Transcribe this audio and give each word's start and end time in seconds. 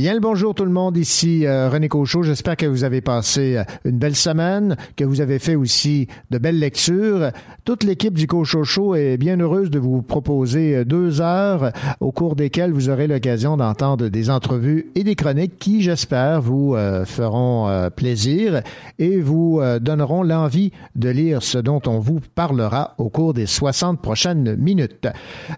Bien 0.00 0.14
le 0.14 0.20
bonjour 0.20 0.54
tout 0.54 0.64
le 0.64 0.70
monde, 0.70 0.96
ici 0.96 1.44
euh, 1.44 1.68
René 1.68 1.88
Cochot. 1.88 2.22
J'espère 2.22 2.56
que 2.56 2.64
vous 2.64 2.84
avez 2.84 3.02
passé 3.02 3.58
euh, 3.58 3.64
une 3.84 3.98
belle 3.98 4.16
semaine, 4.16 4.78
que 4.96 5.04
vous 5.04 5.20
avez 5.20 5.38
fait 5.38 5.56
aussi 5.56 6.08
de 6.30 6.38
belles 6.38 6.58
lectures. 6.58 7.32
Toute 7.66 7.84
l'équipe 7.84 8.14
du 8.14 8.26
Cochot 8.26 8.64
Show 8.64 8.94
est 8.94 9.18
bien 9.18 9.38
heureuse 9.38 9.68
de 9.68 9.78
vous 9.78 10.00
proposer 10.00 10.74
euh, 10.74 10.84
deux 10.86 11.20
heures 11.20 11.72
au 12.00 12.12
cours 12.12 12.34
desquelles 12.34 12.72
vous 12.72 12.88
aurez 12.88 13.08
l'occasion 13.08 13.58
d'entendre 13.58 14.08
des 14.08 14.30
entrevues 14.30 14.86
et 14.94 15.04
des 15.04 15.16
chroniques 15.16 15.58
qui, 15.58 15.82
j'espère, 15.82 16.40
vous 16.40 16.74
feront 17.04 17.90
plaisir 17.94 18.62
et 18.98 19.20
vous 19.20 19.60
donneront 19.80 20.22
l'envie 20.22 20.72
de 20.96 21.10
lire 21.10 21.42
ce 21.42 21.58
dont 21.58 21.82
on 21.86 21.98
vous 21.98 22.20
parlera 22.34 22.94
au 22.96 23.10
cours 23.10 23.34
des 23.34 23.46
60 23.46 24.00
prochaines 24.00 24.56
minutes. 24.56 25.08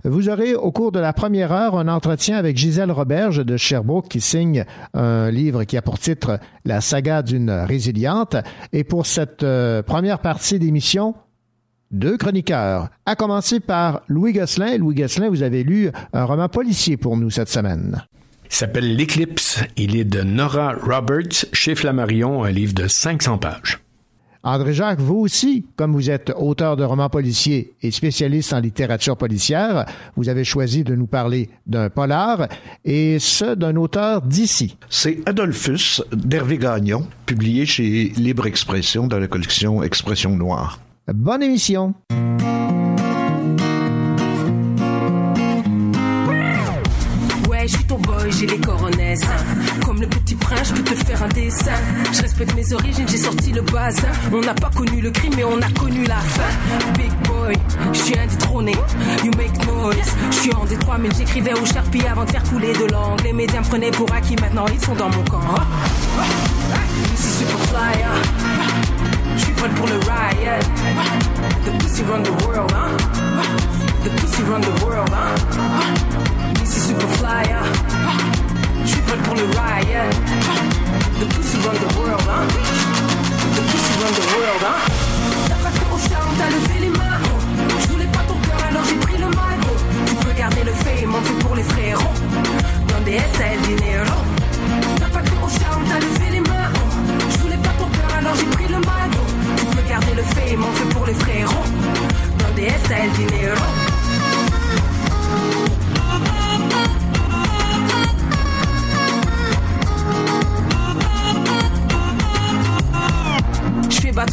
Vous 0.04 0.28
aurez 0.28 0.54
au 0.54 0.72
cours 0.72 0.90
de 0.90 0.98
la 0.98 1.12
première 1.12 1.52
heure 1.52 1.78
un 1.78 1.88
entretien 1.88 2.36
avec 2.36 2.56
Gisèle 2.56 2.90
Roberge 2.90 3.44
de 3.44 3.56
Sherbrooke 3.56 4.08
qui 4.08 4.20
un 4.94 5.30
livre 5.30 5.64
qui 5.64 5.76
a 5.76 5.82
pour 5.82 5.98
titre 5.98 6.38
La 6.64 6.80
saga 6.80 7.22
d'une 7.22 7.50
résiliente. 7.50 8.36
Et 8.72 8.84
pour 8.84 9.06
cette 9.06 9.42
euh, 9.42 9.82
première 9.82 10.20
partie 10.20 10.58
d'émission, 10.58 11.14
deux 11.90 12.16
chroniqueurs, 12.16 12.88
à 13.06 13.14
commencer 13.16 13.60
par 13.60 14.02
Louis 14.08 14.32
Gosselin. 14.32 14.78
Louis 14.78 14.94
Gosselin, 14.94 15.28
vous 15.28 15.42
avez 15.42 15.62
lu 15.62 15.90
un 16.12 16.24
roman 16.24 16.48
policier 16.48 16.96
pour 16.96 17.16
nous 17.16 17.30
cette 17.30 17.48
semaine. 17.48 18.02
Il 18.46 18.54
s'appelle 18.54 18.96
L'Éclipse. 18.96 19.62
Il 19.76 19.96
est 19.96 20.04
de 20.04 20.22
Nora 20.22 20.74
Roberts 20.74 21.46
chez 21.52 21.74
Flammarion, 21.74 22.44
un 22.44 22.50
livre 22.50 22.74
de 22.74 22.86
500 22.86 23.38
pages. 23.38 23.81
André 24.44 24.74
Jacques, 24.74 25.00
vous 25.00 25.18
aussi, 25.18 25.66
comme 25.76 25.92
vous 25.92 26.10
êtes 26.10 26.32
auteur 26.36 26.76
de 26.76 26.82
romans 26.82 27.08
policiers 27.08 27.74
et 27.80 27.90
spécialiste 27.90 28.52
en 28.52 28.58
littérature 28.58 29.16
policière, 29.16 29.86
vous 30.16 30.28
avez 30.28 30.44
choisi 30.44 30.82
de 30.82 30.96
nous 30.96 31.06
parler 31.06 31.48
d'un 31.66 31.90
polar 31.90 32.48
et 32.84 33.18
ce 33.20 33.54
d'un 33.54 33.76
auteur 33.76 34.22
d'ici. 34.22 34.76
C'est 34.88 35.20
Adolphus 35.26 36.02
d'Hervé 36.12 36.58
Gagnon, 36.58 37.06
publié 37.26 37.66
chez 37.66 38.12
Libre 38.16 38.46
Expression 38.46 39.06
dans 39.06 39.18
la 39.18 39.28
collection 39.28 39.82
Expression 39.82 40.36
Noire. 40.36 40.80
Bonne 41.06 41.42
émission. 41.42 41.94
J'ai 48.38 48.46
les 48.46 48.58
coronesses. 48.58 49.20
Comme 49.84 50.00
le 50.00 50.06
petit 50.06 50.34
prince, 50.34 50.68
je 50.68 50.82
peux 50.82 50.94
te 50.94 51.04
faire 51.04 51.22
un 51.22 51.28
dessin. 51.28 51.72
Je 52.12 52.22
respecte 52.22 52.54
mes 52.54 52.72
origines, 52.72 53.06
j'ai 53.08 53.18
sorti 53.18 53.52
le 53.52 53.62
bazin. 53.62 54.08
On 54.32 54.40
n'a 54.40 54.54
pas 54.54 54.70
connu 54.70 55.00
le 55.00 55.10
crime, 55.10 55.32
mais 55.36 55.44
on 55.44 55.60
a 55.60 55.70
connu 55.78 56.04
la 56.04 56.16
fin. 56.16 56.42
Big 56.96 57.12
boy, 57.24 57.54
je 57.92 57.98
suis 57.98 58.18
indétrôné. 58.18 58.72
You 59.24 59.30
make 59.36 59.66
noise. 59.66 60.12
Je 60.30 60.36
suis 60.36 60.54
en 60.54 60.64
détroit, 60.64 60.98
mais 60.98 61.08
j'écrivais 61.16 61.54
au 61.54 61.64
Sharpie 61.64 62.06
avant 62.06 62.24
de 62.24 62.30
faire 62.30 62.42
couler 62.44 62.72
de 62.72 62.90
l'angle. 62.92 63.24
Les 63.24 63.32
médias 63.32 63.60
me 63.60 63.66
prenaient 63.66 63.90
pour 63.90 64.12
acquis, 64.12 64.36
maintenant 64.40 64.66
ils 64.72 64.84
sont 64.84 64.94
dans 64.94 65.10
mon 65.10 65.22
camp. 65.24 65.40
Ici 67.14 67.30
super 67.38 67.58
flyer. 67.66 68.12
Je 69.36 69.42
suis 69.42 69.52
prêt 69.52 69.68
pour 69.70 69.86
le 69.86 69.94
riot. 69.94 70.62
The 71.64 71.78
pussy 71.82 72.02
run 72.04 72.22
the 72.22 72.30
world, 72.44 72.72
hein. 72.72 73.91
The 74.02 74.10
pussy 74.10 74.42
run 74.42 74.60
the 74.60 74.84
world, 74.84 75.12
hein. 75.12 75.34
Ici 76.62 76.80
super 76.80 77.08
flyer. 77.18 77.62
Je 78.84 78.90
suis 78.90 79.00
pour 79.00 79.34
le 79.36 79.44
riot. 79.44 80.10
The 81.20 81.26
pussy 81.32 81.56
run 81.64 81.74
the 81.74 81.88
world, 81.96 82.28
hein. 82.28 82.46
The 83.54 83.62
pussy 83.70 83.94
run 84.02 84.12
the 84.12 84.24
world, 84.34 84.64
hein. 84.66 84.78
T'as 85.48 85.54
pas 85.54 85.70
fait 85.70 85.86
au 85.94 85.98
charme, 86.08 86.32
t'as 86.36 86.50
levé 86.50 86.76
les 86.80 86.90
mains? 86.98 87.20
Je 87.80 87.86
voulais 87.92 88.06
pas 88.06 88.24
ton 88.26 88.34
cœur, 88.34 88.60
alors 88.68 88.84
j'ai 88.88 88.96
pris 88.96 89.18
le 89.18 89.28
mal. 89.28 89.58
Tu 90.06 90.14
peux 90.16 90.32
garder 90.36 90.64
le 90.64 90.72
fame, 90.72 91.14
on 91.14 91.22
fait 91.22 91.38
pour 91.44 91.54
les 91.54 91.62
frérots. 91.62 92.14
S, 93.06 93.22
t'as 93.38 93.52
el 93.54 93.60
dinero. 93.62 94.18
T'as 94.96 95.10
pas 95.14 95.22
fait 95.22 95.38
au 95.44 95.48
charme, 95.48 95.84
t'as 95.88 96.00
levé 96.00 96.30
les 96.32 96.40
mains? 96.40 96.72
Je 97.30 97.38
voulais 97.38 97.56
pas 97.58 97.74
ton 97.78 97.86
cœur, 97.86 98.12
alors 98.18 98.34
j'ai 98.34 98.46
pris 98.46 98.66
le 98.66 98.80
mal. 98.80 99.10
Tu 99.58 99.64
peux 99.66 99.88
garder 99.88 100.14
le 100.16 100.22
fame, 100.22 100.64
on 100.68 100.72
fait 100.74 100.94
pour 100.94 101.06
les 101.06 101.14
frérots. 101.14 101.66
S, 102.58 102.82
t'as 102.88 103.04
el 103.04 103.10
dinero. 103.12 103.81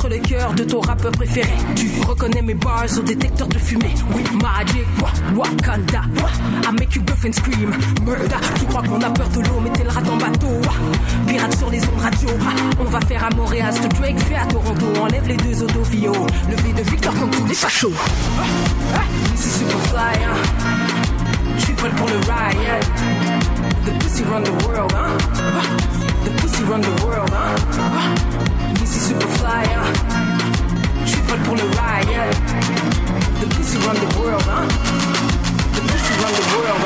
Le 0.10 0.18
cœur 0.20 0.54
de 0.54 0.64
ton 0.64 0.82
rappeur 0.82 1.12
préféré. 1.12 1.50
Tu 1.76 1.90
reconnais 2.08 2.42
mes 2.42 2.54
bars 2.54 2.86
au 2.98 3.02
détecteur 3.02 3.48
de 3.48 3.58
fumée. 3.58 3.94
Oui, 4.16 4.22
Magic, 4.42 4.86
wa- 5.02 5.10
Wakanda. 5.44 6.02
I 6.64 6.72
make 6.80 6.96
you 6.96 7.02
buff 7.02 7.26
and 7.26 7.34
scream. 7.34 7.72
Murder. 8.06 8.36
Tu 8.60 8.66
crois 8.66 8.84
qu'on 8.84 9.02
a 9.02 9.10
peur 9.10 9.28
de 9.30 9.40
l'eau, 9.42 9.60
mais 9.64 9.72
t'es 9.72 9.84
le 9.84 9.90
rat 9.90 10.02
en 10.02 10.18
bateau. 10.18 10.62
Pirate 11.28 11.58
sur 11.58 11.70
les 11.72 11.80
ondes 11.82 12.02
radio. 12.02 12.30
On 12.80 12.84
va 12.86 13.02
faire 13.02 13.24
à 13.24 13.30
Montréal 13.36 13.74
ce 13.74 13.82
que 13.88 13.96
Drake? 13.96 14.20
Fait 14.20 14.36
à 14.36 14.46
Toronto. 14.46 14.86
Enlève 15.02 15.28
les 15.28 15.38
deux 15.38 15.64
autovio. 15.64 16.12
Levé 16.50 16.74
de 16.74 16.90
Victor 16.90 17.14
comme 17.20 17.32
tous 17.32 17.46
les 17.48 17.56
fachos. 17.56 17.94
Ici 19.36 19.50
super 19.50 19.80
fly, 19.88 20.24
hein. 20.24 20.38
Je 21.58 21.64
suis 21.66 21.74
prêt 21.74 21.90
pour 21.98 22.08
le 22.08 22.16
riot. 22.16 22.80
The 23.86 24.04
pussy 24.04 24.24
run 24.24 24.44
the 24.44 24.66
world, 24.66 24.94
hein. 24.94 25.18
The 26.26 26.42
pussy 26.42 26.64
run 26.64 26.82
the 26.82 27.04
world, 27.04 27.32
hein. 27.34 28.59
Ici 28.90 29.00
super 29.10 29.30
fly, 29.38 29.66
hein. 29.76 29.86
Je 31.06 31.12
suis 31.12 31.22
pour 31.22 31.56
le 31.56 31.62
riot. 31.62 32.34
The 33.40 33.46
pussy 33.56 33.78
run 33.86 33.96
the 33.96 34.18
world, 34.18 34.42
hein. 34.50 34.68
The 35.76 35.82
pussy 35.82 36.14
run 36.22 36.34
the 36.34 36.46
world, 36.58 36.79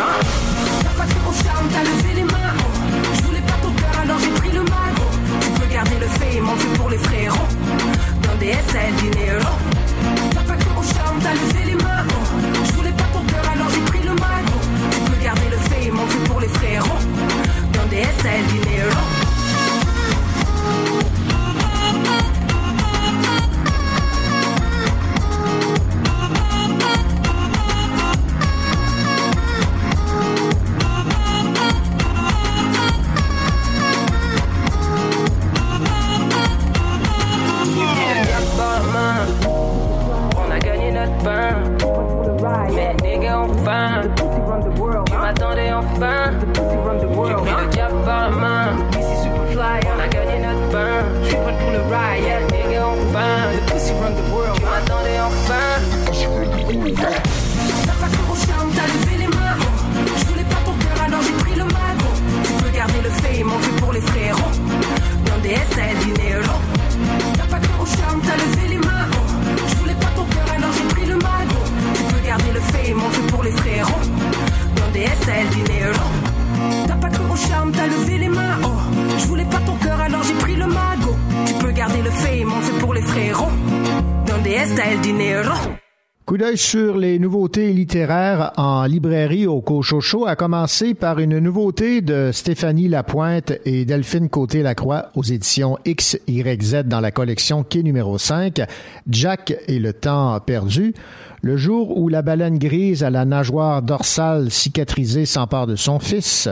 sur 86.73 86.97
les 86.97 87.19
nouveautés 87.19 87.71
littéraires 87.71 88.51
en 88.57 88.85
librairie 88.85 89.45
au 89.45 89.61
Cochocho, 89.61 90.25
a 90.25 90.35
commencé 90.35 90.95
par 90.95 91.19
une 91.19 91.37
nouveauté 91.37 92.01
de 92.01 92.31
Stéphanie 92.33 92.87
Lapointe 92.87 93.53
et 93.63 93.85
Delphine 93.85 94.27
Côté-Lacroix 94.27 95.11
aux 95.13 95.21
éditions 95.21 95.77
XYZ 95.87 96.85
dans 96.85 96.99
la 96.99 97.11
collection 97.11 97.63
Quai 97.63 97.83
numéro 97.83 98.17
5, 98.17 98.63
Jack 99.07 99.55
et 99.67 99.77
le 99.77 99.93
temps 99.93 100.39
perdu. 100.39 100.95
Le 101.43 101.57
jour 101.57 101.95
où 101.95 102.09
la 102.09 102.23
baleine 102.23 102.57
grise 102.57 103.03
à 103.03 103.11
la 103.11 103.23
nageoire 103.23 103.83
dorsale 103.83 104.49
cicatrisée 104.49 105.27
s'empare 105.27 105.67
de 105.67 105.75
son 105.75 105.99
fils, 105.99 106.49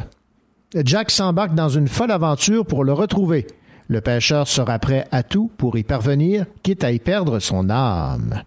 Jack 0.86 1.10
s'embarque 1.10 1.56
dans 1.56 1.70
une 1.70 1.88
folle 1.88 2.12
aventure 2.12 2.68
pour 2.68 2.84
le 2.84 2.94
retrouver. 2.94 3.48
Le 3.88 4.02
pêcheur 4.02 4.48
sera 4.48 4.78
prêt 4.78 5.08
à 5.12 5.24
tout 5.24 5.50
pour 5.58 5.80
y 5.80 5.84
parvenir, 5.84 6.46
quitte 6.62 6.84
à 6.84 6.92
y 6.92 7.00
perdre 7.00 7.40
son 7.40 7.72
âme. 7.72 8.44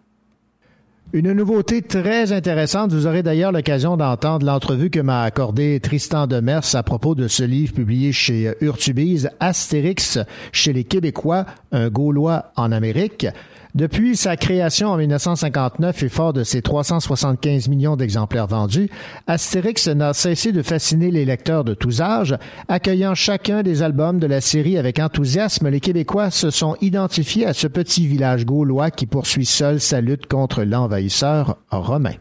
Une 1.14 1.32
nouveauté 1.32 1.80
très 1.80 2.32
intéressante. 2.32 2.92
Vous 2.92 3.06
aurez 3.06 3.22
d'ailleurs 3.22 3.52
l'occasion 3.52 3.96
d'entendre 3.96 4.44
l'entrevue 4.44 4.90
que 4.90 4.98
m'a 4.98 5.22
accordé 5.22 5.78
Tristan 5.78 6.26
Demers 6.26 6.74
à 6.74 6.82
propos 6.82 7.14
de 7.14 7.28
ce 7.28 7.44
livre 7.44 7.72
publié 7.72 8.10
chez 8.10 8.52
Urtubise, 8.60 9.30
Astérix 9.38 10.18
chez 10.50 10.72
les 10.72 10.82
Québécois, 10.82 11.46
un 11.70 11.88
Gaulois 11.88 12.50
en 12.56 12.72
Amérique. 12.72 13.28
Depuis 13.74 14.16
sa 14.16 14.36
création 14.36 14.90
en 14.90 14.96
1959 14.96 16.04
et 16.04 16.08
fort 16.08 16.32
de 16.32 16.44
ses 16.44 16.62
375 16.62 17.68
millions 17.68 17.96
d'exemplaires 17.96 18.46
vendus, 18.46 18.88
Astérix 19.26 19.88
n'a 19.88 20.12
cessé 20.12 20.52
de 20.52 20.62
fasciner 20.62 21.10
les 21.10 21.24
lecteurs 21.24 21.64
de 21.64 21.74
tous 21.74 22.00
âges. 22.00 22.36
Accueillant 22.68 23.16
chacun 23.16 23.64
des 23.64 23.82
albums 23.82 24.20
de 24.20 24.28
la 24.28 24.40
série 24.40 24.78
avec 24.78 25.00
enthousiasme, 25.00 25.68
les 25.68 25.80
Québécois 25.80 26.30
se 26.30 26.50
sont 26.50 26.76
identifiés 26.82 27.46
à 27.46 27.52
ce 27.52 27.66
petit 27.66 28.06
village 28.06 28.46
gaulois 28.46 28.92
qui 28.92 29.06
poursuit 29.06 29.44
seul 29.44 29.80
sa 29.80 30.00
lutte 30.00 30.26
contre 30.26 30.62
l'envahisseur 30.62 31.56
romain. 31.72 32.14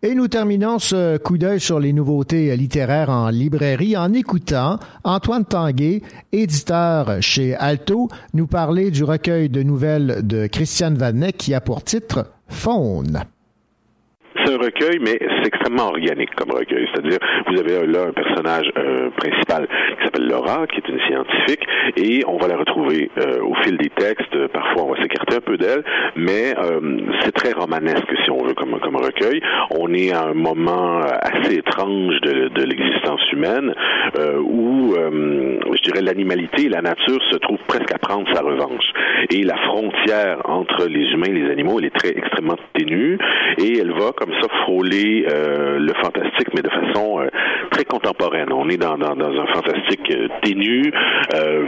Et 0.00 0.14
nous 0.14 0.28
terminons 0.28 0.78
ce 0.78 1.16
coup 1.16 1.38
d'œil 1.38 1.58
sur 1.58 1.80
les 1.80 1.92
nouveautés 1.92 2.56
littéraires 2.56 3.10
en 3.10 3.30
librairie 3.30 3.96
en 3.96 4.12
écoutant 4.12 4.78
Antoine 5.02 5.44
Tanguay, 5.44 6.02
éditeur 6.30 7.20
chez 7.20 7.56
Alto, 7.56 8.08
nous 8.32 8.46
parler 8.46 8.92
du 8.92 9.02
recueil 9.02 9.48
de 9.48 9.64
nouvelles 9.64 10.24
de 10.24 10.46
Christiane 10.46 10.96
Vanet 10.96 11.32
qui 11.32 11.52
a 11.52 11.60
pour 11.60 11.82
titre 11.82 12.30
Faune 12.46 13.24
c'est 14.44 14.54
un 14.54 14.58
recueil, 14.58 14.98
mais 15.00 15.18
c'est 15.20 15.48
extrêmement 15.48 15.88
organique 15.88 16.34
comme 16.34 16.50
recueil. 16.50 16.88
C'est-à-dire, 16.92 17.18
vous 17.46 17.58
avez 17.60 17.86
là 17.86 18.06
un 18.08 18.12
personnage 18.12 18.70
euh, 18.76 19.10
principal 19.16 19.66
qui 19.98 20.04
s'appelle 20.04 20.28
Laura, 20.28 20.66
qui 20.66 20.76
est 20.76 20.88
une 20.88 21.00
scientifique, 21.00 21.66
et 21.96 22.22
on 22.26 22.38
va 22.38 22.48
la 22.48 22.56
retrouver 22.56 23.10
euh, 23.18 23.42
au 23.42 23.54
fil 23.62 23.76
des 23.76 23.90
textes. 23.90 24.36
Parfois, 24.48 24.84
on 24.84 24.92
va 24.92 25.02
s'écarter 25.02 25.36
un 25.36 25.40
peu 25.40 25.56
d'elle, 25.56 25.82
mais 26.16 26.54
euh, 26.58 26.80
c'est 27.22 27.32
très 27.32 27.52
romanesque, 27.52 28.12
si 28.24 28.30
on 28.30 28.44
veut, 28.44 28.54
comme, 28.54 28.78
comme 28.80 28.96
recueil. 28.96 29.40
On 29.70 29.92
est 29.92 30.12
à 30.12 30.24
un 30.24 30.34
moment 30.34 31.00
assez 31.00 31.56
étrange 31.56 32.20
de, 32.22 32.48
de 32.48 32.62
l'existence 32.64 33.20
humaine 33.32 33.74
où, 34.40 34.94
je 34.94 35.82
dirais, 35.82 36.00
l'animalité 36.02 36.68
la 36.68 36.82
nature 36.82 37.22
se 37.30 37.36
trouvent 37.36 37.62
presque 37.66 37.92
à 37.92 37.98
prendre 37.98 38.26
sa 38.34 38.42
revanche. 38.42 38.92
Et 39.30 39.42
la 39.42 39.56
frontière 39.56 40.40
entre 40.44 40.86
les 40.86 41.10
humains 41.12 41.28
et 41.28 41.40
les 41.40 41.50
animaux, 41.50 41.78
elle 41.78 41.86
est 41.86 41.94
très 41.96 42.10
extrêmement 42.10 42.56
ténue, 42.74 43.18
et 43.58 43.78
elle 43.78 43.92
va 43.92 44.12
comme 44.16 44.27
ça 44.40 44.48
frôler 44.62 45.26
euh, 45.30 45.78
le 45.78 45.92
fantastique, 46.02 46.48
mais 46.54 46.62
de 46.62 46.70
façon 46.70 47.20
euh, 47.20 47.28
très 47.70 47.84
contemporaine. 47.84 48.52
On 48.52 48.68
est 48.68 48.76
dans, 48.76 48.96
dans, 48.96 49.16
dans 49.16 49.40
un 49.40 49.46
fantastique 49.46 50.10
euh, 50.10 50.28
ténu, 50.42 50.92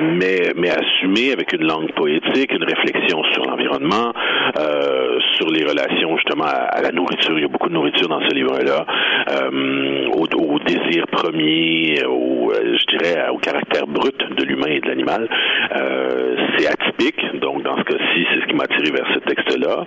mais, 0.00 0.52
mais 0.56 0.70
assumé 0.70 1.32
avec 1.32 1.52
une 1.52 1.66
langue 1.66 1.92
poétique, 1.92 2.52
une 2.52 2.64
réflexion 2.64 3.22
sur 3.32 3.44
l'environnement, 3.44 4.12
sur 5.36 5.50
les 5.50 5.64
relations 5.64 6.16
justement 6.16 6.44
à, 6.44 6.80
la 6.80 6.90
nourriture. 6.90 7.38
Il 7.38 7.42
y 7.42 7.44
a 7.44 7.48
beaucoup 7.48 7.68
de 7.68 7.74
nourriture 7.74 8.08
dans 8.08 8.20
ce 8.20 8.34
livre-là, 8.34 8.86
au, 10.14 10.24
au, 10.24 10.58
désir 10.60 11.06
premier, 11.10 12.04
au, 12.06 12.52
je 12.52 12.96
dirais, 12.96 13.28
au 13.30 13.38
caractère 13.38 13.86
brut 13.86 14.16
de 14.36 14.44
l'humain 14.44 14.68
et 14.68 14.80
de 14.80 14.88
l'animal. 14.88 15.28
c'est 16.56 16.66
donc 17.40 17.62
dans 17.62 17.76
ce 17.78 17.82
cas-ci, 17.84 18.26
c'est 18.30 18.40
ce 18.40 18.46
qui 18.46 18.54
m'a 18.54 18.64
attiré 18.64 18.90
vers 18.90 19.06
ce 19.14 19.20
texte-là. 19.20 19.84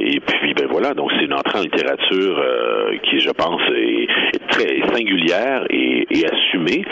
et 0.00 0.20
puis, 0.20 0.54
ben 0.54 0.66
voilà, 0.70 0.94
donc 0.94 1.10
c'est 1.16 1.24
une 1.24 1.34
entrée 1.34 1.58
en 1.58 1.62
littérature 1.62 2.38
euh, 2.38 2.96
qui, 3.04 3.20
je 3.20 3.30
pense, 3.30 3.60
est, 3.74 4.08
très 4.48 4.80
singulière 4.92 5.64
et, 5.70 6.06
assumée. 6.24 6.84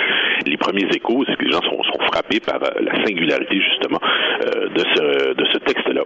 Les 0.46 0.56
premiers 0.56 0.86
échos, 0.94 1.24
c'est 1.26 1.36
que 1.36 1.44
les 1.44 1.52
gens 1.52 1.62
sont, 1.62 1.82
frappés 2.12 2.40
par 2.40 2.62
euh, 2.62 2.80
la 2.80 3.04
singularité, 3.04 3.60
justement, 3.60 3.98
euh, 4.44 4.68
de 4.68 4.84
ce, 4.94 5.34
de 5.34 5.44
ce 5.52 5.58
texte-là. 5.58 6.02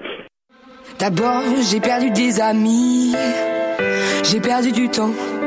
D'abord, 0.99 1.43
j'ai 1.71 1.81
perdu 1.81 2.11
des 2.11 2.41
amis, 2.41 3.15
j'ai 4.25 4.41
perdu 4.41 4.73
du 4.73 4.89
temps. 4.89 5.40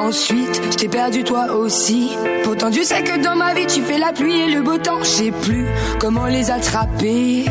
Ensuite, 0.00 0.62
je 0.72 0.76
t'ai 0.76 0.88
perdu 0.88 1.24
toi 1.24 1.52
aussi. 1.52 2.10
Pourtant, 2.42 2.70
tu 2.70 2.84
sais 2.84 3.02
que 3.02 3.22
dans 3.22 3.36
ma 3.36 3.52
vie, 3.52 3.66
tu 3.66 3.82
fais 3.82 3.98
la 3.98 4.12
pluie 4.12 4.40
et 4.40 4.50
le 4.54 4.62
beau 4.62 4.78
temps. 4.78 4.98
Je 5.00 5.04
sais 5.08 5.30
plus 5.30 5.66
comment 5.98 6.26
les 6.26 6.50
attraper, 6.50 7.44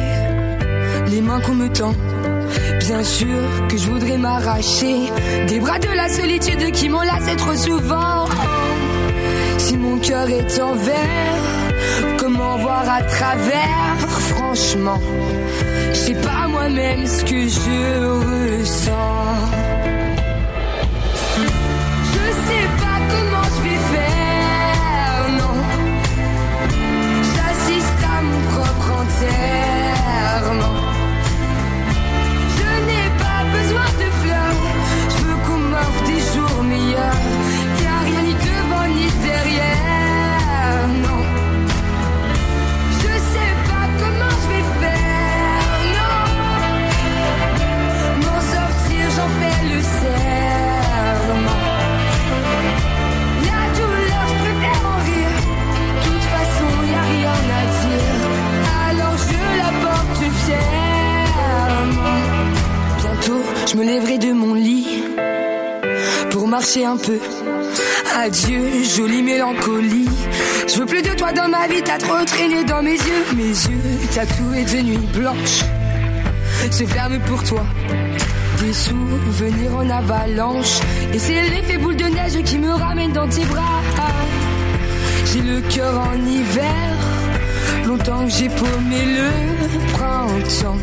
les 1.07 1.21
mains 1.21 1.39
qu'on 1.41 1.53
me 1.53 1.69
tend. 1.69 1.93
Bien 2.79 3.03
sûr 3.03 3.39
que 3.69 3.77
je 3.77 3.87
voudrais 3.87 4.17
m'arracher 4.17 5.11
des 5.47 5.59
bras 5.59 5.77
de 5.77 5.89
la 5.89 6.09
solitude 6.09 6.71
qui 6.71 6.89
lassé 6.89 7.35
trop 7.37 7.53
souvent. 7.53 8.25
Si 9.59 9.77
mon 9.77 9.99
cœur 9.99 10.27
est 10.27 10.59
en 10.59 10.73
verre, 10.73 12.17
comment 12.17 12.57
voir 12.57 12.83
à 12.89 13.03
travers? 13.03 13.97
Franchement, 14.31 14.99
je 15.91 15.97
sais 15.97 16.15
pas 16.15 16.47
moi-même 16.47 17.05
ce 17.05 17.23
que 17.25 17.47
je 17.47 18.59
ressens. 18.59 19.78
Me 63.79 63.85
lèverai 63.85 64.17
de 64.17 64.33
mon 64.33 64.55
lit 64.55 65.03
pour 66.31 66.47
marcher 66.47 66.85
un 66.85 66.97
peu. 66.97 67.19
Adieu, 68.17 68.61
jolie 68.83 69.23
mélancolie. 69.23 70.09
Je 70.67 70.79
veux 70.79 70.85
plus 70.85 71.01
de 71.01 71.13
toi 71.15 71.31
dans 71.31 71.47
ma 71.47 71.65
vie, 71.67 71.81
t'as 71.81 71.97
trop 71.97 72.25
traîné 72.25 72.65
dans 72.65 72.83
mes 72.83 72.95
yeux. 72.95 73.23
Mes 73.37 73.43
yeux 73.43 73.99
tatoués 74.13 74.65
de 74.65 74.81
nuit 74.81 75.07
blanche 75.13 75.63
se 76.71 76.83
ferment 76.83 77.19
pour 77.25 77.41
toi. 77.43 77.65
Des 78.59 78.73
souvenirs 78.73 79.75
en 79.77 79.89
avalanche. 79.89 80.79
Et 81.13 81.19
c'est 81.19 81.41
l'effet 81.41 81.77
boule 81.77 81.95
de 81.95 82.05
neige 82.05 82.43
qui 82.43 82.57
me 82.57 82.71
ramène 82.71 83.13
dans 83.13 83.29
tes 83.29 83.45
bras. 83.45 83.81
J'ai 85.25 85.41
le 85.41 85.61
cœur 85.61 85.93
en 85.99 86.25
hiver. 86.25 86.97
Longtemps 87.85 88.25
que 88.25 88.31
j'ai 88.31 88.49
paumé 88.49 89.05
le 89.05 89.93
printemps 89.93 90.77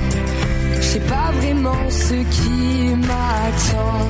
sais 0.86 1.00
pas 1.00 1.30
vraiment 1.40 1.90
ce 1.90 2.14
qui 2.14 2.94
m'attend. 3.08 4.06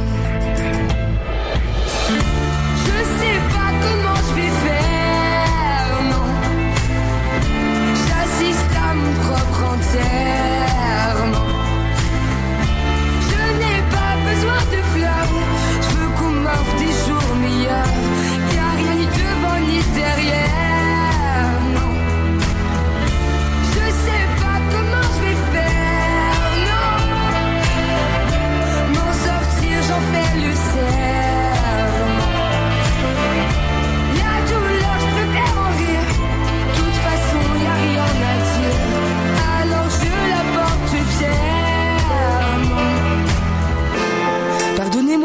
Je 2.84 2.96
sais 3.18 3.40
pas 3.54 3.70
comment 3.84 4.18
je 4.26 4.32
vais 4.38 4.52
faire, 4.66 5.90
non. 6.12 6.28
J'assiste 8.06 8.74
à 8.88 8.94
mon 8.94 9.12
propre 9.24 9.60
enterrement. 9.74 10.85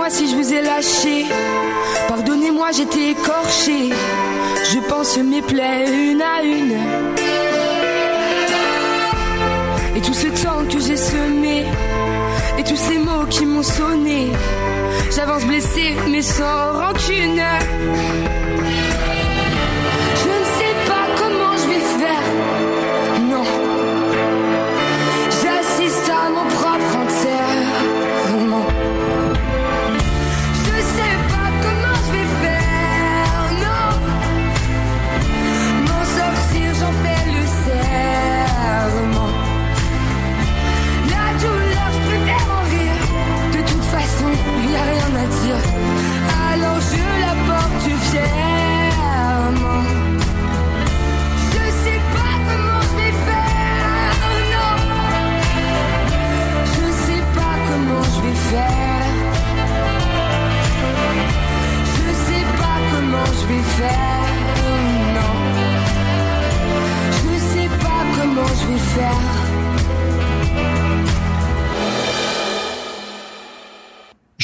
Moi 0.01 0.09
si 0.09 0.27
je 0.27 0.35
vous 0.35 0.51
ai 0.51 0.63
lâché. 0.63 1.27
Pardonnez-moi, 2.07 2.71
j'étais 2.71 3.11
écorché. 3.11 3.91
Je 4.73 4.79
pense 4.89 5.15
mes 5.19 5.43
plaies 5.43 5.85
une 6.09 6.19
à 6.23 6.41
une. 6.41 6.75
Et 9.95 10.01
tout 10.01 10.15
ce 10.15 10.25
temps 10.43 10.65
que 10.67 10.79
j'ai 10.79 10.97
semé. 10.97 11.65
Et 12.57 12.63
tous 12.63 12.77
ces 12.77 12.97
mots 12.97 13.27
qui 13.29 13.45
m'ont 13.45 13.61
sonné. 13.61 14.31
J'avance 15.15 15.45
blessé, 15.45 15.95
mais 16.09 16.23
sans 16.23 16.71
rancune. 16.79 17.43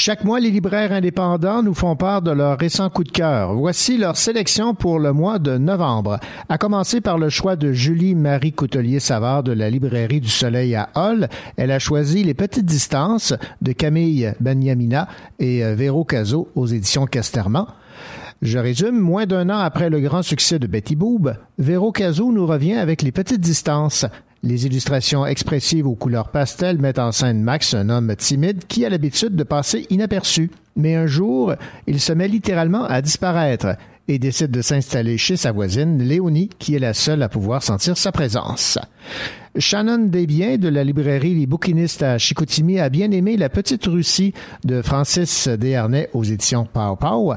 Chaque 0.07 0.23
mois, 0.23 0.39
les 0.39 0.51
libraires 0.51 0.93
indépendants 0.93 1.61
nous 1.61 1.73
font 1.73 1.97
part 1.97 2.21
de 2.21 2.31
leur 2.31 2.57
récent 2.57 2.89
coup 2.89 3.03
de 3.03 3.11
cœur. 3.11 3.53
Voici 3.55 3.97
leur 3.97 4.15
sélection 4.15 4.73
pour 4.73 4.99
le 4.99 5.11
mois 5.11 5.37
de 5.37 5.57
novembre. 5.57 6.17
À 6.47 6.57
commencer 6.57 7.01
par 7.01 7.17
le 7.17 7.27
choix 7.27 7.57
de 7.57 7.73
Julie-Marie 7.73 8.53
Coutelier-Savard 8.53 9.43
de 9.43 9.51
la 9.51 9.69
librairie 9.69 10.21
du 10.21 10.29
Soleil 10.29 10.75
à 10.75 10.87
Hall. 10.95 11.27
Elle 11.57 11.71
a 11.71 11.79
choisi 11.79 12.23
Les 12.23 12.33
Petites 12.33 12.63
Distances 12.63 13.33
de 13.61 13.73
Camille 13.73 14.33
Benyamina 14.39 15.09
et 15.39 15.65
euh, 15.65 15.75
Véro 15.75 16.05
Cazot 16.05 16.47
aux 16.55 16.67
éditions 16.67 17.05
Casterman. 17.05 17.65
Je 18.41 18.59
résume, 18.59 18.97
moins 18.97 19.25
d'un 19.25 19.49
an 19.49 19.59
après 19.59 19.89
le 19.89 19.99
grand 19.99 20.21
succès 20.21 20.57
de 20.57 20.67
Betty 20.67 20.95
Boob, 20.95 21.35
Véro 21.57 21.91
Cazot 21.91 22.31
nous 22.31 22.47
revient 22.47 22.75
avec 22.75 23.01
Les 23.01 23.11
Petites 23.11 23.41
Distances. 23.41 24.05
Les 24.43 24.65
illustrations 24.65 25.25
expressives 25.25 25.87
aux 25.87 25.95
couleurs 25.95 26.29
pastel 26.29 26.77
mettent 26.79 26.99
en 26.99 27.11
scène 27.11 27.41
Max, 27.41 27.73
un 27.73 27.89
homme 27.89 28.15
timide 28.15 28.65
qui 28.67 28.85
a 28.85 28.89
l'habitude 28.89 29.35
de 29.35 29.43
passer 29.43 29.87
inaperçu. 29.89 30.51
Mais 30.75 30.95
un 30.95 31.07
jour, 31.07 31.55
il 31.87 31.99
se 31.99 32.13
met 32.13 32.27
littéralement 32.27 32.85
à 32.85 33.01
disparaître 33.01 33.75
et 34.07 34.19
décide 34.19 34.51
de 34.51 34.61
s'installer 34.61 35.17
chez 35.17 35.37
sa 35.37 35.51
voisine, 35.51 36.01
Léonie, 36.01 36.49
qui 36.59 36.75
est 36.75 36.79
la 36.79 36.93
seule 36.93 37.23
à 37.23 37.29
pouvoir 37.29 37.63
sentir 37.63 37.97
sa 37.97 38.11
présence. 38.11 38.77
Shannon 39.57 40.05
Desbiens 40.05 40.57
de 40.57 40.69
la 40.69 40.83
librairie 40.83 41.33
Les 41.33 41.47
Bouquinistes 41.47 42.03
à 42.03 42.19
Chicoutimi 42.19 42.79
a 42.79 42.89
bien 42.89 43.09
aimé 43.11 43.37
La 43.37 43.49
Petite 43.49 43.85
Russie 43.87 44.33
de 44.63 44.83
Francis 44.83 45.47
Desharnais 45.47 46.09
aux 46.13 46.23
éditions 46.23 46.65
Pau 46.71 46.95
Pau. 46.95 47.33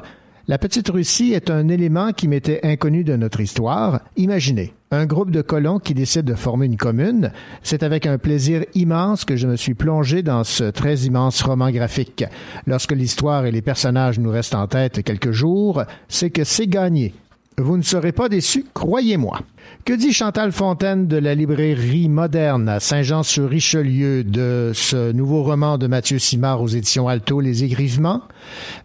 La 0.50 0.59
Petite 0.59 0.88
Russie 0.88 1.33
est 1.33 1.49
un 1.49 1.69
élément 1.69 2.11
qui 2.11 2.26
m'était 2.26 2.59
inconnu 2.66 3.04
de 3.04 3.14
notre 3.14 3.40
histoire. 3.40 4.00
Imaginez, 4.16 4.75
un 4.90 5.07
groupe 5.07 5.30
de 5.30 5.42
colons 5.42 5.78
qui 5.78 5.95
décide 5.95 6.25
de 6.25 6.35
former 6.35 6.66
une 6.66 6.76
commune. 6.76 7.30
C'est 7.62 7.85
avec 7.85 8.04
un 8.04 8.19
plaisir 8.19 8.64
immense 8.75 9.25
que 9.25 9.37
je 9.37 9.47
me 9.47 9.54
suis 9.54 9.75
plongé 9.75 10.25
dans 10.25 10.42
ce 10.42 10.64
très 10.64 10.97
immense 11.02 11.40
roman 11.42 11.71
graphique. 11.71 12.25
Lorsque 12.66 12.90
l'histoire 12.90 13.47
et 13.47 13.52
les 13.52 13.62
personnages 13.62 14.19
nous 14.19 14.33
restent 14.33 14.57
en 14.57 14.66
tête 14.66 15.04
quelques 15.04 15.30
jours, 15.30 15.85
c'est 16.09 16.30
que 16.30 16.42
c'est 16.42 16.66
gagné. 16.66 17.14
Vous 17.61 17.76
ne 17.76 17.83
serez 17.83 18.12
pas 18.12 18.29
déçus, 18.29 18.64
croyez-moi. 18.73 19.40
Que 19.85 19.93
dit 19.93 20.12
Chantal 20.12 20.50
Fontaine 20.50 21.07
de 21.07 21.19
la 21.19 21.35
librairie 21.35 22.09
moderne 22.09 22.69
à 22.69 22.81
Saint-Jean-sur-Richelieu 22.81 24.25
de 24.25 24.73
ce 24.75 25.12
nouveau 25.12 25.43
roman 25.43 25.76
de 25.76 25.87
Mathieu 25.87 26.19
Simard 26.19 26.62
aux 26.62 26.69
éditions 26.69 27.07
Alto, 27.07 27.40
Les 27.40 27.62
Égrivements? 27.62 28.23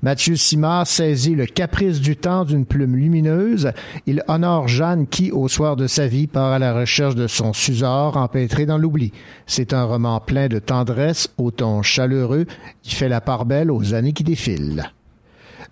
Mathieu 0.01 0.35
Simard 0.35 0.87
saisit 0.87 1.35
le 1.35 1.45
caprice 1.45 2.01
du 2.01 2.17
temps 2.17 2.43
d'une 2.43 2.65
plume 2.65 2.97
lumineuse. 2.97 3.71
Il 4.07 4.23
honore 4.27 4.67
Jeanne 4.67 5.07
qui, 5.07 5.31
au 5.31 5.47
soir 5.47 5.77
de 5.77 5.87
sa 5.87 6.07
vie, 6.07 6.27
part 6.27 6.51
à 6.51 6.59
la 6.59 6.73
recherche 6.73 7.15
de 7.15 7.27
son 7.27 7.53
susor 7.53 8.17
empêtré 8.17 8.65
dans 8.65 8.77
l'oubli. 8.77 9.13
C'est 9.47 9.73
un 9.73 9.85
roman 9.85 10.19
plein 10.19 10.49
de 10.49 10.59
tendresse, 10.59 11.29
au 11.37 11.51
ton 11.51 11.81
chaleureux, 11.81 12.45
qui 12.83 12.93
fait 12.93 13.09
la 13.09 13.21
part 13.21 13.45
belle 13.45 13.71
aux 13.71 13.93
années 13.93 14.13
qui 14.13 14.23
défilent. 14.23 14.91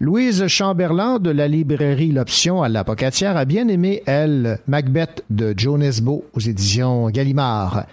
Louise 0.03 0.48
Chamberlain 0.48 1.17
de 1.17 1.29
la 1.29 1.48
librairie 1.48 2.12
L'Option 2.12 2.62
à 2.62 2.67
l'Apocatière 2.67 3.38
a 3.38 3.45
bien 3.45 3.69
aimé, 3.69 4.03
elle, 4.05 4.60
Macbeth 4.67 5.24
de 5.29 5.53
Joe 5.55 5.79
Nesbo 5.79 6.25
aux 6.33 6.41
éditions 6.41 7.10
Gallimard. 7.10 7.86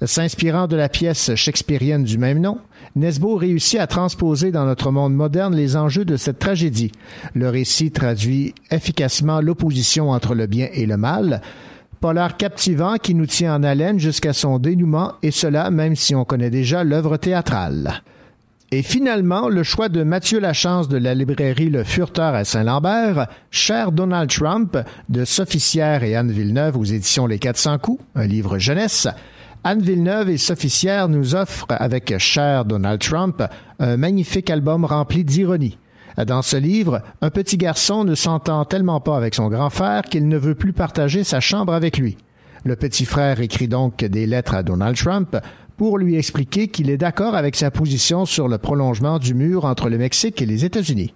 S'inspirant 0.00 0.68
de 0.68 0.76
la 0.76 0.88
pièce 0.88 1.34
shakespearienne 1.34 2.04
du 2.04 2.18
même 2.18 2.38
nom, 2.38 2.58
Nesbo 2.94 3.34
réussit 3.34 3.80
à 3.80 3.88
transposer 3.88 4.52
dans 4.52 4.64
notre 4.64 4.92
monde 4.92 5.16
moderne 5.16 5.56
les 5.56 5.74
enjeux 5.74 6.04
de 6.04 6.16
cette 6.16 6.38
tragédie. 6.38 6.92
Le 7.34 7.48
récit 7.48 7.90
traduit 7.90 8.54
efficacement 8.70 9.40
l'opposition 9.40 10.12
entre 10.12 10.36
le 10.36 10.46
bien 10.46 10.68
et 10.72 10.86
le 10.86 10.96
mal, 10.96 11.42
polar 12.00 12.36
captivant 12.36 12.94
qui 12.94 13.16
nous 13.16 13.26
tient 13.26 13.56
en 13.56 13.64
haleine 13.64 13.98
jusqu'à 13.98 14.34
son 14.34 14.60
dénouement, 14.60 15.14
et 15.24 15.32
cela 15.32 15.72
même 15.72 15.96
si 15.96 16.14
on 16.14 16.24
connaît 16.24 16.48
déjà 16.48 16.84
l'œuvre 16.84 17.16
théâtrale. 17.16 18.04
Et 18.72 18.82
finalement, 18.82 19.48
le 19.48 19.62
choix 19.62 19.88
de 19.88 20.02
Mathieu 20.02 20.40
Lachance 20.40 20.88
de 20.88 20.96
la 20.96 21.14
librairie 21.14 21.70
Le 21.70 21.84
Furteur 21.84 22.34
à 22.34 22.44
Saint-Lambert, 22.44 23.28
Cher 23.52 23.92
Donald 23.92 24.28
Trump 24.28 24.76
de 25.08 25.24
Sophie 25.24 25.60
Sierre 25.60 26.02
et 26.02 26.16
Anne 26.16 26.32
Villeneuve 26.32 26.76
aux 26.76 26.84
éditions 26.84 27.28
Les 27.28 27.38
400 27.38 27.78
coups, 27.78 28.02
un 28.16 28.26
livre 28.26 28.58
jeunesse. 28.58 29.06
Anne 29.62 29.82
Villeneuve 29.82 30.30
et 30.30 30.36
Sophie 30.36 30.68
Sierre 30.68 31.08
nous 31.08 31.36
offrent 31.36 31.68
avec 31.70 32.18
Cher 32.18 32.64
Donald 32.64 33.00
Trump 33.00 33.40
un 33.78 33.96
magnifique 33.96 34.50
album 34.50 34.84
rempli 34.84 35.22
d'ironie. 35.22 35.78
Dans 36.26 36.42
ce 36.42 36.56
livre, 36.56 37.02
un 37.22 37.30
petit 37.30 37.58
garçon 37.58 38.02
ne 38.02 38.16
s'entend 38.16 38.64
tellement 38.64 39.00
pas 39.00 39.16
avec 39.16 39.36
son 39.36 39.48
grand 39.48 39.70
frère 39.70 40.02
qu'il 40.02 40.26
ne 40.26 40.38
veut 40.38 40.56
plus 40.56 40.72
partager 40.72 41.22
sa 41.22 41.38
chambre 41.38 41.72
avec 41.72 41.98
lui. 41.98 42.16
Le 42.64 42.74
petit 42.74 43.04
frère 43.04 43.40
écrit 43.40 43.68
donc 43.68 43.98
des 43.98 44.26
lettres 44.26 44.54
à 44.54 44.64
Donald 44.64 44.96
Trump 44.96 45.36
pour 45.76 45.98
lui 45.98 46.16
expliquer 46.16 46.68
qu'il 46.68 46.90
est 46.90 46.96
d'accord 46.96 47.34
avec 47.34 47.56
sa 47.56 47.70
position 47.70 48.24
sur 48.24 48.48
le 48.48 48.58
prolongement 48.58 49.18
du 49.18 49.34
mur 49.34 49.64
entre 49.64 49.88
le 49.88 49.98
Mexique 49.98 50.40
et 50.40 50.46
les 50.46 50.64
États-Unis. 50.64 51.12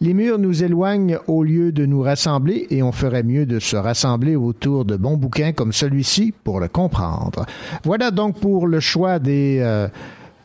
Les 0.00 0.14
murs 0.14 0.38
nous 0.38 0.62
éloignent 0.62 1.18
au 1.26 1.42
lieu 1.42 1.72
de 1.72 1.86
nous 1.86 2.02
rassembler 2.02 2.66
et 2.70 2.82
on 2.82 2.92
ferait 2.92 3.22
mieux 3.22 3.46
de 3.46 3.58
se 3.58 3.76
rassembler 3.76 4.36
autour 4.36 4.84
de 4.84 4.96
bons 4.96 5.16
bouquins 5.16 5.52
comme 5.52 5.72
celui-ci 5.72 6.34
pour 6.44 6.60
le 6.60 6.68
comprendre. 6.68 7.46
Voilà 7.84 8.10
donc 8.10 8.38
pour 8.38 8.66
le 8.66 8.80
choix 8.80 9.18
des 9.18 9.58
euh, 9.60 9.88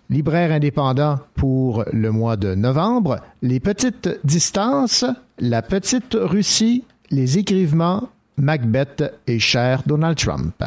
libraires 0.10 0.52
indépendants 0.52 1.20
pour 1.36 1.84
le 1.92 2.12
mois 2.12 2.38
de 2.38 2.56
novembre. 2.56 3.18
Les 3.42 3.60
petites 3.60 4.10
distances, 4.24 5.06
la 5.38 5.62
petite 5.62 6.16
Russie, 6.20 6.84
les 7.12 7.38
écrivements, 7.38 8.10
Macbeth 8.38 9.04
et 9.28 9.40
cher 9.40 9.84
Donald 9.86 10.18
Trump. 10.18 10.64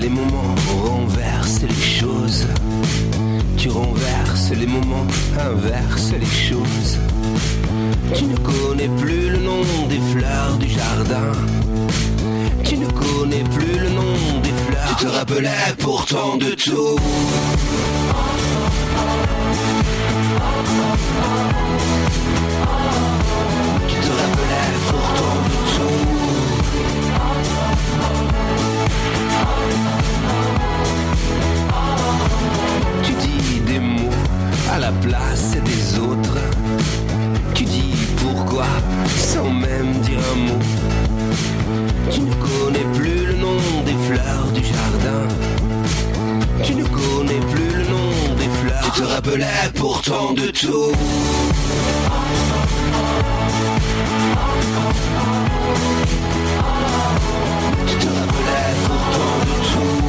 Les 0.00 0.08
moments, 0.08 0.54
renverses 0.84 1.62
les 1.62 1.82
choses. 2.00 2.46
Tu 3.56 3.68
renverses 3.68 4.50
les 4.50 4.66
moments, 4.66 5.06
inverses 5.38 6.12
les 6.12 6.26
choses. 6.26 6.98
Tu 8.14 8.24
ne 8.24 8.36
connais 8.36 8.88
plus 9.00 9.30
le 9.30 9.38
nom 9.38 9.62
des 9.88 10.00
fleurs 10.12 10.56
du 10.58 10.68
jardin. 10.68 11.32
Tu 12.64 12.76
ne 12.76 12.86
connais 12.86 13.44
plus 13.44 13.78
le 13.78 13.90
nom 13.90 14.40
des 14.42 14.54
fleurs. 14.66 14.96
Tu 14.98 15.04
te 15.04 15.10
rappelais 15.10 15.74
pourtant 15.78 16.36
de 16.36 16.50
tout. 16.54 16.98
La 34.88 34.94
place 35.06 35.50
des 35.70 35.98
autres. 35.98 36.38
Tu 37.54 37.64
dis 37.64 37.94
pourquoi 38.22 38.66
sans 39.16 39.50
même 39.50 39.92
dire 40.00 40.20
un 40.32 40.38
mot. 40.46 40.62
Tu 42.10 42.20
ne 42.20 42.32
connais 42.46 42.86
plus 42.94 43.26
le 43.26 43.34
nom 43.34 43.60
des 43.84 43.98
fleurs 44.06 44.48
du 44.54 44.62
jardin. 44.64 45.24
Tu 46.62 46.74
ne 46.74 46.84
connais 46.84 47.42
plus 47.52 47.72
le 47.80 47.84
nom 47.94 48.34
des 48.40 48.50
fleurs. 48.58 48.82
Tu 48.84 48.90
te 49.00 49.06
rappelais 49.06 49.64
pourtant 49.74 50.32
de 50.32 50.46
tout. 50.60 50.92
Tu 57.88 57.94
te 58.02 58.08
rappelais 58.18 58.70
pourtant 58.86 59.34
de 59.48 59.56
tout. 59.70 60.08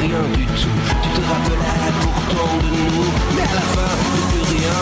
rien 0.00 0.22
du 0.34 0.46
tout. 0.46 0.68
Tu 1.02 1.08
te 1.10 1.20
rappelais 1.28 1.92
pourtant 2.00 2.56
de 2.58 2.68
nous, 2.68 3.10
mais 3.36 3.42
à 3.42 3.54
la 3.54 3.60
fin 3.60 3.90
plus 4.30 4.44
rien. 4.54 4.78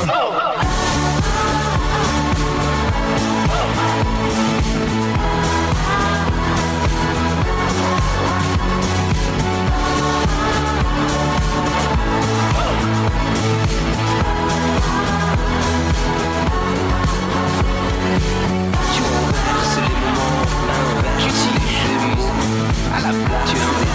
Tu 18.95 19.01
renverses 19.03 19.77
les 19.77 19.97
moments, 20.01 20.47
l'inverse, 20.69 21.25
tu 21.25 21.31
chemises. 21.75 22.29
À 22.95 23.01
la 23.01 23.11
place, 23.11 23.88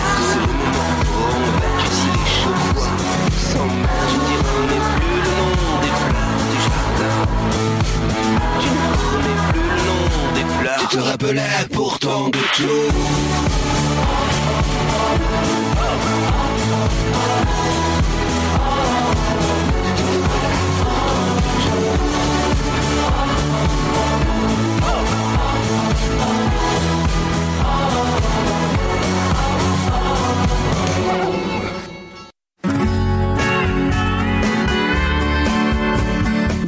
Tu 8.60 8.70
ne 8.70 8.90
connais 9.04 9.40
plus 9.52 9.62
le 9.62 9.86
nom 9.88 10.32
des 10.34 10.46
fleurs. 10.60 10.88
Tu 10.90 10.98
te 10.98 11.02
rappelais 11.02 11.68
pourtant 11.72 12.30
de 12.30 12.40
tout. 12.56 12.94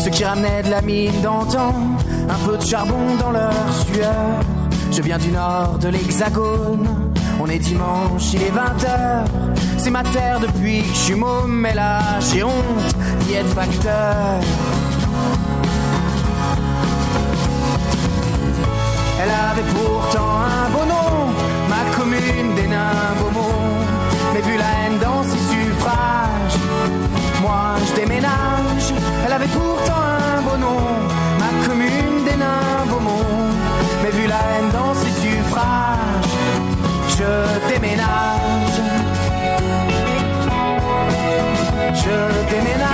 Ceux 0.00 0.10
qui 0.10 0.24
ramenaient 0.24 0.62
de 0.62 0.70
la 0.70 0.80
mine 0.80 1.20
d'antan, 1.20 1.74
un 2.26 2.46
peu 2.46 2.56
de 2.56 2.64
charbon 2.64 3.16
dans 3.18 3.32
leur 3.32 3.52
sueur. 3.84 4.40
Je 4.90 5.02
viens 5.02 5.18
du 5.18 5.28
nord 5.30 5.76
de 5.78 5.88
l'hexagone, 5.88 6.88
on 7.38 7.46
est 7.46 7.58
dimanche, 7.58 8.32
il 8.32 8.42
est 8.42 8.50
20h. 8.50 9.26
C'est 9.76 9.90
ma 9.90 10.02
terre 10.02 10.40
depuis 10.40 10.80
que 10.84 10.88
je 10.88 10.98
suis 11.00 11.14
môme, 11.14 11.52
mais 11.52 11.74
là 11.74 12.00
j'ai 12.18 12.42
honte 12.42 12.94
d'y 13.20 13.34
être 13.34 13.48
facteur. 13.48 14.40
Elle 19.22 19.30
avait 19.30 19.68
pourtant 19.74 20.38
un 20.40 20.70
beau 20.70 20.86
nom, 20.86 21.28
ma 21.68 21.94
commune 21.94 22.54
des 22.56 22.68
nains 22.68 23.10
moi 27.40 27.76
je 27.86 27.94
déménage. 28.00 28.88
Elle 29.24 29.32
avait 29.32 29.52
pourtant 29.58 30.02
un 30.36 30.42
beau 30.42 30.56
nom, 30.56 30.80
ma 31.38 31.66
commune 31.66 32.24
des 32.24 32.36
nains 32.36 32.86
Beaumont. 32.88 33.50
Mais 34.02 34.10
vu 34.10 34.26
la 34.26 34.40
haine 34.50 34.70
dans 34.72 34.94
ses 34.94 35.12
suffrages, 35.22 36.36
je 37.18 37.72
déménage. 37.72 38.80
Je 41.94 42.50
déménage. 42.54 42.90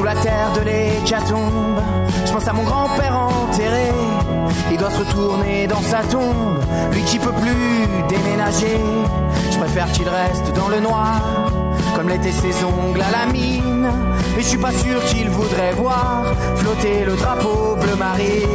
sous 0.00 0.06
la 0.06 0.14
terre 0.14 0.52
de 0.54 0.60
l'hécatombe. 0.62 1.80
Je 2.24 2.32
pense 2.32 2.48
à 2.48 2.52
mon 2.52 2.62
grand-père 2.62 3.14
enterré. 3.16 3.90
Il 4.70 4.76
doit 4.76 4.90
se 4.90 4.98
retourner 4.98 5.66
dans 5.66 5.82
sa 5.82 5.98
tombe, 6.02 6.60
lui 6.92 7.02
qui 7.02 7.18
peut 7.18 7.32
plus 7.32 7.86
déménager. 8.08 8.78
Je 9.50 9.58
préfère 9.58 9.90
qu'il 9.92 10.08
reste 10.08 10.52
dans 10.54 10.68
le 10.68 10.80
noir, 10.80 11.20
comme 11.96 12.08
l'étaient 12.08 12.32
ses 12.32 12.64
ongles 12.64 13.02
à 13.02 13.10
la 13.10 13.32
mine. 13.32 13.88
Et 14.38 14.42
je 14.42 14.46
suis 14.46 14.58
pas 14.58 14.72
sûr 14.72 15.04
qu'il 15.06 15.28
voudrait 15.30 15.72
voir 15.72 16.24
flotter 16.56 17.04
le 17.04 17.14
drapeau 17.16 17.76
bleu 17.80 17.96
marine. 17.96 18.46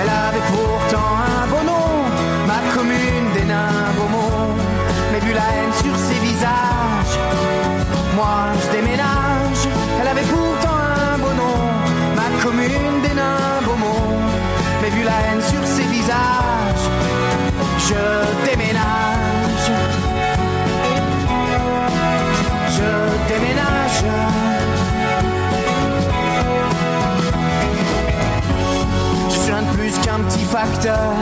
Elle 0.00 0.08
avait 0.08 0.46
pourtant 0.52 1.08
un 1.42 1.46
beau 1.46 1.62
nom, 1.64 1.88
ma 2.46 2.74
commune 2.74 3.32
des 3.34 3.44
nains. 3.44 3.70
Mais 5.12 5.20
vu 5.20 5.32
la 5.32 5.42
haine 5.42 5.72
sur 5.74 5.96
ses 5.96 6.18
visages, 6.26 7.18
moi 8.16 8.52
je 8.60 8.76
déménage. 8.76 8.93
Je 17.88 18.48
déménage. 18.48 19.68
Je 22.76 22.90
déménage. 23.32 24.00
Je 29.28 29.34
suis 29.34 29.52
rien 29.52 29.62
de 29.62 29.76
plus 29.76 29.98
qu'un 30.00 30.20
petit 30.28 30.44
facteur 30.44 31.12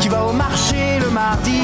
qui 0.00 0.08
va 0.08 0.24
au 0.24 0.32
marché 0.32 0.98
le 1.00 1.10
mardi, 1.10 1.62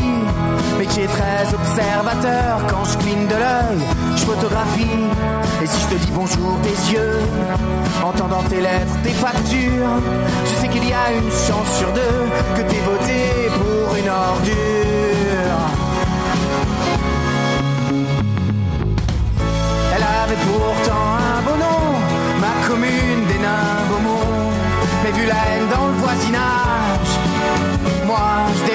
est 0.85 1.07
très 1.07 1.55
observateur. 1.55 2.61
Quand 2.69 2.85
je 2.85 2.99
cligne 2.99 3.27
de 3.27 3.35
l'œil, 3.35 3.81
je 4.17 4.25
photographie. 4.25 5.09
Et 5.63 5.67
si 5.67 5.81
je 5.83 5.95
te 5.95 6.05
dis 6.05 6.13
bonjour 6.13 6.59
tes 6.63 6.93
yeux, 6.93 7.21
entendant 8.03 8.43
tes 8.49 8.61
lettres, 8.61 8.97
tes 9.03 9.11
factures, 9.11 9.95
je 10.45 10.61
sais 10.61 10.69
qu'il 10.69 10.87
y 10.87 10.93
a 10.93 11.13
une 11.13 11.31
chance 11.31 11.71
sur 11.79 11.91
deux 11.93 12.21
que 12.57 12.63
t'aies 12.69 12.85
voté 12.85 13.21
pour 13.59 13.97
une 13.97 14.09
ordure. 14.09 15.61
Elle 19.97 20.05
avait 20.23 20.41
pourtant 20.49 21.07
un 21.33 21.43
beau 21.47 21.57
nom, 21.57 21.85
ma 22.41 22.69
commune 22.69 23.27
des 23.29 23.39
nains 23.39 23.81
Beaumont. 23.89 24.53
Mais 25.03 25.13
vu 25.13 25.27
la 25.27 25.35
haine 25.35 25.69
dans 25.75 25.87
le 25.87 25.95
voisinage, 25.95 27.13
moi 28.07 28.27
je 28.57 28.74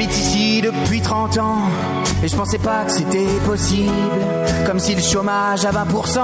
J'habite 0.00 0.18
ici 0.18 0.62
depuis 0.62 1.02
30 1.02 1.36
ans 1.36 1.60
et 2.24 2.28
je 2.28 2.34
pensais 2.34 2.56
pas 2.56 2.86
que 2.86 2.90
c'était 2.90 3.26
possible. 3.44 3.92
Comme 4.64 4.78
si 4.78 4.94
le 4.94 5.02
chômage 5.02 5.66
à 5.66 5.72
20% 5.72 6.20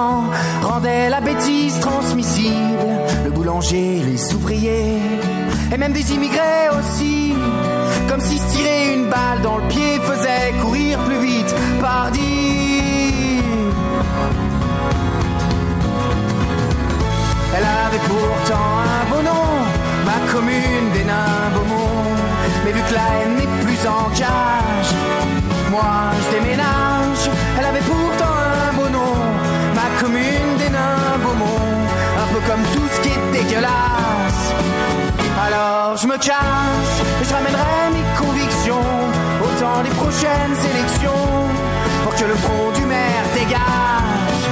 rendait 0.62 1.10
la 1.10 1.20
bêtise 1.20 1.78
transmissible. 1.80 2.88
Le 3.26 3.30
boulanger, 3.30 4.00
les 4.02 4.34
ouvriers 4.34 4.96
et 5.70 5.76
même 5.76 5.92
des 5.92 6.10
immigrés 6.10 6.70
aussi. 6.78 7.34
Comme 8.08 8.20
si 8.22 8.38
se 8.38 8.56
tirer 8.56 8.94
une 8.94 9.10
balle 9.10 9.42
dans 9.42 9.58
le 9.58 9.68
pied 9.68 9.98
faisait 9.98 10.54
courir 10.62 10.98
plus 11.00 11.18
vite. 11.18 11.54
Pardi. 11.78 13.42
Elle 17.54 17.66
avait 17.84 18.04
pourtant 18.08 18.68
un 18.86 19.14
beau 19.14 19.22
nom, 19.22 19.46
ma 20.06 20.32
commune 20.32 20.92
des 20.94 21.04
nains. 21.04 21.36
Mais 22.66 22.72
vu 22.72 22.82
que 22.82 22.94
la 22.94 23.06
haine 23.14 23.36
n'est 23.36 23.64
plus 23.64 23.78
en 23.86 24.10
cage, 24.10 24.90
moi 25.70 26.10
je 26.18 26.36
déménage. 26.36 27.30
Elle 27.56 27.64
avait 27.64 27.86
pourtant 27.92 28.34
un 28.68 28.72
beau 28.74 28.88
nom, 28.88 29.14
ma 29.72 30.00
commune 30.00 30.50
des 30.58 30.70
nains 30.70 31.16
Beaumont. 31.22 31.86
Un 32.22 32.34
peu 32.34 32.40
comme 32.40 32.62
tout 32.74 32.88
ce 32.92 33.00
qui 33.02 33.10
est 33.10 33.30
dégueulasse. 33.30 34.52
Alors 35.46 35.96
je 35.96 36.08
me 36.08 36.16
casse 36.16 36.96
et 37.22 37.24
je 37.24 37.32
ramènerai 37.32 37.92
mes 37.94 38.06
convictions 38.18 38.88
autant 39.44 39.82
les 39.84 39.90
prochaines 39.90 40.58
élections 40.72 41.30
pour 42.02 42.16
que 42.16 42.24
le 42.24 42.34
front 42.34 42.72
du 42.74 42.84
maire 42.84 43.26
dégage 43.32 44.44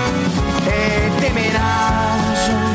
et 0.68 1.20
déménage. 1.20 2.73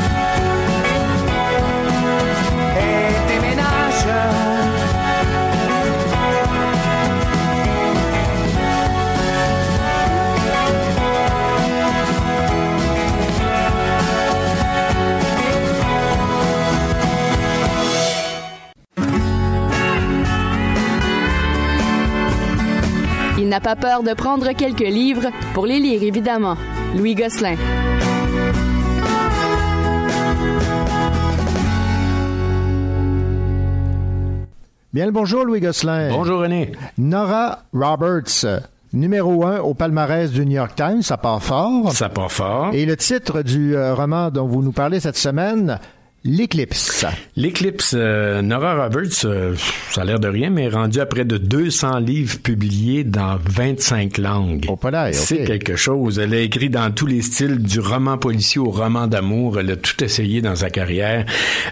N'a 23.50 23.60
pas 23.60 23.74
peur 23.74 24.04
de 24.04 24.14
prendre 24.14 24.52
quelques 24.52 24.78
livres 24.78 25.26
pour 25.54 25.66
les 25.66 25.80
lire, 25.80 26.04
évidemment. 26.04 26.56
Louis 26.96 27.16
Gosselin. 27.16 27.56
Bien 34.92 35.06
le 35.06 35.10
bonjour, 35.10 35.44
Louis 35.44 35.60
Gosselin. 35.60 36.10
Bonjour, 36.10 36.40
René. 36.40 36.72
Nora 36.96 37.64
Roberts, 37.72 38.46
numéro 38.92 39.44
un 39.44 39.58
au 39.58 39.74
palmarès 39.74 40.30
du 40.30 40.46
New 40.46 40.54
York 40.54 40.76
Times, 40.76 41.02
ça 41.02 41.16
part 41.16 41.42
fort. 41.42 41.90
Ça 41.92 42.08
part 42.08 42.30
fort. 42.30 42.70
Et 42.72 42.86
le 42.86 42.96
titre 42.96 43.42
du 43.42 43.74
euh, 43.74 43.94
roman 43.94 44.30
dont 44.30 44.46
vous 44.46 44.62
nous 44.62 44.72
parlez 44.72 45.00
cette 45.00 45.16
semaine, 45.16 45.80
L'éclipse. 46.22 47.06
L'éclipse, 47.34 47.94
euh, 47.96 48.42
Nora 48.42 48.84
Roberts, 48.84 49.24
euh, 49.24 49.54
ça 49.90 50.02
a 50.02 50.04
l'air 50.04 50.20
de 50.20 50.28
rien, 50.28 50.50
mais 50.50 50.64
est 50.64 50.68
rendue 50.68 51.00
à 51.00 51.06
près 51.06 51.24
de 51.24 51.38
200 51.38 51.98
livres 52.00 52.38
publiés 52.40 53.04
dans 53.04 53.38
25 53.42 54.18
langues. 54.18 54.66
C'est 55.12 55.44
quelque 55.44 55.76
chose. 55.76 56.18
Elle 56.18 56.34
a 56.34 56.40
écrit 56.40 56.68
dans 56.68 56.90
tous 56.90 57.06
les 57.06 57.22
styles, 57.22 57.62
du 57.62 57.80
roman 57.80 58.18
policier 58.18 58.60
au 58.60 58.70
roman 58.70 59.06
d'amour. 59.06 59.60
Elle 59.60 59.70
a 59.70 59.76
tout 59.76 60.04
essayé 60.04 60.42
dans 60.42 60.56
sa 60.56 60.68
carrière. 60.68 61.24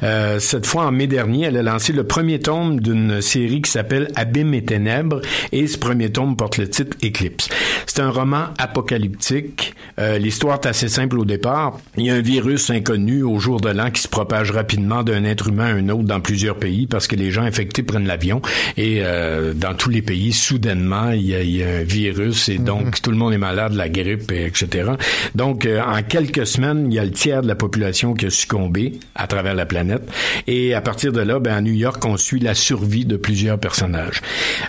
Euh, 0.03 0.39
cette 0.39 0.65
fois, 0.65 0.87
en 0.87 0.93
mai 0.93 1.09
dernier, 1.09 1.45
elle 1.45 1.59
a 1.59 1.63
lancé 1.63 1.93
le 1.93 2.05
premier 2.05 2.41
tome 2.41 2.81
d'une 2.81 3.21
série 3.21 3.61
qui 3.61 3.71
s'appelle 3.71 4.11
Abîme 4.17 4.55
et 4.55 4.65
ténèbres, 4.65 5.21
et 5.53 5.67
ce 5.67 5.77
premier 5.77 6.11
tome 6.11 6.37
porte 6.37 6.57
le 6.57 6.71
titre 6.71 6.97
Éclipse. 7.03 7.51
C'est 7.85 8.01
un 8.01 8.11
roman 8.11 8.45
apocalyptique. 8.57 9.75
Euh, 9.99 10.17
L'histoire 10.17 10.59
est 10.63 10.69
assez 10.69 10.89
simple 10.89 11.19
au 11.19 11.27
départ. 11.27 11.79
Il 11.99 12.07
y 12.07 12.11
a 12.11 12.15
un 12.15 12.23
virus 12.23 12.71
inconnu 12.71 13.23
au 13.23 13.39
jour 13.39 13.61
de 13.61 13.69
l'an 13.69 13.91
qui 13.91 14.01
se 14.01 14.09
propage 14.09 14.38
rapidement 14.43 15.03
d'un 15.03 15.25
être 15.25 15.49
humain 15.49 15.67
à 15.67 15.79
un 15.79 15.89
autre 15.89 16.05
dans 16.05 16.21
plusieurs 16.21 16.57
pays 16.57 16.87
parce 16.87 17.07
que 17.07 17.17
les 17.17 17.31
gens 17.31 17.43
infectés 17.43 17.83
prennent 17.83 18.07
l'avion 18.07 18.41
et 18.77 19.01
euh, 19.03 19.55
dans 19.55 19.75
tous 19.75 19.91
les 19.91 20.03
pays, 20.03 20.33
soudainement, 20.33 21.11
il 21.11 21.27
y 21.27 21.35
a, 21.35 21.43
il 21.43 21.57
y 21.57 21.63
a 21.63 21.69
un 21.69 21.83
virus 21.83 22.49
et 22.49 22.59
donc 22.59 23.01
tout 23.03 23.11
le 23.11 23.17
monde 23.17 23.33
est 23.33 23.39
malade, 23.39 23.75
la 23.75 23.89
grippe, 23.89 24.31
et 24.33 24.47
etc. 24.47 24.93
Donc, 25.35 25.67
euh, 25.67 25.81
en 25.81 26.03
quelques 26.03 26.47
semaines, 26.47 26.87
il 26.91 26.95
y 26.95 26.99
a 26.99 27.05
le 27.05 27.11
tiers 27.11 27.43
de 27.43 27.49
la 27.49 27.55
population 27.55 28.15
qui 28.15 28.27
a 28.27 28.31
succombé 28.31 28.99
à 29.15 29.27
travers 29.27 29.55
la 29.55 29.67
planète 29.67 30.09
et 30.47 30.75
à 30.75 30.81
partir 30.81 31.13
de 31.13 31.21
là, 31.21 31.39
ben, 31.39 31.55
à 31.55 31.61
New 31.61 31.73
York, 31.73 32.05
on 32.05 32.17
suit 32.17 32.41
la 32.41 32.55
survie 32.55 33.05
de 33.05 33.17
plusieurs 33.17 33.59
personnages. 33.59 34.23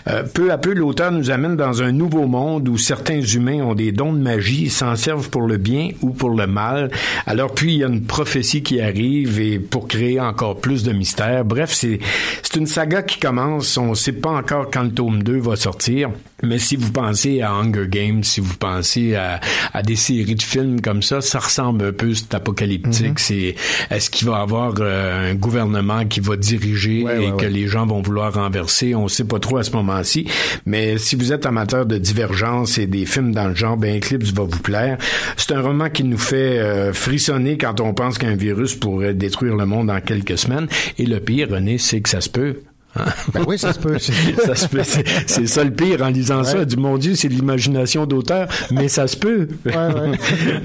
Euh, 0.08 0.22
peu 0.22 0.50
à 0.50 0.58
peu, 0.58 0.72
l'auteur 0.74 1.12
nous 1.12 1.30
amène 1.30 1.56
dans 1.56 1.82
un 1.82 1.92
nouveau 1.92 2.26
monde 2.26 2.68
où 2.68 2.78
certains 2.78 3.20
humains 3.20 3.62
ont 3.62 3.74
des 3.74 3.92
dons 3.92 4.12
de 4.12 4.18
magie, 4.18 4.70
s'en 4.70 4.96
servent 4.96 5.30
pour 5.30 5.42
le 5.42 5.56
bien 5.56 5.90
ou 6.02 6.10
pour 6.10 6.30
le 6.30 6.46
mal. 6.46 6.90
Alors 7.26 7.54
puis, 7.54 7.74
il 7.74 7.78
y 7.78 7.84
a 7.84 7.88
une 7.88 8.04
prophétie 8.04 8.62
qui 8.62 8.80
arrive 8.80 9.40
et 9.40 9.59
pour 9.60 9.88
créer 9.88 10.20
encore 10.20 10.60
plus 10.60 10.82
de 10.82 10.92
mystères. 10.92 11.44
Bref, 11.44 11.72
c'est 11.72 11.98
c'est 12.42 12.56
une 12.56 12.66
saga 12.66 13.02
qui 13.02 13.18
commence. 13.18 13.76
On 13.76 13.90
ne 13.90 13.94
sait 13.94 14.12
pas 14.12 14.30
encore 14.30 14.70
quand 14.70 14.82
le 14.82 14.92
tome 14.92 15.22
2 15.22 15.38
va 15.38 15.56
sortir. 15.56 16.10
Mais 16.42 16.58
si 16.58 16.76
vous 16.76 16.90
pensez 16.90 17.42
à 17.42 17.52
Hunger 17.52 17.86
Games, 17.88 18.24
si 18.24 18.40
vous 18.40 18.54
pensez 18.54 19.14
à, 19.14 19.40
à 19.72 19.82
des 19.82 19.96
séries 19.96 20.34
de 20.34 20.42
films 20.42 20.80
comme 20.80 21.02
ça, 21.02 21.20
ça 21.20 21.38
ressemble 21.38 21.84
un 21.84 21.92
peu, 21.92 22.14
c'est 22.14 22.34
apocalyptique. 22.34 23.18
C'est 23.18 23.54
est-ce 23.90 24.10
qu'il 24.10 24.28
va 24.28 24.38
y 24.38 24.40
avoir 24.42 24.74
euh, 24.80 25.30
un 25.30 25.34
gouvernement 25.34 26.04
qui 26.06 26.20
va 26.20 26.36
diriger 26.36 27.02
Ouais, 27.04 27.24
et 27.24 27.30
ouais, 27.30 27.36
que 27.36 27.44
ouais. 27.44 27.50
les 27.50 27.66
gens 27.68 27.86
vont 27.86 28.02
vouloir 28.02 28.34
renverser? 28.34 28.94
On 28.94 29.08
sait 29.08 29.24
pas 29.24 29.38
trop 29.38 29.58
à 29.58 29.62
ce 29.62 29.72
moment-ci. 29.72 30.26
Mais 30.66 30.98
si 30.98 31.16
vous 31.16 31.32
êtes 31.32 31.46
amateur 31.46 31.86
de 31.86 31.98
divergence 31.98 32.78
et 32.78 32.86
des 32.86 33.06
films 33.06 33.32
dans 33.32 33.48
le 33.48 33.54
genre, 33.54 33.76
ben 33.76 33.96
Eclipse 33.98 34.32
va 34.32 34.44
vous 34.44 34.60
plaire. 34.60 34.98
C'est 35.36 35.52
un 35.52 35.60
roman 35.60 35.90
qui 35.90 36.04
nous 36.04 36.18
fait 36.18 36.58
euh, 36.58 36.92
frissonner 36.92 37.58
quand 37.58 37.80
on 37.80 37.94
pense 37.94 38.18
qu'un 38.18 38.34
virus 38.36 38.74
pourrait 38.74 39.14
détruire 39.14 39.56
le 39.56 39.66
monde 39.66 39.90
en 39.90 40.00
quelques 40.00 40.38
semaines. 40.38 40.68
Et 40.98 41.06
le 41.06 41.20
pire, 41.20 41.48
René, 41.50 41.78
c'est 41.78 42.00
que 42.00 42.08
ça 42.08 42.20
se 42.20 42.28
peut. 42.28 42.62
Ben 42.96 43.44
oui, 43.46 43.58
ça 43.58 43.72
se 43.72 43.78
peut. 43.78 43.98
ça 44.44 44.54
se 44.54 44.68
peut. 44.68 44.82
C'est, 45.26 45.46
ça 45.46 45.64
le 45.64 45.70
pire 45.70 46.02
en 46.02 46.08
lisant 46.08 46.44
ça. 46.44 46.64
Du 46.64 46.76
mon 46.76 46.98
Dieu, 46.98 47.14
c'est 47.14 47.28
de 47.28 47.34
l'imagination 47.34 48.06
d'auteur, 48.06 48.48
mais 48.70 48.88
ça 48.88 49.06
se 49.06 49.16
peut. 49.16 49.48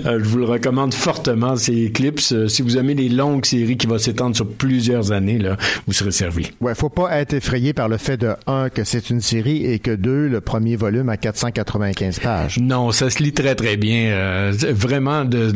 Euh, 0.06 0.20
je 0.22 0.26
vous 0.26 0.38
le 0.40 0.46
recommande 0.46 0.94
fortement, 0.94 1.56
c'est 1.56 1.88
Eclipse. 1.88 2.34
Euh, 2.34 2.48
Si 2.48 2.62
vous 2.62 2.78
aimez 2.78 2.94
les 2.94 3.10
longues 3.10 3.46
séries 3.46 3.78
qui 3.78 3.88
vont 3.88 3.98
s'étendre 3.98 4.36
sur 4.36 4.48
plusieurs 4.48 5.12
années, 5.12 5.38
là, 5.38 5.58
vous 5.88 5.94
serez 5.94 6.12
servi. 6.12 6.52
Ouais, 6.62 6.76
faut 6.76 6.90
pas 6.90 7.18
être 7.20 7.34
effrayé 7.34 7.74
par 7.74 7.88
le 7.88 7.98
fait 7.98 8.18
de 8.18 8.34
un 8.48 8.70
que 8.70 8.84
c'est 8.84 9.10
une 9.10 9.22
série 9.22 9.66
et 9.66 9.80
que 9.80 9.92
deux 9.92 10.28
le 10.28 10.42
premier 10.42 10.76
volume 10.76 11.10
à 11.10 11.18
495 11.18 12.20
pages. 12.20 12.58
Non, 12.60 12.92
ça 12.92 13.10
se 13.10 13.22
lit 13.24 13.34
très 13.34 13.56
très 13.56 13.78
bien. 13.78 14.12
Euh, 14.12 14.54
vraiment, 14.72 15.26
de, 15.26 15.54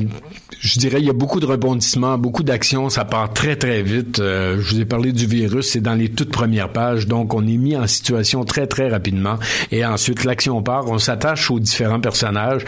je 0.60 0.80
dirais, 0.80 1.00
il 1.00 1.06
y 1.06 1.10
a 1.10 1.14
beaucoup 1.14 1.40
de 1.40 1.46
rebondissements, 1.46 2.18
beaucoup 2.18 2.44
d'actions. 2.44 2.90
Ça 2.90 3.06
part 3.06 3.34
très 3.34 3.56
très 3.56 3.82
vite. 3.82 4.20
Euh, 4.20 4.58
je 4.62 4.76
vous 4.76 4.82
ai 4.82 4.86
parlé 4.86 5.12
du 5.12 5.26
virus, 5.26 5.70
c'est 5.72 5.82
dans 5.82 5.96
les 5.96 6.10
toutes 6.10 6.32
premières 6.32 6.59
pages, 6.68 7.08
donc 7.08 7.34
on 7.34 7.46
est 7.48 7.58
mis 7.58 7.76
en 7.78 7.88
situation 7.88 8.44
très 8.44 8.68
très 8.68 8.90
rapidement. 8.90 9.38
Et 9.72 9.86
ensuite, 9.86 10.24
l'action 10.24 10.62
part. 10.62 10.90
On 10.90 10.98
s'attache 11.00 11.50
aux 11.52 11.60
différents 11.60 12.00
personnages 12.00 12.64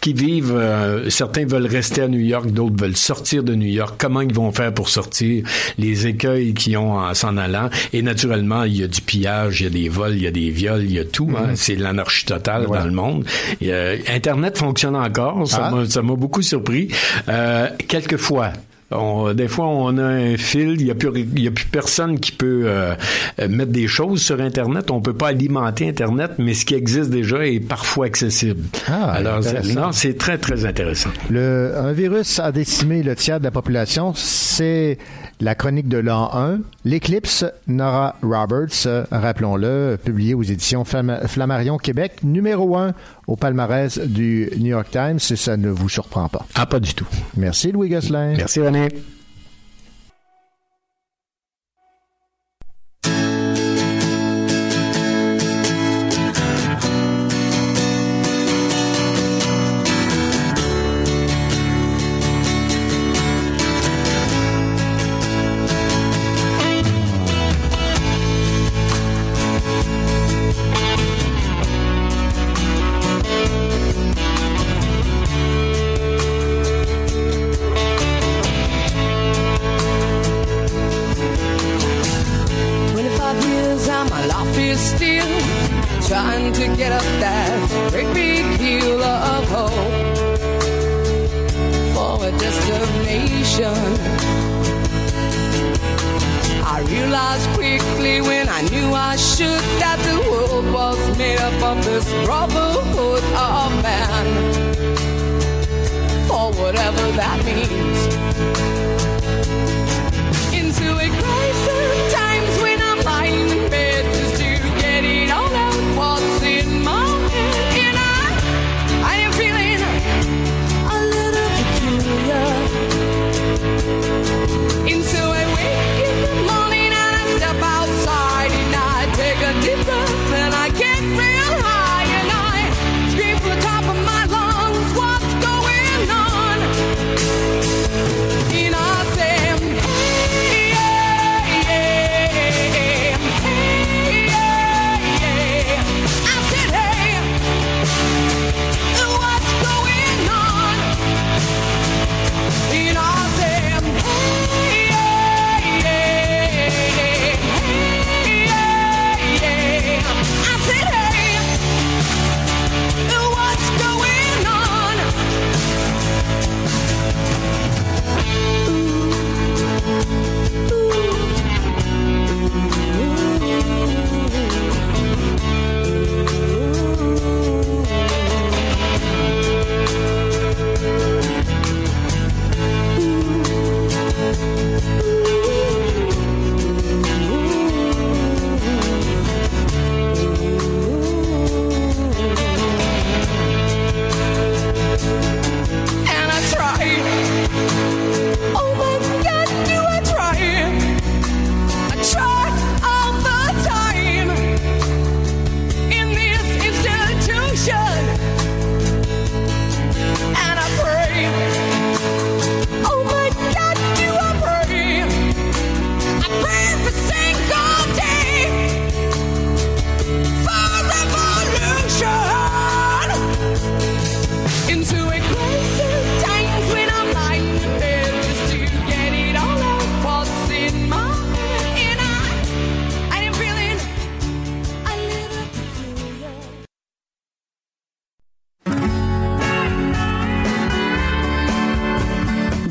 qui 0.00 0.12
vivent. 0.12 0.52
euh, 0.54 1.10
certains 1.10 1.44
veulent 1.46 1.66
rester 1.66 2.02
à 2.02 2.08
New 2.08 2.20
York, 2.20 2.50
d'autres 2.50 2.76
veulent 2.80 2.96
sortir 2.96 3.42
de 3.42 3.54
New 3.54 3.66
York. 3.68 3.94
Comment 3.98 4.20
ils 4.22 4.32
vont 4.34 4.52
faire 4.52 4.72
pour 4.72 4.88
sortir? 4.88 5.44
Les 5.78 6.06
écueils 6.06 6.54
qu'ils 6.54 6.76
ont 6.76 6.92
en 6.98 7.12
s'en 7.14 7.36
allant. 7.36 7.68
Et 7.92 8.02
naturellement, 8.02 8.64
il 8.64 8.76
y 8.78 8.82
a 8.82 8.86
du 8.88 9.00
pillage, 9.00 9.60
il 9.60 9.64
y 9.64 9.66
a 9.66 9.70
des 9.70 9.88
vols, 9.88 10.14
il 10.16 10.22
y 10.22 10.26
a 10.26 10.30
des 10.30 10.50
viols, 10.50 10.82
il 10.84 10.92
y 10.92 10.98
a 10.98 11.04
tout. 11.04 11.28
hein. 11.36 11.50
C'est 11.54 11.76
l'anarchie 11.76 12.24
totale 12.26 12.66
dans 12.66 12.84
le 12.84 12.90
monde. 12.92 13.24
Et, 13.60 13.72
euh, 13.72 13.96
Internet 14.08 14.58
fonctionne 14.58 14.96
encore. 14.96 15.46
Ça 15.48 15.70
Ah. 15.72 16.02
m'a 16.02 16.14
beaucoup 16.14 16.42
surpris. 16.42 16.88
Euh, 17.28 17.68
quelquefois. 17.88 18.52
On- 18.94 19.32
des 19.34 19.48
fois, 19.48 19.66
on 19.66 19.96
a 19.98 20.02
un 20.04 20.36
fil, 20.36 20.76
il 20.78 20.84
n'y 20.84 20.90
a, 20.90 20.94
plus- 20.94 21.26
y 21.36 21.48
a 21.48 21.50
plus 21.50 21.66
personne 21.66 22.20
qui 22.20 22.32
peut 22.32 22.62
euh, 22.66 22.94
euh, 23.40 23.48
mettre 23.48 23.72
des 23.72 23.86
choses 23.88 24.22
sur 24.22 24.40
Internet. 24.40 24.90
On 24.90 25.00
peut 25.00 25.12
pas 25.14 25.28
alimenter 25.28 25.88
Internet, 25.88 26.32
mais 26.38 26.54
ce 26.54 26.64
qui 26.64 26.74
existe 26.74 27.10
déjà 27.10 27.46
est 27.46 27.60
parfois 27.60 28.06
accessible. 28.06 28.62
Ah, 28.88 29.12
Alors, 29.12 29.40
c'est 29.92 30.16
très, 30.18 30.38
très 30.38 30.64
intéressant. 30.64 31.10
Le, 31.30 31.72
un 31.76 31.92
virus 31.92 32.38
a 32.38 32.52
décimé 32.52 33.02
le 33.02 33.16
tiers 33.16 33.38
de 33.40 33.44
la 33.44 33.50
population. 33.50 34.12
C'est 34.14 34.98
la 35.40 35.54
chronique 35.54 35.88
de 35.88 35.98
l'an 35.98 36.30
1. 36.34 36.58
L'éclipse, 36.84 37.44
Nora 37.66 38.16
Roberts, 38.22 39.06
rappelons-le, 39.10 39.98
publié 40.02 40.34
aux 40.34 40.42
éditions 40.42 40.84
Flam- 40.84 41.26
Flammarion 41.26 41.76
Québec, 41.76 42.18
numéro 42.22 42.76
1 42.76 42.92
au 43.26 43.36
palmarès 43.36 43.98
du 43.98 44.50
New 44.58 44.66
York 44.70 44.88
Times, 44.90 45.18
si 45.18 45.36
ça 45.36 45.56
ne 45.56 45.68
vous 45.70 45.88
surprend 45.88 46.28
pas. 46.28 46.46
Ah, 46.54 46.66
pas 46.66 46.80
du 46.80 46.94
tout. 46.94 47.06
Merci 47.36 47.72
Louis 47.72 47.88
Gosselin. 47.88 48.34
Merci, 48.36 48.60
René. 48.60 48.88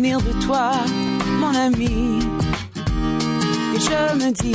de 0.00 0.46
toi, 0.46 0.70
mon 1.40 1.52
ami. 1.52 2.20
Et 3.74 3.80
je 3.80 4.14
me 4.14 4.30
dis 4.30 4.52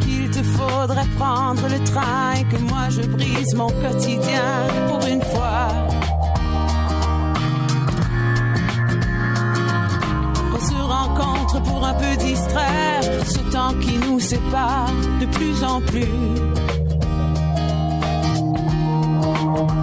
qu'il 0.00 0.30
te 0.30 0.42
faudrait 0.42 1.06
prendre 1.18 1.68
le 1.68 1.78
train 1.84 2.32
et 2.38 2.44
que 2.44 2.56
moi 2.62 2.88
je 2.88 3.02
brise 3.02 3.54
mon 3.54 3.68
quotidien 3.68 4.66
pour 4.88 5.06
une 5.06 5.22
fois. 5.22 5.68
On 10.54 10.60
se 10.66 10.80
rencontre 10.80 11.62
pour 11.62 11.84
un 11.84 11.94
peu 11.94 12.16
distraire 12.16 13.02
ce 13.26 13.40
temps 13.52 13.74
qui 13.82 13.98
nous 13.98 14.20
sépare 14.20 14.90
de 15.20 15.26
plus 15.26 15.62
en 15.62 15.82
plus. 15.82 16.16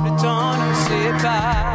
Le 0.06 0.22
temps 0.22 0.54
nous 0.62 0.76
sépare. 0.90 1.67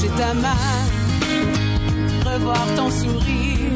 toucher 0.00 0.12
ta 0.16 0.34
main, 0.34 0.56
revoir 2.24 2.66
ton 2.76 2.90
sourire. 2.90 3.72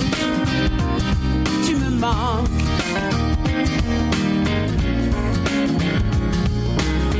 Tu 1.66 1.76
me 1.76 1.90
manques. 1.90 2.48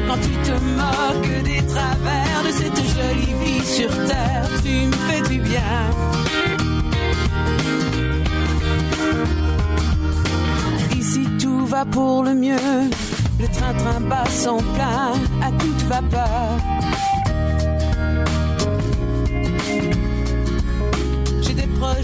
Quand 0.06 0.18
tu 0.22 0.30
te 0.48 0.52
moques 0.52 1.42
des 1.44 1.62
travers 1.66 2.42
de 2.46 2.52
cette 2.52 2.76
jolie 2.76 3.34
vie 3.44 3.66
sur 3.66 3.90
terre, 4.06 4.48
tu 4.62 4.86
me 4.86 4.92
fais 4.92 5.22
du 5.28 5.40
bien. 5.40 5.90
Ici 10.98 11.26
tout 11.40 11.66
va 11.66 11.84
pour 11.84 12.22
le 12.22 12.34
mieux, 12.34 12.56
le 13.40 13.48
train-train 13.48 14.00
bat 14.00 14.24
son 14.30 14.58
plein 14.74 15.12
à 15.42 15.50
toute 15.52 15.82
vapeur. 15.88 16.58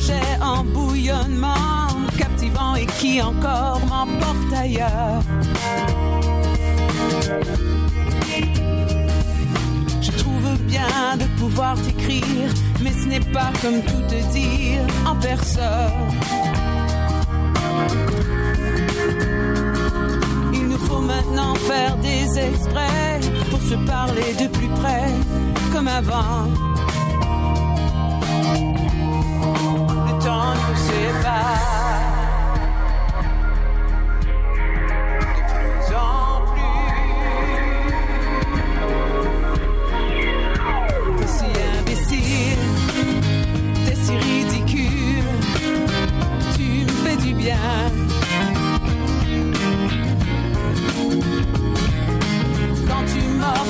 Projet 0.00 0.42
en 0.42 0.64
bouillonnement, 0.64 1.88
captivant 2.16 2.74
et 2.74 2.86
qui 2.86 3.20
encore 3.20 3.80
m'emporte 3.86 4.52
ailleurs. 4.54 5.22
Je 10.00 10.10
trouve 10.12 10.58
bien 10.66 11.16
de 11.18 11.24
pouvoir 11.38 11.74
t'écrire, 11.82 12.50
mais 12.82 12.92
ce 12.92 13.08
n'est 13.08 13.20
pas 13.20 13.52
comme 13.60 13.82
tout 13.82 14.02
te 14.08 14.32
dire 14.32 14.80
en 15.06 15.16
personne. 15.16 15.64
Il 20.52 20.68
nous 20.68 20.78
faut 20.78 21.00
maintenant 21.00 21.54
faire 21.54 21.96
des 21.98 22.38
extraits 22.38 23.50
pour 23.50 23.60
se 23.60 23.74
parler 23.86 24.34
de 24.40 24.46
plus 24.48 24.68
près, 24.68 25.10
comme 25.72 25.88
avant. 25.88 26.69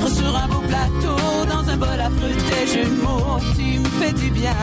Sur 0.08 0.36
un 0.36 0.48
beau 0.48 0.60
plateau, 0.60 1.44
dans 1.48 1.68
un 1.70 1.76
bol 1.76 2.00
affreux 2.00 2.34
tes 2.48 2.66
jeux 2.66 2.84
de 2.84 3.02
mots, 3.02 3.38
tu 3.56 3.78
me 3.78 3.88
fais 4.00 4.12
du 4.12 4.30
bien. 4.30 4.54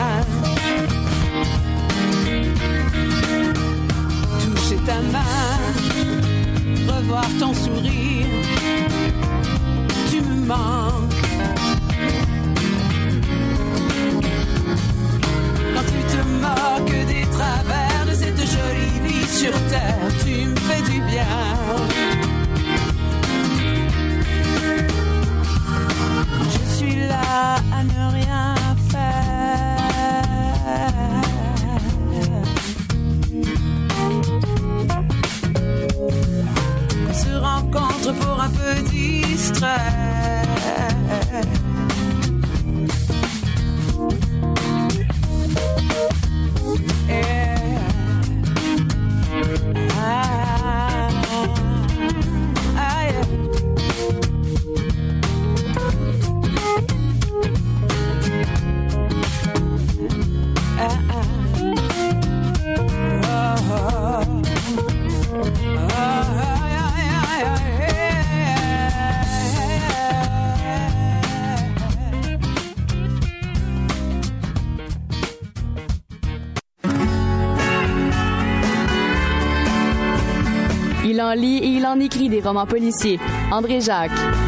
Toucher 4.68 4.80
ta 4.84 5.00
main, 5.00 5.24
revoir 6.94 7.24
ton 7.40 7.54
sourire, 7.54 8.26
tu 10.10 10.20
me 10.20 10.44
manques. 10.44 11.14
Quand 15.74 15.86
tu 15.92 16.00
te 16.12 16.20
moques 16.44 17.06
des 17.06 17.26
travers 17.30 18.04
de 18.08 18.12
cette 18.12 18.40
jolie 18.40 19.08
vie 19.08 19.26
sur 19.26 19.52
terre, 19.70 20.12
tu 20.22 20.44
me 20.44 20.56
fais 20.56 20.82
du 20.82 21.00
bien. 21.00 22.17
Pour 38.12 38.40
un 38.40 38.50
peu 38.50 38.82
distraire. 38.90 40.44
En 81.28 81.34
lit 81.34 81.58
et 81.58 81.66
il 81.66 81.86
en 81.86 82.00
écrit 82.00 82.28
des 82.28 82.40
romans 82.40 82.66
policiers. 82.66 83.20
André 83.50 83.80
Jacques. 83.80 84.47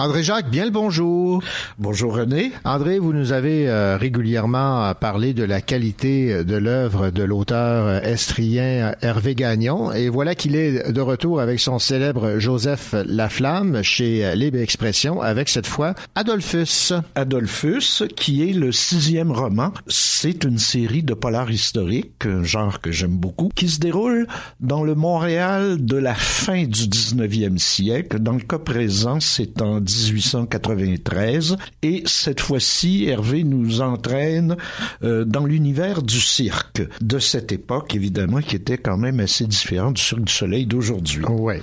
André 0.00 0.22
Jacques, 0.22 0.48
bien 0.48 0.64
le 0.64 0.70
bonjour. 0.70 1.42
Bonjour 1.78 2.14
René. 2.14 2.52
André, 2.64 2.98
vous 2.98 3.12
nous 3.12 3.32
avez 3.32 3.68
euh, 3.68 3.98
régulièrement 3.98 4.82
euh, 4.86 4.94
parlé 4.94 5.34
de 5.34 5.44
la 5.44 5.60
qualité 5.60 6.32
euh, 6.32 6.42
de 6.42 6.56
l'œuvre 6.56 7.10
de 7.10 7.22
l'auteur 7.22 8.02
estrien 8.02 8.94
Hervé 9.02 9.34
Gagnon 9.34 9.92
et 9.92 10.08
voilà 10.08 10.34
qu'il 10.34 10.56
est 10.56 10.90
de 10.90 11.00
retour 11.02 11.38
avec 11.38 11.60
son 11.60 11.78
célèbre 11.78 12.38
Joseph 12.38 12.94
Laflamme 13.04 13.82
chez 13.82 14.34
Libre 14.34 14.60
Expression 14.60 15.20
avec 15.20 15.50
cette 15.50 15.66
fois 15.66 15.94
Adolphus. 16.14 16.94
Adolphus, 17.14 18.02
qui 18.16 18.48
est 18.48 18.54
le 18.54 18.72
sixième 18.72 19.30
roman. 19.30 19.74
C'est 19.86 20.44
une 20.44 20.58
série 20.58 21.02
de 21.02 21.12
polars 21.12 21.50
historiques, 21.50 22.24
un 22.24 22.42
genre 22.42 22.80
que 22.80 22.90
j'aime 22.90 23.18
beaucoup, 23.18 23.50
qui 23.54 23.68
se 23.68 23.80
déroule 23.80 24.26
dans 24.60 24.82
le 24.82 24.94
Montréal 24.94 25.84
de 25.84 25.98
la 25.98 26.14
fin 26.14 26.64
du 26.64 26.88
19e 26.88 27.58
siècle. 27.58 28.18
Dans 28.18 28.32
le 28.32 28.40
cas 28.40 28.58
présent, 28.58 29.20
c'est 29.20 29.60
en 29.60 29.82
1893 30.12 31.56
et 31.82 32.02
cette 32.06 32.40
fois-ci, 32.40 33.06
Hervé 33.06 33.44
nous 33.44 33.80
entraîne 33.80 34.56
euh, 35.02 35.24
dans 35.24 35.44
l'univers 35.44 36.02
du 36.02 36.20
cirque 36.20 36.82
de 37.00 37.18
cette 37.18 37.52
époque, 37.52 37.94
évidemment, 37.94 38.40
qui 38.40 38.56
était 38.56 38.78
quand 38.78 38.96
même 38.96 39.20
assez 39.20 39.46
différent 39.46 39.90
du 39.90 40.00
Cirque 40.00 40.24
du 40.24 40.32
Soleil 40.32 40.66
d'aujourd'hui. 40.66 41.24
Ouais. 41.24 41.62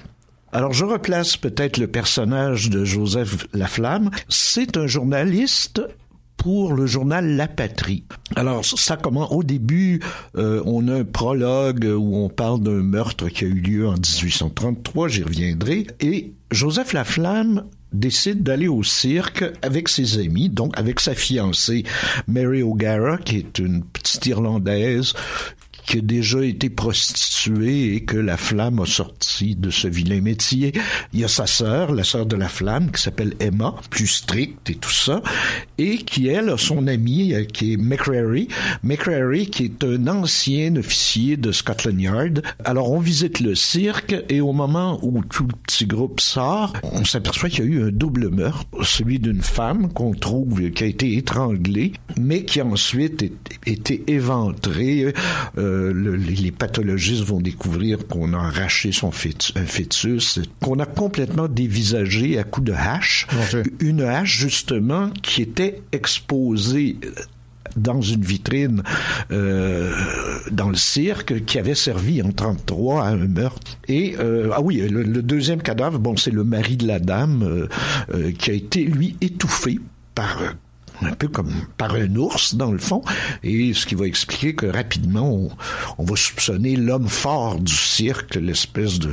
Alors, 0.52 0.74
je 0.74 0.86
replace 0.86 1.38
peut-être 1.38 1.78
le 1.78 1.88
personnage 1.88 2.70
de 2.70 2.86
Joseph 2.86 3.48
Laflamme. 3.54 4.10
C'est 4.30 4.78
un 4.78 4.88
journaliste 4.88 5.82
pour 6.38 6.74
le 6.74 6.86
journal 6.86 7.36
La 7.36 7.48
Patrie. 7.48 8.04
Alors, 8.36 8.64
ça 8.64 8.96
comment 8.96 9.32
Au 9.34 9.44
début, 9.44 10.00
euh, 10.38 10.62
on 10.66 10.88
a 10.88 11.00
un 11.00 11.04
prologue 11.04 11.86
où 11.86 12.16
on 12.16 12.30
parle 12.30 12.62
d'un 12.62 12.84
meurtre 12.84 13.28
qui 13.28 13.44
a 13.44 13.48
eu 13.48 13.60
lieu 13.60 13.88
en 13.88 13.94
1833, 13.94 15.08
j'y 15.10 15.24
reviendrai, 15.24 15.88
et 16.00 16.34
Joseph 16.52 16.94
Laflamme 16.94 17.66
décide 17.94 18.44
d'aller 18.44 18.68
au 18.68 18.84
cirque 18.84 19.46
avec 19.62 19.90
ses 19.90 20.20
amis, 20.20 20.50
donc 20.50 20.78
avec 20.78 21.00
sa 21.00 21.16
fiancée 21.16 21.84
Mary 22.28 22.62
O'Gara, 22.62 23.18
qui 23.18 23.38
est 23.38 23.60
une 23.60 23.84
petite 23.84 24.26
Irlandaise 24.26 25.14
qui 25.88 26.00
a 26.00 26.02
déjà 26.02 26.44
été 26.44 26.70
prostituée 26.70 27.96
et 27.96 28.02
que 28.02 28.18
la 28.18 28.36
flamme 28.36 28.82
a 28.82 28.86
sorti 28.86 29.56
de 29.56 29.70
ce 29.70 29.88
vilain 29.88 30.22
métier. 30.22 30.74
Il 31.14 31.22
y 31.22 31.24
a 31.24 31.30
sa 31.30 31.48
sœur, 31.48 31.94
la 31.94 32.04
sœur 32.04 32.26
de 32.26 32.36
la 32.36 32.50
flamme, 32.50 32.92
qui 32.92 33.02
s'appelle 33.02 33.34
Emma, 33.40 33.74
plus 33.90 34.08
stricte 34.08 34.70
et 34.70 34.76
tout 34.76 34.92
ça, 34.92 35.22
et 35.78 36.00
qui, 36.00 36.28
elle, 36.28 36.50
a 36.50 36.58
son 36.58 36.88
ami, 36.88 37.34
euh, 37.34 37.46
qui 37.46 37.74
est 37.74 37.78
McCrary. 37.78 38.50
McCrary, 38.84 39.48
qui 39.48 39.64
est 39.64 39.84
un 39.84 40.08
ancien 40.08 40.76
officier 40.76 41.38
de 41.38 41.54
Scotland 41.54 42.00
Yard. 42.00 42.44
Alors, 42.66 42.92
on 42.92 43.00
visite 43.00 43.40
le 43.40 43.56
cirque, 43.56 44.16
et 44.28 44.42
au 44.42 44.52
moment 44.52 45.00
où 45.02 45.24
tout 45.24 45.44
le 45.44 45.56
petit 45.66 45.86
groupe 45.86 46.20
sort, 46.20 46.74
on 46.84 47.06
s'aperçoit 47.06 47.50
qu'il 47.50 47.64
y 47.64 47.68
a 47.68 47.72
eu 47.72 47.84
un 47.88 47.92
double 47.92 48.30
meurtre, 48.30 48.66
celui 48.84 49.20
d'une 49.20 49.42
femme 49.42 49.94
qu'on 49.94 50.14
trouve 50.14 50.70
qui 50.72 50.84
a 50.84 50.88
été 50.88 51.16
étranglée, 51.16 51.94
mais 52.20 52.44
qui 52.44 52.60
a 52.60 52.66
ensuite 52.66 53.32
été 53.66 54.04
éventrée. 54.08 55.14
Euh, 55.58 55.77
le- 55.94 56.16
les, 56.16 56.52
pathologistes 56.52 57.24
vont 57.24 57.40
découvrir 57.42 58.08
qu'on 58.08 58.34
a 58.34 58.38
arraché 58.38 58.92
son 58.92 59.12
fœtus, 59.12 60.40
qu'on 60.62 60.80
a 60.80 60.86
complètement 60.86 61.48
dévisagé 61.48 62.38
à 62.40 62.44
coups 62.44 62.68
de 62.68 62.74
hache. 62.74 63.28
Une 63.80 64.02
hache, 64.02 64.38
justement, 64.40 65.10
qui 65.22 65.42
était 65.42 65.82
exposée 65.92 66.98
euh, 67.04 67.10
dans 67.76 68.02
une 68.02 68.24
vitrine 68.24 68.82
euh, 69.32 69.94
dans 70.52 70.70
le 70.70 70.76
cirque 70.76 71.46
qui 71.46 71.60
avait 71.60 71.76
servi 71.76 72.22
en 72.22 72.32
33 72.32 73.04
à 73.04 73.10
un 73.10 73.16
meurtre. 73.28 73.78
Et 73.88 74.16
euh, 74.20 74.50
ah 74.54 74.62
oui, 74.62 74.78
le, 74.78 75.04
le 75.04 75.22
deuxième 75.22 75.62
cadavre, 75.62 76.00
bon, 76.00 76.18
c'est 76.18 76.32
le 76.32 76.44
mari 76.44 76.78
de 76.78 76.88
la 76.88 77.00
dame 77.00 77.68
euh, 78.14 78.32
qui 78.32 78.50
a 78.50 78.54
été 78.54 78.84
lui 78.84 79.16
étouffé 79.22 79.80
par 80.16 80.40
un 81.02 81.14
peu 81.14 81.28
comme 81.28 81.52
par 81.78 81.94
un 81.96 82.16
ours 82.16 82.56
dans 82.56 82.72
le 82.72 82.78
fond, 82.80 83.02
et 83.44 83.74
ce 83.74 83.86
qui 83.86 83.96
va 83.96 84.06
expliquer 84.08 84.56
que 84.56 84.66
rapidement 84.66 85.32
on, 85.32 85.50
on 85.98 86.04
va 86.04 86.16
soupçonner 86.16 86.76
l'homme 86.76 87.08
fort 87.08 87.60
du 87.60 87.74
cirque, 87.74 88.36
l'espèce 88.36 89.00
de 89.00 89.12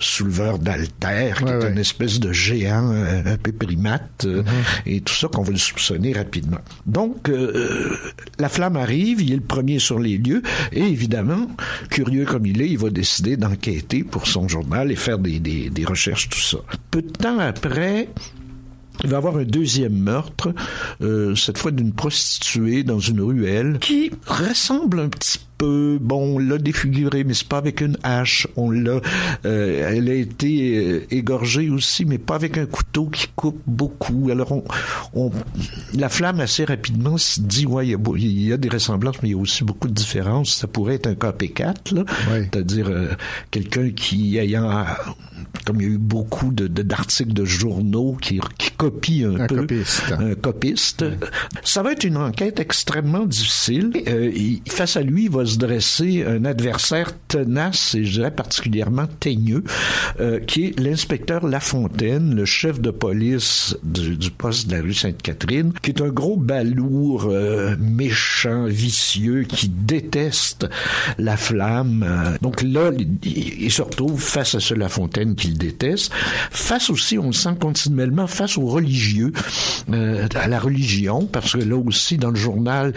souleveur 0.00 0.58
d'altère, 0.58 1.38
qui 1.38 1.44
Ouais, 1.44 1.50
est 1.52 1.62
ouais. 1.64 1.70
une 1.72 1.78
espèce 1.78 2.20
de 2.20 2.32
géant 2.32 2.92
euh, 2.92 3.22
un 3.26 3.36
peu 3.36 3.52
primate, 3.52 4.24
euh, 4.24 4.42
et 4.86 5.00
tout 5.00 5.14
ça 5.14 5.28
qu'on 5.28 5.42
va 5.42 5.52
le 5.52 5.58
soupçonner 5.58 6.12
rapidement. 6.12 6.58
Donc 6.86 7.28
euh, 7.28 7.96
la 8.38 8.48
flamme 8.48 8.76
arrive, 8.76 9.20
il 9.22 9.32
est 9.32 9.36
le 9.36 9.42
premier 9.42 9.78
sur 9.78 9.98
les 9.98 10.18
lieux, 10.18 10.42
et 10.72 10.82
évidemment, 10.82 11.46
curieux 11.90 12.24
comme 12.24 12.46
il 12.46 12.60
est, 12.62 12.68
il 12.68 12.78
va 12.78 12.90
décider 12.90 13.36
d'enquêter 13.36 14.04
pour 14.04 14.26
son 14.26 14.48
journal 14.48 14.90
et 14.92 14.96
faire 14.96 15.18
des, 15.18 15.38
des, 15.40 15.70
des 15.70 15.84
recherches, 15.84 16.28
tout 16.28 16.38
ça. 16.40 16.58
Peu 16.90 17.02
de 17.02 17.08
temps 17.10 17.38
après, 17.38 18.08
il 19.04 19.10
va 19.10 19.16
y 19.16 19.18
avoir 19.18 19.36
un 19.36 19.44
deuxième 19.44 19.94
meurtre, 19.94 20.52
euh, 21.02 21.34
cette 21.34 21.58
fois 21.58 21.70
d'une 21.70 21.92
prostituée 21.92 22.82
dans 22.82 22.98
une 22.98 23.20
ruelle, 23.20 23.78
qui 23.80 24.10
ressemble 24.26 25.00
un 25.00 25.08
petit 25.08 25.38
peu, 25.58 25.98
bon, 26.00 26.36
on 26.36 26.38
l'a 26.38 26.58
défigurée, 26.58 27.24
mais 27.24 27.34
c'est 27.34 27.48
pas 27.48 27.58
avec 27.58 27.80
une 27.80 27.96
hache, 28.04 28.46
on 28.56 28.70
l'a, 28.70 29.00
euh, 29.44 29.90
elle 29.92 30.08
a 30.08 30.14
été 30.14 30.76
euh, 30.76 31.06
égorgée 31.10 31.68
aussi, 31.68 32.04
mais 32.04 32.18
pas 32.18 32.36
avec 32.36 32.56
un 32.58 32.66
couteau 32.66 33.06
qui 33.06 33.26
coupe 33.34 33.60
beaucoup. 33.66 34.28
Alors, 34.30 34.52
on, 34.52 34.64
on- 35.14 35.30
la 35.94 36.08
flamme 36.08 36.40
assez 36.40 36.64
rapidement 36.64 37.18
se 37.18 37.40
dit, 37.40 37.66
ouais, 37.66 37.86
il 37.88 37.90
y, 37.90 37.94
a, 37.94 37.98
il 38.16 38.42
y 38.48 38.52
a 38.52 38.56
des 38.56 38.68
ressemblances, 38.68 39.16
mais 39.22 39.30
il 39.30 39.32
y 39.32 39.34
a 39.34 39.38
aussi 39.38 39.64
beaucoup 39.64 39.88
de 39.88 39.92
différences. 39.94 40.54
Ça 40.54 40.66
pourrait 40.68 40.94
être 40.94 41.06
un 41.08 41.14
copycat, 41.16 41.74
là, 41.92 42.04
c'est-à-dire 42.50 42.88
euh, 42.88 43.08
quelqu'un 43.50 43.90
qui 43.90 44.38
ayant, 44.38 44.84
comme 45.66 45.80
il 45.80 45.82
y 45.82 45.90
a 45.90 45.94
eu 45.94 45.98
beaucoup 45.98 46.52
de 46.52 46.66
d'articles 46.68 47.32
de, 47.32 47.44
journaux 47.44 48.16
qui, 48.20 48.40
qui 48.58 48.70
copient 48.72 49.30
un, 49.32 49.40
Un 49.40 49.46
peu, 49.46 49.56
copiste. 49.56 50.04
un 50.12 50.34
copiste. 50.34 51.04
Ça 51.64 51.82
va 51.82 51.92
être 51.92 52.04
une 52.04 52.16
enquête 52.16 52.60
extrêmement 52.60 53.26
difficile. 53.26 53.90
Euh, 54.06 54.30
il- 54.34 54.60
face 54.68 54.96
à 54.96 55.02
lui 55.02 55.28
va 55.28 55.44
se 55.48 55.58
dresser 55.58 56.24
un 56.24 56.44
adversaire 56.44 57.12
tenace 57.28 57.94
et 57.94 58.04
je 58.04 58.12
dirais 58.12 58.30
particulièrement 58.30 59.06
teigneux, 59.06 59.64
euh, 60.20 60.40
qui 60.40 60.66
est 60.66 60.80
l'inspecteur 60.80 61.46
Lafontaine, 61.46 62.34
le 62.34 62.44
chef 62.44 62.80
de 62.80 62.90
police 62.90 63.76
du, 63.82 64.30
poste 64.30 64.68
de 64.68 64.76
la 64.76 64.82
rue 64.82 64.94
Sainte-Catherine, 64.94 65.72
qui 65.82 65.90
est 65.90 66.00
un 66.00 66.08
gros 66.08 66.36
balourd 66.36 67.26
euh, 67.26 67.76
méchant, 67.78 68.66
vicieux, 68.66 69.42
qui 69.42 69.68
déteste 69.68 70.68
la 71.18 71.36
flamme. 71.36 72.36
Donc 72.42 72.62
là, 72.62 72.90
il, 72.96 73.08
il 73.60 73.70
se 73.70 73.82
retrouve 73.82 74.20
face 74.20 74.54
à 74.54 74.60
ce 74.60 74.74
Lafontaine 74.74 75.34
qu'il 75.34 75.58
déteste, 75.58 76.12
face 76.50 76.90
aussi, 76.90 77.18
on 77.18 77.28
le 77.28 77.32
sent 77.32 77.54
continuellement, 77.60 78.26
face 78.26 78.58
aux 78.58 78.66
religieux, 78.66 79.32
euh, 79.90 80.26
à 80.34 80.48
la 80.48 80.58
religion, 80.58 81.26
parce 81.26 81.52
que 81.52 81.58
là 81.58 81.76
aussi, 81.76 82.18
dans 82.18 82.30
le 82.30 82.36
journal, 82.36 82.92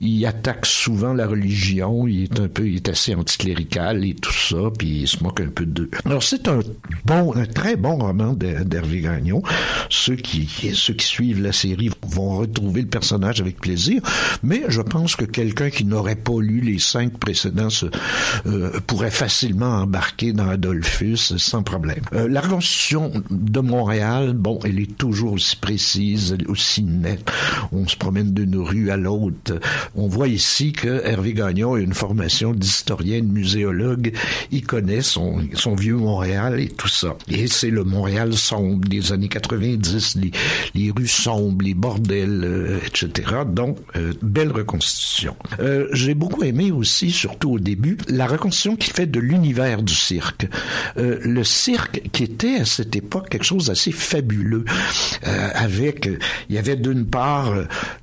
il 0.00 0.24
attaque 0.26 0.66
souvent 0.66 1.12
la 1.12 1.26
religion, 1.26 1.95
il 2.06 2.24
est 2.24 2.40
un 2.40 2.48
peu, 2.48 2.68
il 2.68 2.76
est 2.76 2.88
assez 2.88 3.14
anticlérical 3.14 4.04
et 4.04 4.14
tout 4.14 4.32
ça, 4.32 4.70
puis 4.76 5.00
il 5.02 5.08
se 5.08 5.22
moque 5.22 5.40
un 5.40 5.48
peu 5.48 5.64
d'eux. 5.66 5.90
Alors 6.04 6.22
c'est 6.22 6.48
un 6.48 6.60
bon, 7.04 7.34
un 7.34 7.46
très 7.46 7.76
bon 7.76 7.96
roman 7.96 8.32
d'Her- 8.34 8.64
d'Hervé 8.64 9.00
Gagnon. 9.00 9.42
Ceux 9.88 10.16
qui, 10.16 10.46
ceux 10.74 10.94
qui 10.94 11.06
suivent 11.06 11.42
la 11.42 11.52
série 11.52 11.90
vont 12.06 12.36
retrouver 12.38 12.82
le 12.82 12.88
personnage 12.88 13.40
avec 13.40 13.60
plaisir, 13.60 14.02
mais 14.42 14.62
je 14.68 14.82
pense 14.82 15.16
que 15.16 15.24
quelqu'un 15.24 15.70
qui 15.70 15.84
n'aurait 15.84 16.16
pas 16.16 16.40
lu 16.40 16.60
les 16.60 16.78
cinq 16.78 17.18
précédents 17.18 17.70
se, 17.70 17.86
euh, 18.46 18.78
pourrait 18.86 19.10
facilement 19.10 19.76
embarquer 19.82 20.32
dans 20.32 20.48
Adolphus 20.48 21.34
sans 21.38 21.62
problème. 21.62 22.02
Euh, 22.12 22.28
la 22.28 22.40
reconstitution 22.40 23.12
de 23.30 23.60
Montréal, 23.60 24.32
bon, 24.34 24.58
elle 24.64 24.80
est 24.80 24.96
toujours 24.96 25.32
aussi 25.34 25.56
précise, 25.56 26.36
aussi 26.48 26.82
nette. 26.82 27.30
On 27.72 27.86
se 27.86 27.96
promène 27.96 28.32
d'une 28.34 28.56
rue 28.56 28.90
à 28.90 28.96
l'autre. 28.96 29.60
On 29.94 30.08
voit 30.08 30.28
ici 30.28 30.72
que 30.72 31.02
Hervé 31.04 31.32
Gagnon 31.32 31.76
une 31.86 31.94
formation 31.94 32.52
d'historien, 32.52 33.20
de 33.20 33.26
muséologue. 33.32 34.12
Il 34.50 34.66
connaît 34.66 35.02
son, 35.02 35.40
son 35.54 35.74
vieux 35.74 35.94
Montréal 35.94 36.60
et 36.60 36.68
tout 36.68 36.88
ça. 36.88 37.16
Et 37.28 37.46
c'est 37.46 37.70
le 37.70 37.84
Montréal 37.84 38.34
sombre 38.34 38.86
des 38.88 39.12
années 39.12 39.28
90, 39.28 40.16
les, 40.16 40.30
les 40.74 40.90
rues 40.90 41.06
sombres, 41.08 41.64
les 41.64 41.74
bordels, 41.74 42.42
euh, 42.44 42.78
etc. 42.86 43.42
Donc, 43.46 43.78
euh, 43.96 44.12
belle 44.22 44.52
reconstitution. 44.52 45.36
Euh, 45.60 45.88
J'ai 45.92 46.14
beaucoup 46.14 46.42
aimé 46.42 46.70
aussi, 46.70 47.10
surtout 47.10 47.52
au 47.52 47.58
début, 47.58 47.98
la 48.08 48.26
reconstitution 48.26 48.76
qu'il 48.76 48.92
fait 48.92 49.06
de 49.06 49.20
l'univers 49.20 49.82
du 49.82 49.94
cirque. 49.94 50.48
Le 50.96 51.44
cirque 51.44 52.02
qui 52.12 52.24
était 52.24 52.56
à 52.56 52.64
cette 52.64 52.96
époque 52.96 53.28
quelque 53.28 53.44
chose 53.44 53.66
d'assez 53.66 53.92
fabuleux, 53.92 54.64
avec, 55.22 56.08
il 56.48 56.54
y 56.54 56.58
avait 56.58 56.76
d'une 56.76 57.06
part 57.06 57.52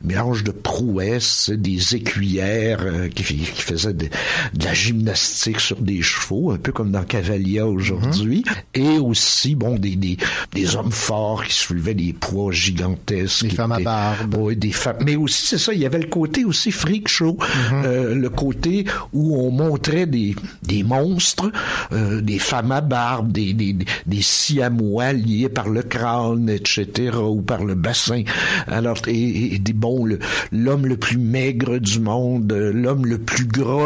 mélange 0.04 0.44
de 0.44 0.52
prouesses, 0.52 1.50
des 1.50 1.96
écuyères 1.96 2.86
qui, 3.14 3.24
qui 3.24 3.62
faisaient 3.76 3.94
de, 3.94 4.06
de 4.06 4.66
la 4.66 4.74
gymnastique 4.74 5.60
sur 5.60 5.80
des 5.82 6.02
chevaux, 6.02 6.52
un 6.52 6.58
peu 6.58 6.72
comme 6.72 6.92
dans 6.92 7.04
Cavalia 7.04 7.66
aujourd'hui, 7.68 8.44
et 8.74 8.98
aussi, 9.00 9.56
bon, 9.56 9.76
des, 9.76 9.96
des, 9.96 10.18
des 10.54 10.76
hommes 10.76 10.92
forts 10.92 11.44
qui 11.44 11.54
soulevaient 11.54 11.94
des 11.94 12.14
poids 12.14 12.52
gigantesques. 12.52 13.44
Des 13.48 13.56
femmes 13.56 13.72
à 13.74 13.80
barbe. 13.80 14.36
Oui, 14.38 14.56
des 14.56 14.72
femmes. 14.72 14.98
Mais 15.06 15.16
aussi, 15.16 15.46
c'est 15.48 15.58
ça, 15.58 15.74
il 15.74 15.80
y 15.80 15.86
avait 15.86 16.00
le 16.00 16.08
côté 16.08 16.46
aussi 16.46 16.72
freak 16.72 17.08
show, 17.08 17.38
euh, 17.74 18.16
le 18.16 18.30
côté 18.30 18.86
où 19.14 19.38
on 19.38 19.52
montrait 19.52 20.06
des, 20.06 20.36
des 20.64 20.84
monstres, 20.84 21.52
euh, 21.92 22.22
des 22.22 22.40
femmes 22.40 22.72
à 22.72 22.82
barbe, 22.82 23.32
des, 23.32 23.54
des, 23.54 23.76
des, 24.06 24.22
siamois 24.22 25.14
liés 25.14 25.50
par 25.50 25.70
le 25.70 25.84
crâne, 25.84 26.50
etc., 26.50 27.12
ou 27.18 27.42
par 27.42 27.64
le 27.64 27.76
bassin. 27.76 28.24
Alors, 28.68 28.98
et, 29.08 29.56
et 29.56 29.60
des 29.60 29.74
bon, 29.74 30.06
le- 30.06 30.20
l'homme 30.52 30.86
le 30.86 30.98
plus 30.98 31.18
maigre 31.18 31.78
du 31.80 32.00
monde, 32.00 32.52
euh, 32.52 32.72
l'homme 32.74 33.06
le 33.06 33.18
plus 33.18 33.46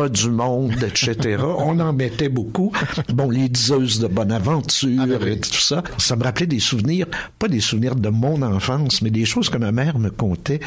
du 0.09 0.30
monde, 0.30 0.84
etc. 0.84 1.43
on 1.57 1.80
en 1.80 1.93
mettait 1.93 2.30
beaucoup. 2.30 2.71
Bon, 3.09 3.30
les 3.30 3.49
diseuses 3.49 3.99
de 3.99 4.07
Bonaventure 4.07 5.28
et 5.28 5.39
tout 5.39 5.53
ça. 5.53 5.84
Ça 5.97 6.15
me 6.15 6.23
rappelait 6.23 6.47
des 6.47 6.59
souvenirs, 6.59 7.05
pas 7.39 7.47
des 7.47 7.59
souvenirs 7.59 7.95
de 7.95 8.09
mon 8.09 8.41
enfance, 8.41 9.01
mais 9.01 9.09
des 9.09 9.25
choses 9.25 9.49
que 9.49 9.57
ma 9.57 9.71
mère 9.71 9.99
me 9.99 10.09
contait. 10.09 10.59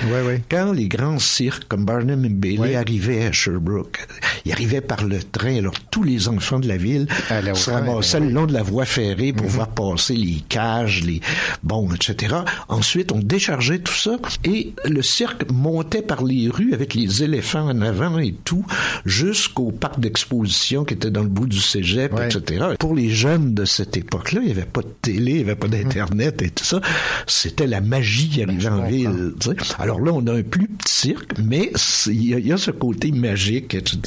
Quand 0.50 0.72
les 0.72 0.88
grands 0.88 1.18
cirques 1.18 1.64
comme 1.68 1.84
Barnum 1.84 2.24
et 2.24 2.28
Bailey 2.28 2.76
arrivaient 2.76 3.26
à 3.26 3.32
Sherbrooke, 3.32 4.06
ils 4.44 4.52
arrivaient 4.52 4.80
par 4.80 5.04
le 5.04 5.22
train, 5.22 5.56
alors 5.56 5.74
tous 5.90 6.02
les 6.02 6.28
enfants 6.28 6.60
de 6.60 6.68
la 6.68 6.76
ville 6.76 7.06
se 7.28 7.70
train, 7.70 7.74
ramassaient 7.74 8.20
le 8.20 8.30
long 8.30 8.46
de 8.46 8.52
la 8.52 8.62
voie 8.62 8.84
ferrée 8.84 9.32
pour 9.32 9.46
voir 9.46 9.68
passer 9.68 10.14
les 10.14 10.42
cages, 10.48 11.04
les 11.04 11.20
bon, 11.62 11.92
etc. 11.92 12.36
Ensuite, 12.68 13.12
on 13.12 13.18
déchargeait 13.18 13.80
tout 13.80 13.94
ça 13.94 14.16
et 14.44 14.74
le 14.84 15.02
cirque 15.02 15.50
montait 15.50 16.02
par 16.02 16.24
les 16.24 16.48
rues 16.48 16.74
avec 16.74 16.94
les 16.94 17.22
éléphants 17.22 17.68
en 17.68 17.80
avant 17.82 18.18
et 18.18 18.34
tout 18.44 18.64
jusqu'au 19.06 19.70
parc 19.70 20.00
d'exposition 20.00 20.84
qui 20.84 20.94
était 20.94 21.10
dans 21.10 21.22
le 21.22 21.28
bout 21.28 21.46
du 21.46 21.58
cégep, 21.60 22.12
etc. 22.26 22.64
Pour 22.78 22.94
les 22.94 23.10
jeunes 23.10 23.54
de 23.54 23.64
cette 23.64 23.96
époque-là, 23.96 24.40
il 24.42 24.46
n'y 24.46 24.52
avait 24.52 24.62
pas 24.66 24.82
de 24.82 24.92
télé, 25.02 25.32
il 25.32 25.36
n'y 25.38 25.42
avait 25.42 25.54
pas 25.56 25.68
d'internet 25.68 26.42
et 26.42 26.50
tout 26.50 26.64
ça. 26.64 26.80
C'était 27.26 27.66
la 27.66 27.80
magie 27.80 28.28
qui 28.28 28.42
arrivait 28.42 28.68
en 28.68 28.82
ville. 28.86 29.32
Alors 29.78 30.00
là, 30.00 30.12
on 30.12 30.26
a 30.26 30.32
un 30.34 30.42
plus 30.42 30.66
petit 30.68 30.92
cirque, 30.92 31.32
mais 31.42 31.72
il 32.06 32.24
y, 32.28 32.34
a- 32.34 32.38
il 32.38 32.46
y 32.46 32.52
a 32.52 32.56
ce 32.56 32.70
côté 32.70 33.10
magique, 33.12 33.74
etc. 33.74 33.98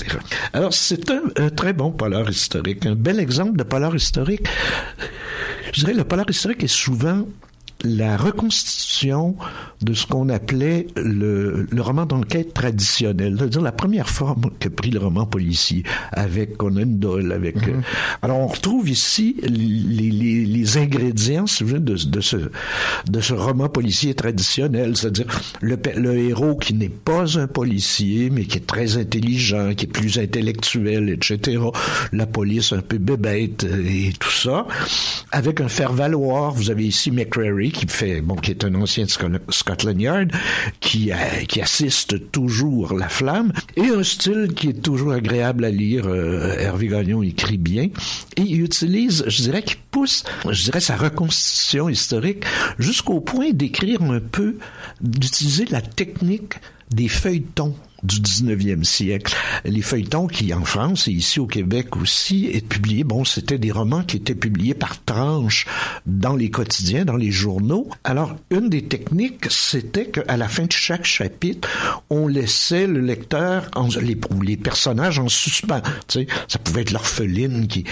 Alors 0.54 0.74
c'est 0.74 1.10
un, 1.12 1.22
un 1.38 1.50
très 1.50 1.74
bon 1.74 1.92
polar 1.92 2.30
historique, 2.30 2.86
un 2.86 2.96
bel 2.96 3.20
exemple 3.20 3.58
de 3.58 3.64
polar 3.64 3.96
historique. 3.96 4.46
Je 5.74 5.80
dirais 5.82 5.94
le 5.94 6.04
polar 6.04 6.30
historique 6.30 6.64
est 6.64 6.68
souvent 6.68 7.26
la 7.84 8.18
reconstitution 8.18 9.36
de 9.82 9.94
ce 9.94 10.08
qu'on 10.08 10.30
appelait 10.30 10.88
le, 10.96 11.68
le 11.70 11.82
roman 11.82 12.06
d'enquête 12.06 12.54
traditionnel, 12.54 13.36
c'est-à-dire 13.38 13.62
la 13.62 13.72
première 13.74 14.10
forme 14.10 14.50
que 14.60 14.70
prit 14.70 14.92
le 14.92 15.00
roman 15.00 15.26
policier 15.26 15.84
avec 16.12 16.58
Conan 16.58 16.86
Doyle. 16.86 17.32
Avec, 17.34 17.58
euh, 17.68 17.82
alors 18.22 18.40
on 18.40 18.48
retrouve 18.48 18.90
ici 18.90 19.36
les, 19.44 20.10
les, 20.10 20.46
les 20.46 20.78
ingrédients, 20.78 21.48
si 21.48 21.64
vous 21.64 21.70
voulez, 21.72 21.82
de, 21.82 21.96
de 21.96 22.22
ce 22.22 22.38
de 23.10 23.22
ce 23.22 23.34
roman 23.34 23.68
policier 23.68 24.14
traditionnel, 24.14 24.96
c'est-à-dire 24.96 25.26
le, 25.62 25.78
le 25.98 26.18
héros 26.18 26.56
qui 26.56 26.74
n'est 26.74 26.90
pas 26.90 27.38
un 27.38 27.48
policier, 27.48 28.30
mais 28.30 28.46
qui 28.46 28.58
est 28.60 28.66
très 28.68 28.98
intelligent, 28.98 29.74
qui 29.76 29.86
est 29.86 29.90
plus 29.90 30.18
intellectuel, 30.20 31.10
etc. 31.10 31.62
La 32.14 32.26
police 32.26 32.72
un 32.72 32.82
peu 32.82 32.98
bébête 32.98 33.66
euh, 33.66 33.84
et 33.86 34.14
tout 34.18 34.32
ça, 34.32 34.66
avec 35.32 35.60
un 35.60 35.68
faire-valoir. 35.68 36.54
Vous 36.54 36.72
avez 36.72 36.86
ici 36.86 37.12
McCrary 37.12 37.73
qui 37.74 37.86
fait, 37.88 38.22
bon, 38.22 38.36
qui 38.36 38.52
est 38.52 38.64
un 38.64 38.74
ancien 38.76 39.04
de 39.06 39.10
Sco- 39.10 39.28
Scotland 39.50 40.00
Yard, 40.00 40.32
qui, 40.80 41.12
euh, 41.12 41.16
qui 41.48 41.60
assiste 41.62 42.32
toujours 42.32 42.94
la 42.94 43.10
flamme, 43.10 43.52
et 43.76 43.88
un 43.90 44.04
style 44.04 44.54
qui 44.56 44.70
est 44.70 44.82
toujours 44.82 45.12
agréable 45.12 45.66
à 45.66 45.70
lire. 45.72 46.06
Euh, 46.08 46.56
Hervé 46.58 46.88
Gagnon 46.88 47.22
écrit 47.24 47.58
bien, 47.58 47.90
et 48.38 48.42
il 48.42 48.62
utilise, 48.64 49.26
je 49.28 49.42
dirais, 49.42 49.64
qu'il 49.64 49.78
pousse, 49.92 50.24
je 50.50 50.64
dirais, 50.64 50.80
sa 50.80 50.96
reconstitution 50.96 51.90
historique 51.90 52.46
jusqu'au 52.80 53.20
point 53.20 53.52
d'écrire 53.52 54.02
un 54.04 54.20
peu, 54.22 54.56
d'utiliser 55.02 55.66
la 55.66 55.82
technique 55.82 56.54
des 56.92 57.08
feuilletons 57.08 57.76
du 58.04 58.18
19e 58.18 58.84
siècle. 58.84 59.36
Les 59.66 59.82
feuilletons 59.82 60.28
qui, 60.28 60.54
en 60.54 60.66
France 60.66 61.08
et 61.08 61.12
ici 61.12 61.40
au 61.40 61.48
Québec 61.48 61.96
aussi, 61.96 62.50
est 62.52 62.68
publié, 62.68 63.04
bon, 63.04 63.24
c'était 63.24 63.58
des 63.58 63.72
romans 63.72 64.04
qui 64.04 64.18
étaient 64.18 64.36
publiés 64.36 64.74
par 64.74 65.04
tranches 65.04 65.66
dans 66.06 66.36
les 66.36 66.50
quotidiens, 66.50 67.06
dans 67.06 67.16
les 67.16 67.32
journaux. 67.32 67.90
Alors, 68.04 68.36
une 68.50 68.70
des 68.70 68.84
techniques, 68.84 69.46
c'était 69.50 70.06
qu'à 70.06 70.38
la 70.38 70.48
fin 70.48 70.66
de 70.66 70.72
chaque 70.72 71.06
chapitre, 71.06 71.68
on 72.10 72.28
laissait 72.28 72.88
le 72.88 73.00
lecteur, 73.00 73.70
en, 73.76 73.88
les, 74.02 74.58
personnages 74.58 75.20
en 75.20 75.30
suspens. 75.30 75.82
Tu 76.08 76.20
sais, 76.20 76.28
ça 76.48 76.60
pouvait 76.60 76.82
être 76.82 76.92
l'orpheline 76.92 77.68
qui, 77.68 77.86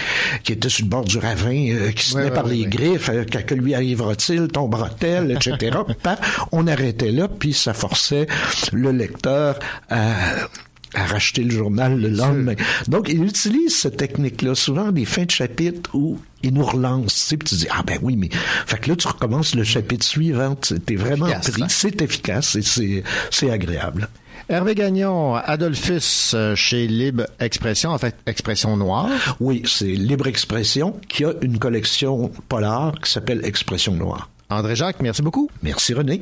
qui 0.43 0.53
était 0.53 0.69
sur 0.69 0.85
le 0.85 0.89
bord 0.89 1.05
du 1.05 1.17
ravin, 1.17 1.69
euh, 1.69 1.91
qui 1.91 2.05
se 2.05 2.13
tenait 2.13 2.25
ouais, 2.25 2.31
par 2.31 2.45
ouais, 2.45 2.55
les 2.55 2.65
griffes, 2.65 3.09
euh, 3.09 3.23
que, 3.23 3.37
que 3.39 3.55
lui 3.55 3.73
arrivera-t-il, 3.73 4.47
tombera-t-elle, 4.49 5.31
etc. 5.31 5.77
Paf, 6.03 6.45
on 6.51 6.67
arrêtait 6.67 7.11
là, 7.11 7.27
puis 7.27 7.53
ça 7.53 7.73
forçait 7.73 8.27
le 8.73 8.91
lecteur 8.91 9.59
à 9.89 10.00
à 10.93 11.05
racheter 11.05 11.43
le 11.43 11.51
journal 11.51 11.99
le 11.99 12.09
lendemain. 12.09 12.55
Donc, 12.87 13.07
il 13.09 13.23
utilise 13.23 13.77
cette 13.77 13.97
technique-là, 13.97 14.55
souvent 14.55 14.91
des 14.91 15.05
fins 15.05 15.25
de 15.25 15.31
chapitre 15.31 15.89
où 15.93 16.19
il 16.43 16.53
nous 16.53 16.65
relance, 16.65 17.13
tu 17.13 17.19
sais, 17.19 17.37
puis 17.37 17.49
tu 17.49 17.55
dis, 17.55 17.67
ah 17.69 17.83
ben 17.85 17.99
oui, 18.01 18.15
mais, 18.15 18.29
fait 18.65 18.79
que 18.79 18.89
là, 18.89 18.95
tu 18.95 19.07
recommences 19.07 19.55
le 19.55 19.63
chapitre 19.63 20.05
suivant, 20.05 20.55
t'es 20.55 20.95
vraiment 20.95 21.27
Efficace, 21.27 21.51
pris, 21.51 21.63
hein? 21.63 21.67
c'est 21.69 22.01
efficace 22.01 22.55
et 22.55 23.03
c'est, 23.31 23.49
agréable. 23.49 24.09
Hervé 24.49 24.75
Gagnon, 24.75 25.35
Adolphus 25.35 26.31
euh, 26.33 26.55
chez 26.55 26.87
Libre 26.87 27.25
Expression, 27.39 27.91
en 27.91 27.97
fait, 27.97 28.15
Expression 28.25 28.75
Noire. 28.75 29.09
Oui, 29.39 29.61
c'est 29.65 29.85
Libre 29.85 30.27
Expression 30.27 30.99
qui 31.07 31.23
a 31.23 31.33
une 31.41 31.57
collection 31.57 32.31
polar 32.49 32.93
qui 33.01 33.09
s'appelle 33.09 33.45
Expression 33.45 33.93
Noire. 33.93 34.29
André 34.49 34.75
Jacques, 34.75 35.01
merci 35.01 35.21
beaucoup. 35.21 35.49
Merci 35.63 35.93
René. 35.93 36.21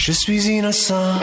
Je 0.00 0.12
suis 0.12 0.48
innocent. 0.48 1.20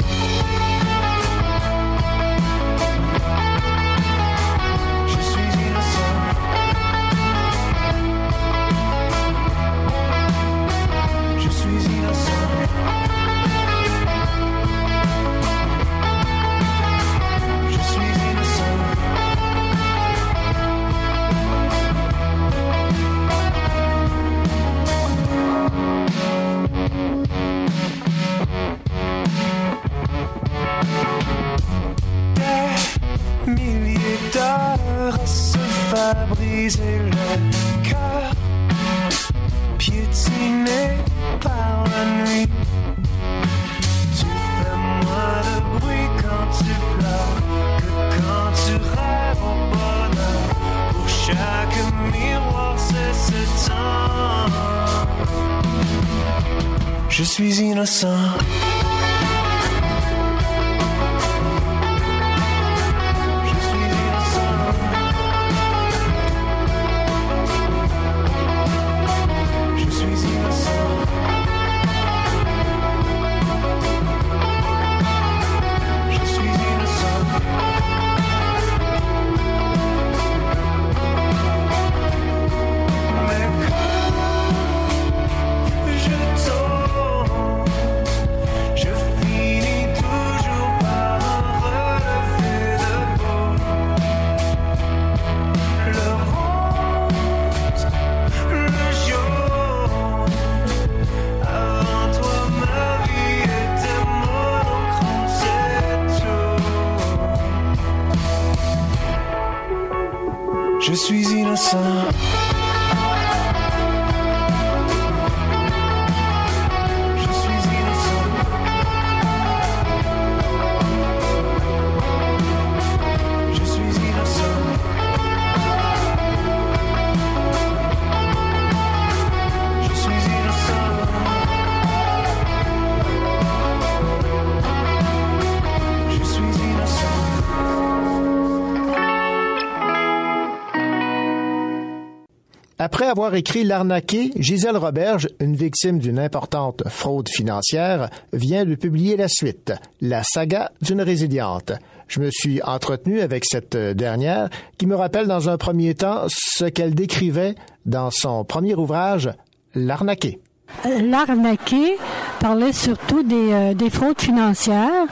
Après 143.08 143.22
avoir 143.22 143.36
écrit 143.36 143.64
L'arnaqué, 143.64 144.34
Gisèle 144.36 144.76
Roberge, 144.76 145.30
une 145.40 145.56
victime 145.56 145.98
d'une 145.98 146.20
importante 146.20 146.84
fraude 146.90 147.30
financière, 147.30 148.10
vient 148.34 148.66
de 148.66 148.76
publier 148.76 149.16
la 149.16 149.30
suite, 149.30 149.72
La 150.02 150.24
saga 150.24 150.74
d'une 150.82 151.00
résiliente. 151.02 151.72
Je 152.10 152.20
me 152.20 152.30
suis 152.30 152.62
entretenu 152.62 153.22
avec 153.22 153.46
cette 153.46 153.78
dernière 153.78 154.50
qui 154.78 154.88
me 154.88 154.96
rappelle 154.96 155.28
dans 155.28 155.48
un 155.48 155.56
premier 155.56 155.96
temps 155.96 156.26
ce 156.28 156.66
qu'elle 156.66 156.96
décrivait 156.96 157.56
dans 157.86 158.12
son 158.12 158.44
premier 158.44 158.76
ouvrage, 158.76 159.32
L'arnaqué. 159.74 160.42
L'arnaqué 160.84 161.98
parlait 162.42 162.74
surtout 162.74 163.24
des, 163.24 163.54
euh, 163.54 163.74
des 163.74 163.90
fraudes 163.90 164.20
financières. 164.20 165.06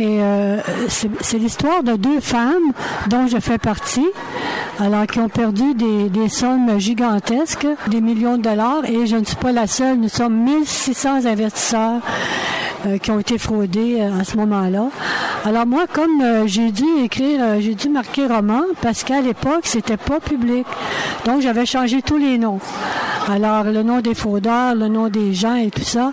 Et 0.00 0.22
euh, 0.22 0.60
c'est 0.88 1.38
l'histoire 1.38 1.82
de 1.82 1.96
deux 1.96 2.20
femmes 2.20 2.72
dont 3.08 3.26
je 3.26 3.38
fais 3.38 3.58
partie, 3.58 4.06
alors 4.80 5.06
qui 5.06 5.18
ont 5.18 5.28
perdu 5.28 5.74
des, 5.74 6.08
des 6.08 6.28
sommes 6.28 6.78
gigantesques, 6.78 7.66
des 7.88 8.00
millions 8.00 8.36
de 8.36 8.42
dollars. 8.42 8.84
Et 8.84 9.06
je 9.06 9.16
ne 9.16 9.24
suis 9.24 9.36
pas 9.36 9.52
la 9.52 9.66
seule. 9.66 9.98
Nous 9.98 10.08
sommes 10.08 10.36
1600 10.44 11.26
investisseurs 11.26 12.00
euh, 12.86 12.98
qui 12.98 13.10
ont 13.10 13.18
été 13.18 13.38
fraudés 13.38 13.98
euh, 14.00 14.20
à 14.20 14.24
ce 14.24 14.36
moment-là. 14.36 14.86
Alors 15.44 15.66
moi, 15.66 15.86
comme 15.92 16.22
euh, 16.22 16.46
j'ai 16.46 16.70
dû 16.70 16.84
écrire, 17.02 17.60
j'ai 17.60 17.74
dû 17.74 17.88
marquer 17.88 18.26
roman 18.26 18.62
parce 18.80 19.02
qu'à 19.02 19.20
l'époque, 19.20 19.62
c'était 19.64 19.96
pas 19.96 20.20
public. 20.20 20.64
Donc 21.24 21.40
j'avais 21.40 21.66
changé 21.66 22.00
tous 22.02 22.18
les 22.18 22.38
noms. 22.38 22.60
Alors 23.28 23.64
le 23.64 23.82
nom 23.82 24.00
des 24.00 24.14
fraudeurs, 24.14 24.76
le 24.76 24.86
nom 24.86 25.08
des 25.08 25.34
gens 25.34 25.56
et 25.56 25.70
tout 25.70 25.82
ça. 25.82 26.12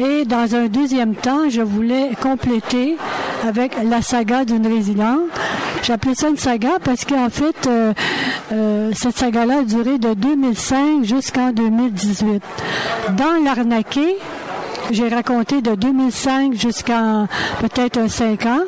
Et 0.00 0.24
dans 0.24 0.54
un 0.54 0.66
deuxième 0.68 1.14
temps, 1.14 1.50
je 1.50 1.60
voulais 1.60 2.10
compléter 2.22 2.96
avec 3.46 3.76
la 3.82 4.02
saga 4.02 4.44
d'une 4.44 4.66
résiliente. 4.66 5.20
J'appelais 5.82 6.14
ça 6.14 6.28
une 6.28 6.36
saga 6.36 6.78
parce 6.82 7.04
qu'en 7.04 7.30
fait, 7.30 7.66
euh, 7.66 7.92
euh, 8.52 8.90
cette 8.94 9.16
saga-là 9.16 9.60
a 9.60 9.62
duré 9.62 9.98
de 9.98 10.14
2005 10.14 11.04
jusqu'en 11.04 11.52
2018. 11.52 12.42
Dans 13.16 13.44
l'arnaqué, 13.44 14.16
j'ai 14.90 15.08
raconté 15.08 15.62
de 15.62 15.74
2005 15.74 16.54
jusqu'à 16.54 17.26
peut-être 17.60 17.98
un 17.98 18.08
5 18.08 18.46
ans. 18.46 18.60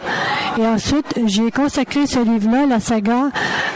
Et 0.58 0.66
ensuite, 0.66 1.14
j'ai 1.26 1.50
consacré 1.50 2.06
ce 2.06 2.20
livre-là, 2.20 2.66
la 2.66 2.80
saga, 2.80 3.30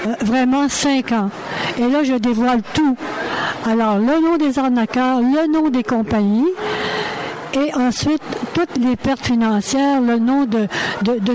euh, 0.07 0.15
vraiment 0.23 0.69
5 0.69 1.13
ans. 1.13 1.31
Et 1.79 1.89
là, 1.89 2.05
je 2.05 2.15
dévoile 2.15 2.63
tout. 2.75 2.97
Alors, 3.69 3.99
le 3.99 4.21
nom 4.21 4.37
des 4.37 4.59
arnaqueurs, 4.59 5.21
le 5.21 5.53
nom 5.53 5.71
des 5.71 5.83
compagnies, 5.83 6.47
et 7.57 7.75
ensuite 7.75 8.23
toutes 8.55 8.77
les 8.77 8.97
pertes 8.97 9.25
financières, 9.25 10.01
le 10.01 10.19
nom 10.19 10.45
de, 10.45 10.69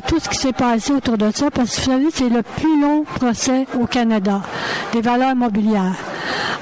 tout 0.06 0.20
ce 0.20 0.30
qui 0.30 0.38
s'est 0.38 0.54
passé 0.54 0.94
autour 0.94 1.18
de 1.18 1.32
ça, 1.34 1.50
parce 1.50 1.76
que 1.76 1.82
vous 1.82 1.92
savez, 1.92 2.08
c'est 2.14 2.30
le 2.30 2.44
plus 2.44 2.82
long 2.82 3.04
procès 3.04 3.66
au 3.80 3.86
Canada 3.86 4.42
des 4.94 5.02
valeurs 5.02 5.36
mobilières. 5.36 5.96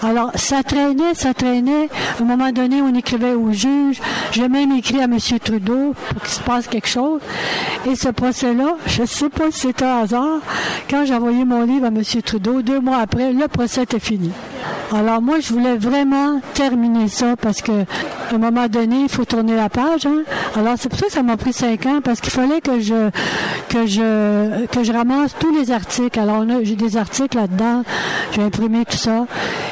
Alors, 0.01 0.31
ça 0.35 0.63
traînait, 0.63 1.13
ça 1.13 1.33
traînait. 1.33 1.89
À 2.17 2.21
un 2.21 2.25
moment 2.25 2.51
donné, 2.51 2.81
on 2.81 2.93
écrivait 2.95 3.33
au 3.33 3.51
juge. 3.51 3.99
J'ai 4.31 4.47
même 4.47 4.71
écrit 4.71 5.01
à 5.01 5.05
M. 5.05 5.17
Trudeau 5.43 5.93
pour 6.09 6.21
qu'il 6.21 6.31
se 6.31 6.39
passe 6.39 6.67
quelque 6.67 6.87
chose. 6.87 7.19
Et 7.85 7.95
ce 7.95 8.07
procès-là, 8.07 8.77
je 8.85 9.01
ne 9.01 9.07
sais 9.07 9.29
pas 9.29 9.51
si 9.51 9.61
c'était 9.61 9.85
un 9.85 10.03
hasard. 10.03 10.39
Quand 10.89 11.05
j'ai 11.05 11.15
envoyé 11.15 11.43
mon 11.43 11.63
livre 11.63 11.85
à 11.85 11.89
M. 11.89 12.01
Trudeau, 12.23 12.61
deux 12.61 12.79
mois 12.79 12.99
après, 12.99 13.33
le 13.33 13.47
procès 13.49 13.83
était 13.83 13.99
fini. 13.99 14.31
Alors 14.91 15.21
moi, 15.21 15.39
je 15.39 15.53
voulais 15.53 15.77
vraiment 15.77 16.41
terminer 16.55 17.07
ça 17.07 17.35
parce 17.39 17.61
que 17.61 17.71
à 18.31 18.35
un 18.35 18.37
moment 18.37 18.67
donné, 18.67 19.03
il 19.03 19.09
faut 19.09 19.25
tourner 19.25 19.55
la 19.55 19.69
page. 19.69 20.05
Hein? 20.05 20.23
Alors, 20.55 20.75
c'est 20.77 20.89
pour 20.89 20.99
ça 20.99 21.07
que 21.07 21.11
ça 21.11 21.23
m'a 21.23 21.37
pris 21.37 21.53
cinq 21.53 21.85
ans, 21.85 21.99
parce 22.03 22.21
qu'il 22.21 22.31
fallait 22.31 22.61
que 22.61 22.79
je 22.79 23.09
que 23.69 23.85
je 23.85 24.65
que 24.67 24.83
je 24.83 24.91
ramasse 24.91 25.35
tous 25.39 25.53
les 25.55 25.71
articles. 25.71 26.19
Alors, 26.19 26.43
j'ai 26.63 26.75
des 26.75 26.97
articles 26.97 27.37
là-dedans. 27.37 27.83
J'ai 28.31 28.41
imprimé 28.41 28.85
tout 28.85 28.97
ça. 28.97 29.25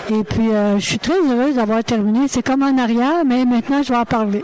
Et 0.09 0.23
puis, 0.23 0.51
euh, 0.51 0.79
je 0.79 0.85
suis 0.85 0.99
très 0.99 1.17
heureuse 1.17 1.55
d'avoir 1.55 1.83
terminé. 1.83 2.27
C'est 2.27 2.43
comme 2.43 2.63
en 2.63 2.77
arrière, 2.77 3.25
mais 3.25 3.45
maintenant, 3.45 3.83
je 3.83 3.89
vais 3.89 3.99
en 3.99 4.05
parler. 4.05 4.43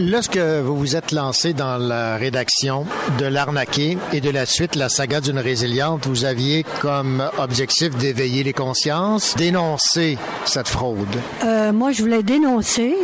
Lorsque 0.00 0.38
vous 0.38 0.76
vous 0.76 0.96
êtes 0.96 1.12
lancé 1.12 1.52
dans 1.52 1.78
la 1.78 2.16
rédaction 2.16 2.86
de 3.18 3.26
l'arnaqué 3.26 3.96
et 4.12 4.20
de 4.20 4.30
la 4.30 4.44
suite 4.44 4.74
la 4.74 4.88
saga 4.88 5.20
d'une 5.20 5.38
résiliente, 5.38 6.06
vous 6.06 6.24
aviez 6.24 6.64
comme 6.80 7.22
objectif 7.38 7.96
d'éveiller 7.96 8.42
les 8.42 8.52
consciences, 8.52 9.34
dénoncer 9.36 10.05
cette 10.44 10.68
fraude? 10.68 11.16
Euh, 11.44 11.72
moi, 11.72 11.92
je 11.92 12.02
voulais 12.02 12.22
dénoncer 12.22 12.94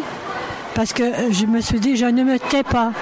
parce 0.75 0.93
que 0.93 1.03
euh, 1.03 1.33
je 1.33 1.47
me 1.47 1.61
suis 1.61 1.81
dit, 1.81 1.97
je 1.97 2.07
ne 2.07 2.23
me 2.25 2.39
tais 2.39 2.63
pas. 2.63 2.93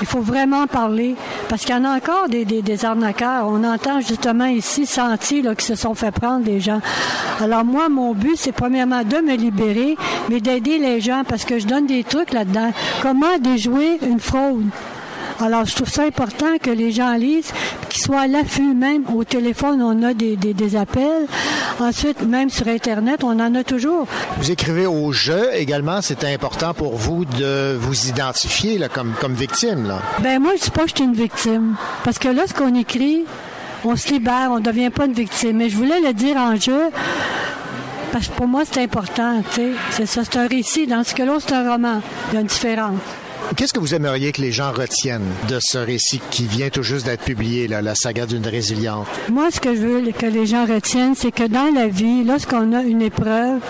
Il 0.00 0.06
faut 0.06 0.20
vraiment 0.20 0.68
parler 0.68 1.16
parce 1.48 1.62
qu'il 1.64 1.74
y 1.74 1.78
en 1.78 1.84
a 1.84 1.96
encore 1.96 2.28
des, 2.28 2.44
des, 2.44 2.62
des 2.62 2.84
arnaqueurs. 2.84 3.48
On 3.48 3.64
entend 3.64 4.00
justement 4.00 4.46
ici 4.46 4.86
sentir 4.86 5.44
là, 5.44 5.54
qui 5.56 5.66
se 5.66 5.74
sont 5.74 5.94
fait 5.94 6.12
prendre 6.12 6.44
des 6.44 6.60
gens. 6.60 6.80
Alors 7.40 7.64
moi, 7.64 7.88
mon 7.88 8.14
but, 8.14 8.36
c'est 8.36 8.52
premièrement 8.52 9.02
de 9.02 9.16
me 9.16 9.34
libérer, 9.34 9.96
mais 10.28 10.40
d'aider 10.40 10.78
les 10.78 11.00
gens 11.00 11.22
parce 11.26 11.44
que 11.44 11.58
je 11.58 11.66
donne 11.66 11.86
des 11.86 12.04
trucs 12.04 12.32
là-dedans. 12.32 12.70
Comment 13.02 13.38
déjouer 13.40 13.98
une 14.06 14.20
fraude? 14.20 14.66
Alors, 15.40 15.64
je 15.64 15.74
trouve 15.74 15.88
ça 15.88 16.02
important 16.02 16.58
que 16.60 16.70
les 16.70 16.90
gens 16.90 17.14
lisent, 17.14 17.52
qu'ils 17.88 18.02
soient 18.02 18.22
à 18.22 18.26
l'affût 18.26 18.74
même. 18.74 19.04
Au 19.14 19.22
téléphone, 19.22 19.80
on 19.82 20.02
a 20.02 20.12
des, 20.12 20.36
des, 20.36 20.52
des 20.52 20.74
appels. 20.76 21.26
Ensuite, 21.78 22.22
même 22.22 22.50
sur 22.50 22.66
Internet, 22.66 23.22
on 23.22 23.38
en 23.38 23.54
a 23.54 23.62
toujours. 23.62 24.06
Vous 24.38 24.50
écrivez 24.50 24.86
au 24.86 25.12
jeu 25.12 25.50
également, 25.54 26.02
c'est 26.02 26.24
important 26.24 26.74
pour 26.74 26.96
vous 26.96 27.24
de 27.24 27.76
vous 27.78 28.08
identifier 28.08 28.78
là, 28.78 28.88
comme, 28.88 29.14
comme 29.20 29.34
victime. 29.34 29.86
Là. 29.86 30.00
Ben 30.20 30.40
moi, 30.40 30.52
je 30.58 30.64
dis 30.64 30.70
pas 30.70 30.82
que 30.82 30.90
je 30.90 30.96
suis 30.96 31.04
une 31.04 31.14
victime. 31.14 31.76
Parce 32.02 32.18
que 32.18 32.28
lorsqu'on 32.28 32.74
écrit, 32.74 33.24
on 33.84 33.94
se 33.94 34.08
libère, 34.08 34.48
on 34.50 34.58
ne 34.58 34.64
devient 34.64 34.90
pas 34.90 35.06
une 35.06 35.12
victime. 35.12 35.56
Mais 35.58 35.68
je 35.68 35.76
voulais 35.76 36.00
le 36.00 36.12
dire 36.14 36.36
en 36.36 36.56
jeu, 36.56 36.90
parce 38.10 38.26
que 38.26 38.32
pour 38.32 38.48
moi, 38.48 38.62
c'est 38.70 38.82
important. 38.82 39.40
tu 39.52 39.60
sais. 39.60 39.68
C'est 39.92 40.06
ça, 40.06 40.22
c'est 40.24 40.38
un 40.38 40.48
récit. 40.48 40.88
Dans 40.88 41.04
ce 41.04 41.14
que 41.14 41.22
là, 41.22 41.36
c'est 41.38 41.54
un 41.54 41.70
roman. 41.70 42.00
Il 42.30 42.34
y 42.34 42.38
a 42.38 42.40
une 42.40 42.48
différence. 42.48 42.98
Qu'est-ce 43.56 43.72
que 43.72 43.80
vous 43.80 43.94
aimeriez 43.94 44.32
que 44.32 44.42
les 44.42 44.52
gens 44.52 44.72
retiennent 44.72 45.26
de 45.48 45.58
ce 45.60 45.78
récit 45.78 46.20
qui 46.30 46.44
vient 46.44 46.68
tout 46.68 46.82
juste 46.82 47.06
d'être 47.06 47.24
publié, 47.24 47.66
la 47.66 47.94
saga 47.94 48.26
d'une 48.26 48.46
résiliente? 48.46 49.06
Moi, 49.30 49.50
ce 49.50 49.58
que 49.58 49.74
je 49.74 49.80
veux 49.80 50.12
que 50.12 50.26
les 50.26 50.46
gens 50.46 50.66
retiennent, 50.66 51.14
c'est 51.14 51.32
que 51.32 51.48
dans 51.48 51.72
la 51.74 51.88
vie, 51.88 52.24
lorsqu'on 52.24 52.72
a 52.74 52.82
une 52.82 53.00
épreuve, 53.00 53.60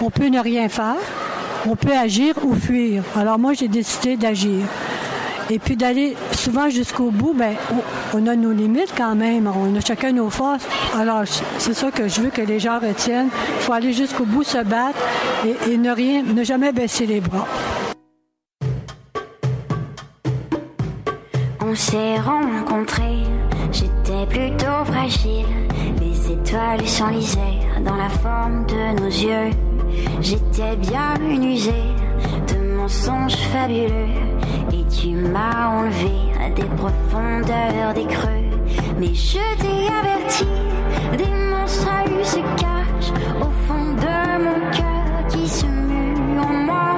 on 0.00 0.10
peut 0.10 0.28
ne 0.28 0.40
rien 0.40 0.68
faire, 0.68 0.96
on 1.66 1.76
peut 1.76 1.92
agir 1.92 2.34
ou 2.42 2.54
fuir. 2.54 3.02
Alors 3.14 3.38
moi, 3.38 3.52
j'ai 3.52 3.68
décidé 3.68 4.16
d'agir. 4.16 4.64
Et 5.50 5.58
puis 5.58 5.76
d'aller 5.76 6.16
souvent 6.32 6.70
jusqu'au 6.70 7.10
bout, 7.10 7.34
ben, 7.34 7.54
on, 8.14 8.18
on 8.18 8.26
a 8.26 8.34
nos 8.34 8.52
limites 8.52 8.92
quand 8.96 9.14
même, 9.14 9.46
on 9.46 9.76
a 9.76 9.80
chacun 9.80 10.12
nos 10.12 10.30
forces. 10.30 10.64
Alors, 10.98 11.22
c'est 11.58 11.74
ça 11.74 11.90
que 11.90 12.08
je 12.08 12.22
veux 12.22 12.30
que 12.30 12.42
les 12.42 12.58
gens 12.58 12.80
retiennent. 12.80 13.28
Il 13.58 13.62
faut 13.62 13.72
aller 13.74 13.92
jusqu'au 13.92 14.24
bout, 14.24 14.42
se 14.42 14.58
battre 14.64 14.98
et, 15.46 15.72
et 15.72 15.76
ne 15.76 15.92
rien, 15.92 16.22
ne 16.22 16.42
jamais 16.42 16.72
baisser 16.72 17.06
les 17.06 17.20
bras. 17.20 17.46
On 21.68 21.74
s'est 21.74 22.20
rencontrés, 22.20 23.24
j'étais 23.72 24.24
plutôt 24.28 24.84
fragile. 24.84 25.46
Les 26.00 26.30
étoiles 26.30 26.86
s'enlisaient 26.86 27.58
dans 27.84 27.96
la 27.96 28.08
forme 28.08 28.66
de 28.66 29.00
nos 29.00 29.08
yeux. 29.08 29.50
J'étais 30.20 30.76
bien 30.76 31.14
usée 31.28 31.72
de 32.46 32.76
mensonges 32.76 33.34
fabuleux. 33.52 34.14
Et 34.72 34.84
tu 34.94 35.08
m'as 35.08 35.80
enlevé 35.80 36.14
des 36.54 36.68
profondeurs 36.76 37.94
des 37.94 38.06
creux. 38.06 38.46
Mais 39.00 39.12
je 39.12 39.40
t'ai 39.58 39.88
averti, 39.92 40.46
des 41.18 41.34
monstres 41.50 41.88
se 42.22 42.38
cachent 42.60 43.12
au 43.40 43.50
fond 43.66 43.94
de 43.94 44.44
mon 44.44 44.70
cœur 44.70 45.26
qui 45.30 45.48
se 45.48 45.66
mue 45.66 46.38
en 46.38 46.52
moi. 46.64 46.94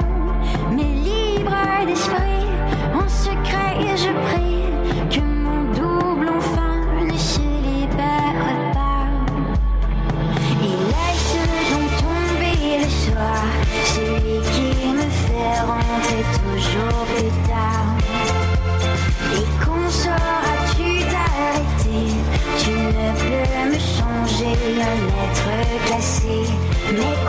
Mais 0.71 0.83
libre 0.83 1.57
d'esprit, 1.87 2.45
en 2.93 3.07
secret 3.09 3.97
je 3.97 4.11
prie 4.27 4.58
Ну, 26.91 27.28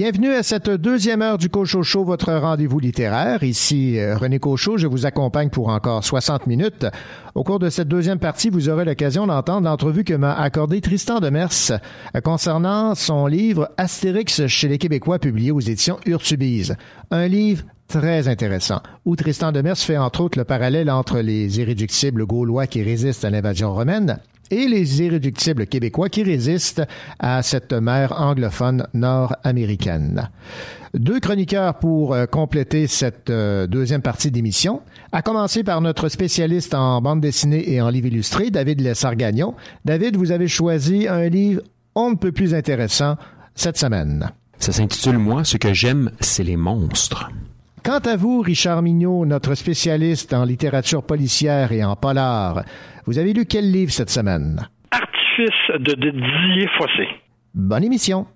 Bienvenue 0.00 0.32
à 0.32 0.42
cette 0.42 0.70
deuxième 0.70 1.20
heure 1.20 1.36
du 1.36 1.50
Cochocho, 1.50 2.04
votre 2.04 2.32
rendez-vous 2.32 2.78
littéraire. 2.78 3.42
Ici 3.42 3.98
euh, 3.98 4.16
René 4.16 4.38
Cochot, 4.38 4.78
je 4.78 4.86
vous 4.86 5.04
accompagne 5.04 5.50
pour 5.50 5.68
encore 5.68 6.02
60 6.02 6.46
minutes. 6.46 6.86
Au 7.34 7.44
cours 7.44 7.58
de 7.58 7.68
cette 7.68 7.88
deuxième 7.88 8.18
partie, 8.18 8.48
vous 8.48 8.70
aurez 8.70 8.86
l'occasion 8.86 9.26
d'entendre 9.26 9.68
l'entrevue 9.68 10.02
que 10.02 10.14
m'a 10.14 10.32
accordée 10.32 10.80
Tristan 10.80 11.20
Demers 11.20 11.50
euh, 12.16 12.20
concernant 12.22 12.94
son 12.94 13.26
livre 13.26 13.68
Astérix 13.76 14.46
chez 14.46 14.68
les 14.68 14.78
Québécois 14.78 15.18
publié 15.18 15.50
aux 15.50 15.60
éditions 15.60 15.98
Urtubise. 16.06 16.76
Un 17.10 17.28
livre 17.28 17.64
très 17.86 18.26
intéressant, 18.26 18.80
où 19.04 19.16
Tristan 19.16 19.52
Demers 19.52 19.76
fait 19.76 19.98
entre 19.98 20.22
autres 20.22 20.38
le 20.38 20.44
parallèle 20.44 20.90
entre 20.90 21.18
les 21.18 21.60
irréductibles 21.60 22.24
gaulois 22.24 22.66
qui 22.66 22.82
résistent 22.82 23.26
à 23.26 23.30
l'invasion 23.30 23.74
romaine 23.74 24.18
et 24.50 24.66
les 24.68 25.02
irréductibles 25.02 25.66
québécois 25.66 26.08
qui 26.08 26.22
résistent 26.22 26.82
à 27.18 27.42
cette 27.42 27.72
mer 27.72 28.20
anglophone 28.20 28.86
nord-américaine. 28.94 30.30
Deux 30.94 31.20
chroniqueurs 31.20 31.78
pour 31.78 32.14
euh, 32.14 32.26
compléter 32.26 32.86
cette 32.88 33.30
euh, 33.30 33.66
deuxième 33.66 34.02
partie 34.02 34.30
d'émission, 34.30 34.82
à 35.12 35.22
commencer 35.22 35.62
par 35.62 35.80
notre 35.80 36.08
spécialiste 36.08 36.74
en 36.74 37.00
bande 37.00 37.20
dessinée 37.20 37.72
et 37.72 37.80
en 37.80 37.90
livre 37.90 38.08
illustré, 38.08 38.50
David 38.50 38.80
Lessargagnon. 38.80 39.54
David, 39.84 40.16
vous 40.16 40.32
avez 40.32 40.48
choisi 40.48 41.06
un 41.06 41.28
livre 41.28 41.62
on 41.94 42.10
ne 42.10 42.16
peut 42.16 42.32
plus 42.32 42.54
intéressant 42.54 43.16
cette 43.54 43.76
semaine. 43.78 44.30
Ça 44.58 44.72
s'intitule 44.72 45.18
Moi, 45.18 45.44
ce 45.44 45.56
que 45.56 45.72
j'aime, 45.72 46.10
c'est 46.20 46.44
les 46.44 46.56
monstres. 46.56 47.30
Quant 47.82 47.98
à 48.00 48.16
vous, 48.16 48.42
Richard 48.42 48.82
Mignot, 48.82 49.24
notre 49.24 49.54
spécialiste 49.54 50.34
en 50.34 50.44
littérature 50.44 51.02
policière 51.02 51.72
et 51.72 51.82
en 51.82 51.96
polar, 51.96 52.62
vous 53.06 53.18
avez 53.18 53.32
lu 53.32 53.46
quel 53.46 53.72
livre 53.72 53.90
cette 53.90 54.10
semaine? 54.10 54.68
Artifice 54.90 55.80
de 55.80 55.94
Didier 55.94 56.68
Fossé. 56.76 57.08
Bonne 57.54 57.84
émission. 57.84 58.26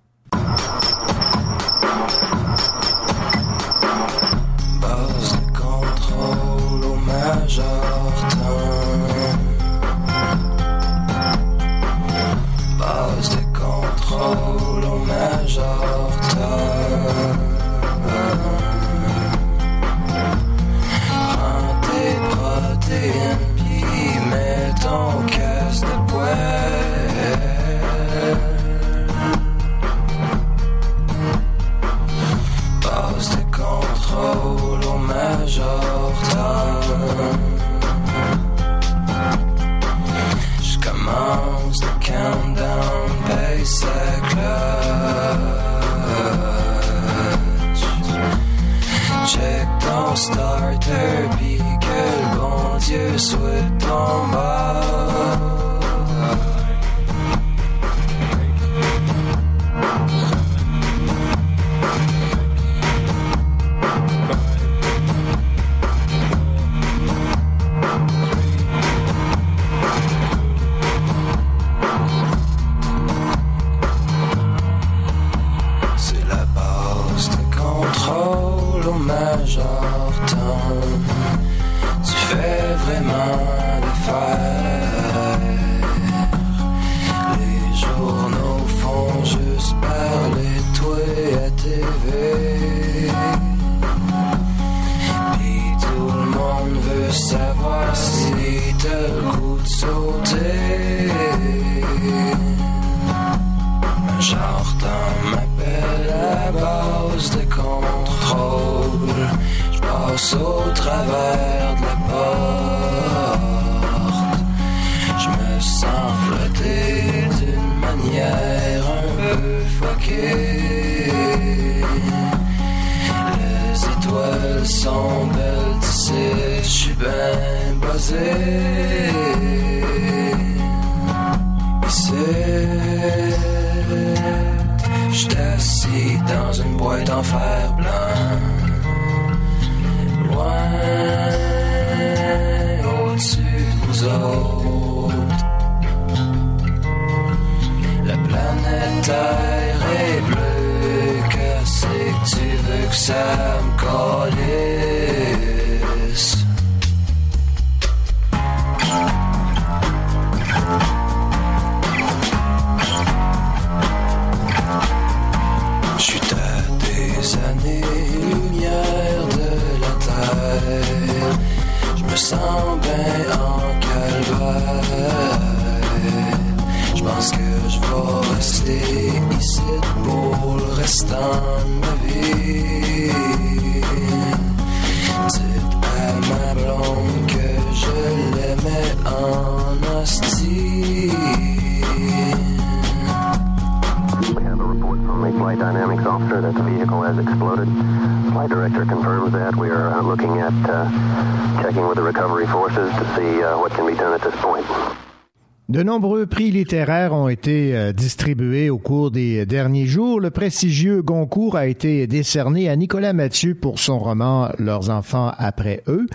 De 205.68 205.82
nombreux 205.82 206.26
prix 206.26 206.50
littéraires 206.50 207.14
ont 207.14 207.28
été 207.28 207.74
euh, 207.74 207.92
distribués 207.92 208.68
au 208.68 208.78
cours 208.78 209.10
des 209.10 209.46
derniers 209.46 209.86
jours. 209.86 210.20
Le 210.20 210.30
prestigieux 210.30 211.00
Goncourt 211.00 211.56
a 211.56 211.66
été 211.66 212.06
décerné 212.06 212.68
à 212.68 212.76
Nicolas 212.76 213.12
Mathieu 213.12 213.54
pour 213.54 213.78
son 213.78 213.98
roman 213.98 214.50
Leurs 214.58 214.90
enfants 214.90 215.32
après 215.38 215.82
eux. 215.88 216.06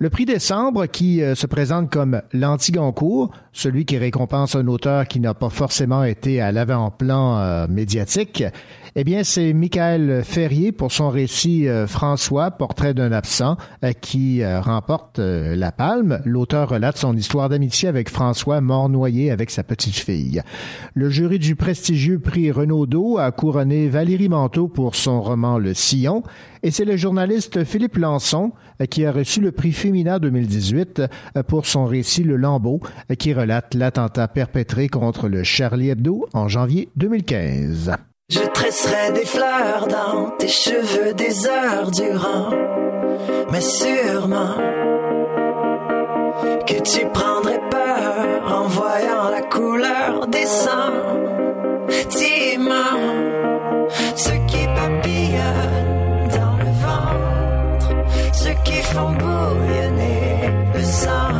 Le 0.00 0.10
prix 0.10 0.26
décembre, 0.26 0.86
qui 0.86 1.22
euh, 1.22 1.34
se 1.34 1.46
présente 1.46 1.90
comme 1.90 2.22
l'anti-Goncourt, 2.32 3.30
celui 3.52 3.84
qui 3.84 3.98
récompense 3.98 4.54
un 4.54 4.66
auteur 4.68 5.06
qui 5.06 5.18
n'a 5.20 5.34
pas 5.34 5.50
forcément 5.50 6.04
été 6.04 6.40
à 6.40 6.52
l'avant-plan 6.52 7.38
euh, 7.38 7.66
médiatique, 7.68 8.44
eh 8.96 9.04
bien, 9.04 9.24
c'est 9.24 9.52
Michael 9.52 10.22
Ferrier 10.24 10.72
pour 10.72 10.92
son 10.92 11.10
récit 11.10 11.68
euh, 11.68 11.86
François, 11.86 12.50
Portrait 12.50 12.94
d'un 12.94 13.12
absent, 13.12 13.56
euh, 13.84 13.92
qui 13.92 14.42
euh, 14.42 14.60
remporte 14.60 15.18
la 15.18 15.72
palme. 15.72 16.20
L'auteur 16.24 16.68
relate 16.68 16.96
son 16.96 17.16
histoire 17.16 17.48
d'amitié 17.48 17.88
avec 17.88 18.08
François, 18.08 18.60
mort 18.60 18.88
noyé 18.88 19.30
avec 19.30 19.50
sa 19.50 19.62
petite 19.62 19.96
fille. 19.96 20.42
Le 20.94 21.10
jury 21.10 21.38
du 21.38 21.56
prestigieux 21.56 22.18
prix 22.18 22.50
Renaudot 22.50 23.18
a 23.18 23.30
couronné 23.32 23.88
Valérie 23.88 24.28
Manteau 24.28 24.68
pour 24.68 24.94
son 24.94 25.20
roman 25.20 25.58
Le 25.58 25.74
Sillon. 25.74 26.22
Et 26.62 26.70
c'est 26.70 26.84
le 26.84 26.96
journaliste 26.96 27.64
Philippe 27.64 27.96
Lançon 27.96 28.52
qui 28.86 29.04
a 29.04 29.12
reçu 29.12 29.40
le 29.40 29.52
prix 29.52 29.72
Féminin 29.72 30.18
2018 30.18 31.02
euh, 31.36 31.42
pour 31.42 31.66
son 31.66 31.86
récit 31.86 32.22
Le 32.22 32.36
Lambeau, 32.36 32.80
qui 33.18 33.32
relate 33.32 33.74
l'attentat 33.74 34.28
perpétré 34.28 34.88
contre 34.88 35.28
le 35.28 35.42
Charlie 35.42 35.90
Hebdo 35.90 36.26
en 36.32 36.48
janvier 36.48 36.88
2015. 36.96 37.92
Je 38.30 38.40
tresserai 38.40 39.12
des 39.12 39.24
fleurs 39.24 39.86
dans 39.88 40.32
tes 40.38 40.48
cheveux 40.48 41.14
des 41.14 41.46
heures 41.46 41.90
durant, 41.90 42.50
mais 43.50 43.62
sûrement 43.62 44.54
que 46.66 46.78
tu 46.82 47.06
prendrais 47.06 47.62
peur 47.70 48.52
en 48.54 48.66
voyant 48.66 49.30
la 49.30 49.40
couleur 49.40 50.26
des 50.26 50.44
sentiments, 50.44 50.76
ceux 54.14 54.38
qui 54.46 54.66
papillonnent 54.76 56.28
dans 56.28 56.58
le 56.58 56.70
ventre, 56.84 57.94
ceux 58.34 58.56
qui 58.62 58.82
font 58.82 59.12
bouillonner 59.12 60.50
le 60.74 60.82
sang. 60.82 61.32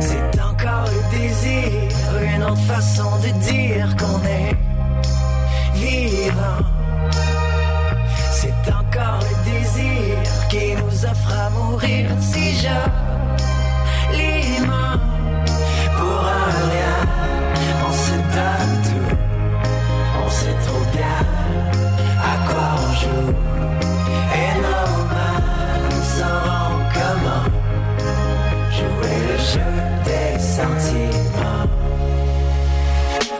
C'est 0.00 0.38
encore 0.42 0.84
le 0.84 1.18
désir, 1.18 1.88
une 2.36 2.42
autre 2.42 2.60
façon 2.68 3.08
de 3.22 3.30
dire 3.40 3.96
qu'on 3.96 4.22
est 4.28 4.63
si 12.20 12.44
joliment. 12.62 13.74
Pour 15.96 16.20
un 16.26 16.50
rien, 16.70 16.98
on 17.86 17.92
se 17.92 18.16
donne 18.34 18.74
tout. 18.88 19.12
On 20.24 20.28
sait 20.30 20.58
trop 20.66 20.84
bien 20.92 21.18
à 22.20 22.34
quoi 22.48 22.68
on 22.78 22.90
joue. 23.02 23.32
Et 24.40 24.50
nos 24.64 24.92
mains 25.12 25.42
sauront 26.16 26.78
comment 26.96 27.46
jouer 28.76 29.18
le 29.30 29.36
jeu 29.52 29.72
des 30.08 30.32
sentiments. 30.38 31.68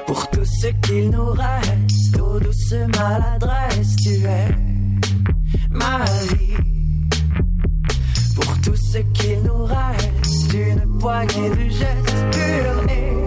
Pour 0.06 0.20
tout 0.30 0.44
ce 0.44 0.68
qu'il 0.82 1.10
nous 1.10 1.30
reste, 1.30 2.20
aux 2.20 2.38
douces 2.40 2.74
maladresses, 2.98 3.96
tu 4.02 4.14
es 4.24 4.48
ma 5.70 6.04
vie. 6.28 6.73
Ce 8.94 9.00
qu'il 9.00 9.42
nous 9.42 9.64
reste, 9.64 10.54
une 10.54 10.98
poignée 11.00 11.50
de 11.50 11.68
gestes 11.68 12.14
purs 12.30 12.88
et 12.88 13.23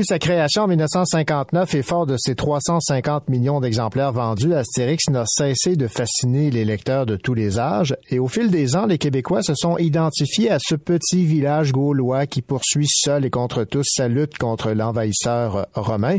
Depuis 0.00 0.06
sa 0.06 0.18
création 0.18 0.62
en 0.62 0.66
1959 0.66 1.74
et 1.74 1.82
fort 1.82 2.06
de 2.06 2.16
ses 2.16 2.34
350 2.34 3.28
millions 3.28 3.60
d'exemplaires 3.60 4.12
vendus, 4.12 4.54
Astérix 4.54 5.10
n'a 5.10 5.24
cessé 5.26 5.76
de 5.76 5.88
fasciner 5.88 6.50
les 6.50 6.64
lecteurs 6.64 7.04
de 7.04 7.16
tous 7.16 7.34
les 7.34 7.58
âges 7.58 7.94
et 8.10 8.18
au 8.18 8.28
fil 8.28 8.50
des 8.50 8.76
ans, 8.76 8.86
les 8.86 8.98
Québécois 8.98 9.42
se 9.42 9.54
sont 9.54 9.78
identifiés 9.78 10.50
à 10.50 10.58
ce 10.60 10.74
petit 10.74 11.24
village 11.24 11.72
gaulois 11.72 12.26
qui 12.26 12.42
poursuit 12.42 12.88
seul 12.88 13.24
et 13.24 13.30
contre 13.30 13.64
tous 13.64 13.86
sa 13.88 14.08
lutte 14.08 14.36
contre 14.36 14.72
l'envahisseur 14.72 15.68
romain 15.74 16.16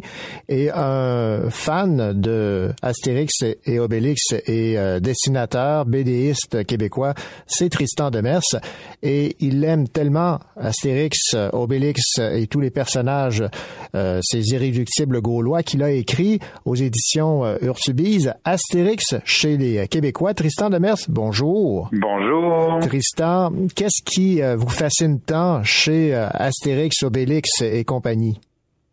et 0.48 0.70
un 0.72 1.50
fan 1.50 2.20
de 2.20 2.74
Astérix 2.82 3.44
et 3.66 3.80
Obélix 3.80 4.22
et 4.46 4.78
euh, 4.78 5.00
dessinateur, 5.00 5.86
BDiste 5.86 6.66
québécois, 6.66 7.14
c'est 7.46 7.70
Tristan 7.70 8.10
Demers 8.10 8.42
et 9.04 9.36
il 9.40 9.64
aime 9.64 9.88
tellement 9.88 10.40
Astérix, 10.56 11.36
Obélix 11.54 12.20
et 12.20 12.48
tous 12.48 12.62
les 12.62 12.72
personnages 12.72 13.44
euh, 13.96 14.20
ces 14.24 14.52
irréductibles 14.52 15.22
gaulois, 15.22 15.64
qu'il 15.64 15.84
a 15.84 15.92
écrit 15.92 16.40
aux 16.66 16.76
éditions 16.76 17.44
euh, 17.44 17.58
Urtubise, 17.62 18.34
Astérix 18.46 19.16
chez 19.26 19.58
les 19.58 19.88
Québécois. 19.88 20.34
Tristan 20.34 20.70
Demers, 20.70 20.98
bonjour. 21.10 21.81
Bonjour. 21.92 22.80
Tristan, 22.82 23.52
qu'est-ce 23.76 24.04
qui 24.04 24.42
euh, 24.42 24.56
vous 24.56 24.70
fascine 24.70 25.20
tant 25.22 25.64
chez 25.64 26.16
euh, 26.16 26.28
Astérix, 26.34 27.04
Obélix 27.04 27.62
et 27.62 27.84
compagnie? 27.84 28.40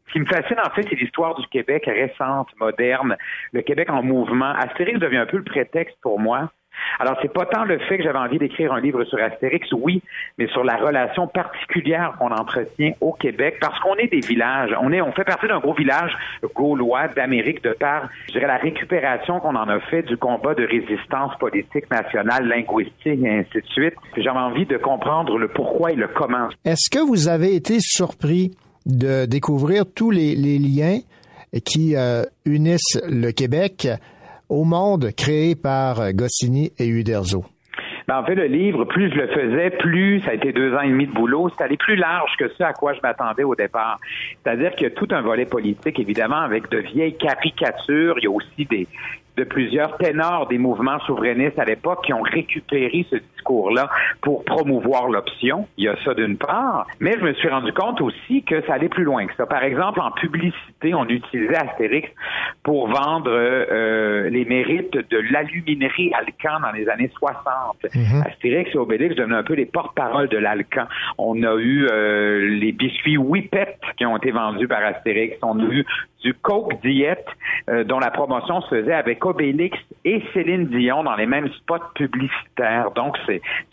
Ce 0.09 0.12
qui 0.12 0.20
me 0.20 0.26
fascine, 0.26 0.57
en 0.64 0.70
fait, 0.70 0.86
c'est 0.89 0.97
l'histoire 0.97 1.34
du 1.39 1.47
Québec 1.49 1.84
récente, 1.86 2.49
moderne, 2.59 3.16
le 3.53 3.62
Québec 3.62 3.91
en 3.91 4.03
mouvement. 4.03 4.53
Astérix 4.53 4.99
devient 4.99 5.18
un 5.18 5.26
peu 5.26 5.36
le 5.36 5.45
prétexte 5.45 5.97
pour 6.03 6.18
moi. 6.18 6.51
Alors, 6.99 7.16
c'est 7.22 7.33
pas 7.33 7.47
tant 7.47 7.64
le 7.64 7.79
fait 7.79 7.99
que 7.99 8.05
j'avais 8.05 8.18
envie 8.18 8.39
d'écrire 8.39 8.72
un 8.72 8.81
livre 8.81 9.05
sur 9.05 9.18
Astérix, 9.18 9.68
oui, 9.72 10.03
mais 10.37 10.49
sur 10.49 10.64
la 10.64 10.76
relation 10.76 11.26
particulière 11.26 12.14
qu'on 12.18 12.31
entretient 12.31 12.93
au 13.01 13.12
Québec, 13.12 13.57
parce 13.61 13.79
qu'on 13.81 13.95
est 13.97 14.09
des 14.09 14.20
villages. 14.20 14.70
On 14.81 14.93
est, 14.93 15.01
on 15.01 15.12
fait 15.12 15.24
partie 15.24 15.47
d'un 15.47 15.61
gros 15.61 15.74
village 15.74 16.12
gaulois 16.55 17.09
d'Amérique 17.09 17.62
de 17.62 17.72
par, 17.72 18.09
je 18.29 18.33
dirais, 18.33 18.47
la 18.47 18.57
récupération 18.57 19.41
qu'on 19.41 19.55
en 19.55 19.68
a 19.68 19.81
fait 19.81 20.03
du 20.03 20.16
combat 20.16 20.55
de 20.55 20.64
résistance 20.64 21.37
politique 21.39 21.91
nationale, 21.91 22.47
linguistique 22.49 23.20
et 23.24 23.39
ainsi 23.39 23.59
de 23.59 23.66
suite. 23.68 23.95
J'avais 24.16 24.39
envie 24.39 24.66
de 24.66 24.76
comprendre 24.76 25.39
le 25.39 25.49
pourquoi 25.49 25.93
et 25.93 25.97
le 25.97 26.09
comment. 26.09 26.49
Est-ce 26.64 26.91
que 26.91 27.05
vous 27.05 27.29
avez 27.29 27.55
été 27.55 27.79
surpris 27.81 28.57
de 28.87 29.26
découvrir 29.26 29.85
tous 29.87 30.11
les, 30.11 30.35
liens 30.35 30.99
qui 31.64 31.97
euh, 31.97 32.24
unissent 32.45 33.01
le 33.09 33.31
Québec 33.33 33.89
au 34.49 34.64
monde 34.64 35.11
créé 35.16 35.55
par 35.55 36.12
Goscinny 36.12 36.72
et 36.78 36.86
Uderzo? 36.86 37.44
Ben, 38.09 38.20
en 38.20 38.24
fait, 38.24 38.34
le 38.34 38.46
livre, 38.46 38.86
plus 38.86 39.11
je 39.11 39.16
le 39.16 39.28
faisais, 39.28 39.68
plus 39.68 40.22
ça 40.22 40.30
a 40.30 40.34
été 40.34 40.53
deux 40.53 40.74
ans 40.74 40.80
et 40.80 40.88
demi 40.88 41.07
de 41.07 41.12
boulot. 41.12 41.51
C'est 41.51 41.62
allé 41.62 41.76
plus 41.76 41.96
large 41.96 42.30
que 42.38 42.49
ce 42.49 42.62
à 42.62 42.72
quoi 42.72 42.94
je 42.94 43.01
m'attendais 43.03 43.44
au 43.44 43.55
départ. 43.55 43.99
C'est-à-dire 44.42 44.70
qu'il 44.72 44.84
y 44.84 44.90
a 44.90 44.94
tout 44.94 45.09
un 45.11 45.20
volet 45.20 45.44
politique, 45.44 46.01
évidemment, 46.01 46.40
avec 46.40 46.70
de 46.70 46.78
vieilles 46.78 47.18
caricatures. 47.18 48.18
Il 48.18 48.24
y 48.24 48.26
a 48.26 48.30
aussi 48.30 48.64
des 48.64 48.88
de 49.38 49.44
plusieurs 49.44 49.96
ténors 49.99 50.49
des 50.49 50.59
mouvements 50.59 50.99
souverainistes 51.01 51.59
à 51.61 51.64
l'époque 51.64 52.05
qui 52.05 52.12
ont 52.12 52.22
récupéré 52.22 53.07
ce 53.09 53.16
discours-là 53.39 53.89
pour 54.20 54.45
promouvoir 54.45 55.09
l'option. 55.09 55.66
Il 55.76 55.84
y 55.84 55.89
a 55.89 55.97
ça 56.05 56.14
d'une 56.14 56.36
part. 56.36 56.86
Mais 57.01 57.14
je 57.18 57.24
me 57.24 57.32
suis 57.34 57.49
rendu 57.49 57.72
compte 57.72 58.01
aussi 58.01 58.43
que 58.43 58.61
ça 58.66 58.74
allait 58.74 58.89
plus 58.89 59.05
loin 59.05 59.26
que 59.26 59.34
ça. 59.36 59.47
Par 59.47 59.62
exemple, 59.62 60.01
en 60.01 60.11
publicité, 60.11 60.95
on 60.95 61.07
utilisait 61.07 61.57
Astérix 61.57 62.09
pour 62.62 62.89
vendre 62.89 63.30
euh, 63.30 64.28
les 64.30 64.45
mérites 64.45 64.93
de 64.93 65.18
l'aluminerie 65.32 66.12
Alcan 66.14 66.61
dans 66.61 66.72
les 66.72 66.89
années 66.89 67.11
60. 67.18 67.86
Mhm. 67.95 68.22
Astérix 68.26 68.74
et 68.74 68.78
Obélix 68.78 69.14
devenaient 69.14 69.36
un 69.36 69.43
peu 69.43 69.55
les 69.55 69.66
porte-parole 69.66 70.28
de 70.28 70.39
l'Alcan. 70.39 70.86
On 71.16 71.43
a 71.43 71.55
eu 71.57 71.86
euh, 71.91 72.59
les 72.59 72.72
biscuits 72.72 73.16
Whippet 73.16 73.78
qui 73.97 74.07
ont 74.07 74.16
été 74.16 74.30
vendus 74.30 74.68
par 74.68 74.82
Astérix. 74.82 75.36
On 75.43 75.59
a 75.61 75.64
eu 75.64 75.84
du 76.22 76.34
Coke 76.34 76.80
Diet 76.82 77.24
euh, 77.68 77.84
dont 77.84 77.99
la 78.01 78.11
promotion 78.11 78.61
se 78.62 78.68
faisait 78.68 78.95
avec 78.95 79.24
Obélix 79.24 79.78
et 80.05 80.22
Céline 80.32 80.66
Dion 80.66 81.05
dans 81.05 81.14
les 81.14 81.26
mêmes 81.26 81.49
spots 81.53 81.93
publicitaires. 81.95 82.91
Donc, 82.95 83.16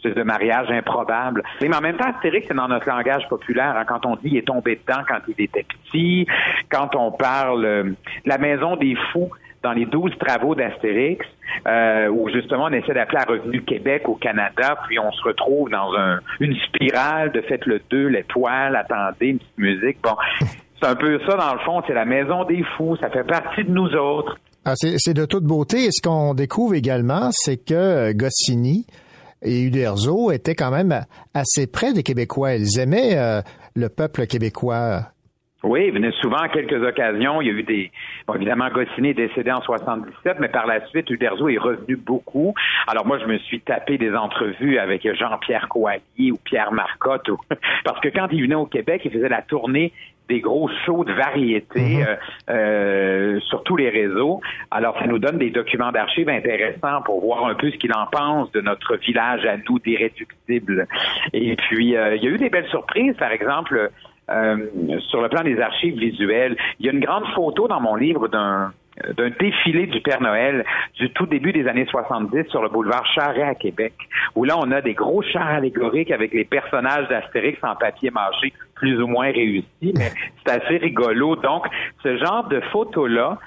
c'est 0.04 0.16
de 0.16 0.24
mariage 0.24 0.70
improbable. 0.70 1.44
Mais 1.62 1.76
en 1.76 1.82
même 1.82 1.98
temps, 1.98 2.10
Astérix, 2.14 2.48
c'est 2.48 2.54
dans 2.54 2.68
notre 2.68 2.88
langage 2.88 3.28
populaire. 3.30 3.76
hein, 3.78 3.86
quand 3.88 4.06
on 4.06 4.16
dit 4.16 4.30
il 4.32 4.38
est 4.38 4.48
tombé 4.48 4.80
dedans 4.86 5.02
quand 5.08 5.20
il 5.28 5.44
était 5.44 5.64
petit, 5.64 6.28
quand 6.70 6.96
on 6.96 7.12
parle 7.12 7.66
euh, 7.66 7.84
la 8.26 8.38
maison 8.38 8.76
des 8.76 8.96
fous 9.12 9.30
dans 9.64 9.74
les 9.74 9.86
douze 9.86 10.12
travaux 10.20 10.54
d'Astérix, 10.54 11.26
euh, 11.68 12.08
où 12.10 12.30
justement 12.30 12.66
on 12.66 12.72
essaie 12.74 12.94
d'appeler 12.94 13.18
à 13.18 13.24
Revenu 13.24 13.64
Québec 13.64 14.08
au 14.08 14.14
Canada, 14.16 14.78
puis 14.88 15.00
on 15.00 15.12
se 15.12 15.24
retrouve 15.24 15.72
dans 15.72 15.92
un, 15.98 16.20
une 16.40 16.56
spirale 16.68 17.32
de 17.32 17.42
faites 17.42 17.66
le 17.66 17.82
2, 17.90 18.08
l'étoile, 18.08 18.76
attendez, 18.76 19.28
une 19.30 19.40
petite 19.40 19.58
musique. 19.58 19.98
Bon, 20.04 20.16
c'est 20.80 20.88
un 20.88 20.96
peu 20.96 21.20
ça 21.28 21.36
dans 21.36 21.54
le 21.54 21.60
fond, 21.62 21.82
c'est 21.88 21.96
la 21.96 22.06
maison 22.06 22.44
des 22.44 22.64
fous, 22.78 22.96
ça 22.98 23.10
fait 23.10 23.24
partie 23.24 23.64
de 23.64 23.72
nous 23.72 23.90
autres. 23.96 24.38
Ah, 24.66 24.74
c'est 24.76 24.96
c'est 24.98 25.14
de 25.14 25.26
toute 25.26 25.44
beauté. 25.44 25.86
Et 25.86 25.90
ce 25.92 26.02
qu'on 26.02 26.34
découvre 26.34 26.74
également, 26.76 27.30
c'est 27.32 27.58
que 27.58 27.74
euh, 27.74 28.14
Goscinny 28.14 28.86
et 29.46 29.62
Uderzo 29.62 30.32
étaient 30.32 30.56
quand 30.56 30.72
même 30.72 31.06
assez 31.34 31.68
près 31.68 31.94
des 31.94 32.04
Québécois. 32.04 32.56
Ils 32.56 32.80
aimaient 32.80 33.18
euh, 33.18 33.42
le 33.76 33.90
peuple 33.90 34.26
québécois. 34.28 35.12
Oui, 35.64 35.86
il 35.88 35.94
venait 35.94 36.12
souvent 36.22 36.38
à 36.38 36.48
quelques 36.48 36.84
occasions. 36.84 37.42
Il 37.42 37.48
y 37.48 37.50
a 37.50 37.54
eu 37.54 37.64
des. 37.64 37.92
Bon, 38.28 38.36
évidemment, 38.36 38.70
Goscinny 38.70 39.10
est 39.10 39.14
décédé 39.16 39.52
en 39.52 39.62
77, 39.62 40.38
mais 40.40 40.48
par 40.48 40.68
la 40.68 40.86
suite, 40.88 41.10
Uderzo 41.10 41.50
est 41.50 41.58
revenu 41.58 41.96
beaucoup. 41.96 42.54
Alors 42.88 43.08
moi, 43.08 43.18
je 43.18 43.26
me 43.26 43.40
suis 43.40 43.62
tapé 43.62 43.98
des 43.98 44.14
entrevues 44.14 44.78
avec 44.78 45.08
Jean-Pierre 45.16 45.68
Coallier 45.68 46.32
ou 46.32 46.38
Pierre 46.44 46.72
Marcotte, 46.72 47.28
parce 47.84 48.00
que 48.00 48.10
quand 48.10 48.28
il 48.32 48.44
venait 48.44 48.56
au 48.56 48.68
Québec, 48.68 49.02
il 49.06 49.12
faisait 49.12 49.30
la 49.30 49.42
tournée 49.42 49.92
des 50.30 50.40
gros 50.40 50.70
shows 50.86 51.04
de 51.04 51.14
variété 51.14 52.04
euh, 52.04 52.16
euh, 52.50 53.40
sur 53.42 53.64
tous 53.64 53.76
les 53.76 53.90
réseaux. 53.90 54.42
Alors, 54.72 54.98
ça 55.00 55.08
nous 55.08 55.20
donne 55.20 55.38
des 55.38 55.52
documents 55.52 55.92
d'archives 55.92 56.30
intéressants 56.30 57.02
pour 57.04 57.22
voir 57.22 57.46
un 57.46 57.56
peu 57.56 57.72
ce 57.72 57.78
qu'il 57.78 57.94
en 57.94 58.08
pense 58.12 58.52
de 58.52 58.62
notre 58.62 58.96
village 58.98 59.46
à 59.46 59.58
nous, 59.58 59.80
d'irréductibles. 59.80 60.88
Et 61.34 61.56
puis, 61.56 61.96
euh, 61.96 62.16
il 62.16 62.24
y 62.24 62.28
a 62.28 62.30
eu 62.30 62.38
des 62.38 62.50
belles 62.50 62.70
surprises. 62.70 63.16
Par 63.18 63.32
exemple, 63.32 63.92
euh, 64.30 64.58
sur 65.10 65.22
le 65.22 65.30
plan 65.30 65.44
des 65.44 65.60
archives 65.60 65.98
visuelles, 65.98 66.58
il 66.80 66.86
y 66.86 66.90
a 66.90 66.92
une 66.92 67.00
grande 67.00 67.28
photo 67.36 67.68
dans 67.68 67.80
mon 67.80 67.96
livre 67.96 68.28
d'un 68.28 68.74
d'un 69.18 69.30
défilé 69.30 69.88
du 69.88 70.00
Père 70.02 70.22
Noël 70.22 70.64
du 70.96 71.10
tout 71.12 71.26
début 71.26 71.52
des 71.52 71.68
années 71.68 71.86
70 71.86 72.50
sur 72.50 72.62
le 72.62 72.70
boulevard 72.70 73.06
Charret 73.14 73.44
à 73.44 73.56
Québec, 73.56 73.94
où 74.36 74.46
là, 74.46 74.58
on 74.58 74.72
a 74.72 74.82
des 74.82 74.94
gros 74.94 75.22
chars 75.22 75.48
allégoriques 75.48 76.12
avec 76.12 76.34
les 76.34 76.46
personnages 76.46 77.08
d'Astérix 77.10 77.58
en 77.64 77.76
papier 77.76 78.12
mâché 78.12 78.54
plus 78.76 79.02
ou 79.02 79.08
moins 79.08 79.32
réussis, 79.32 79.66
mais 79.82 80.12
c'est 80.46 80.52
assez 80.52 80.78
rigolo. 80.78 81.36
Donc, 81.36 81.66
ce 82.04 82.18
genre 82.18 82.48
de 82.48 82.62
photos-là, 82.72 83.38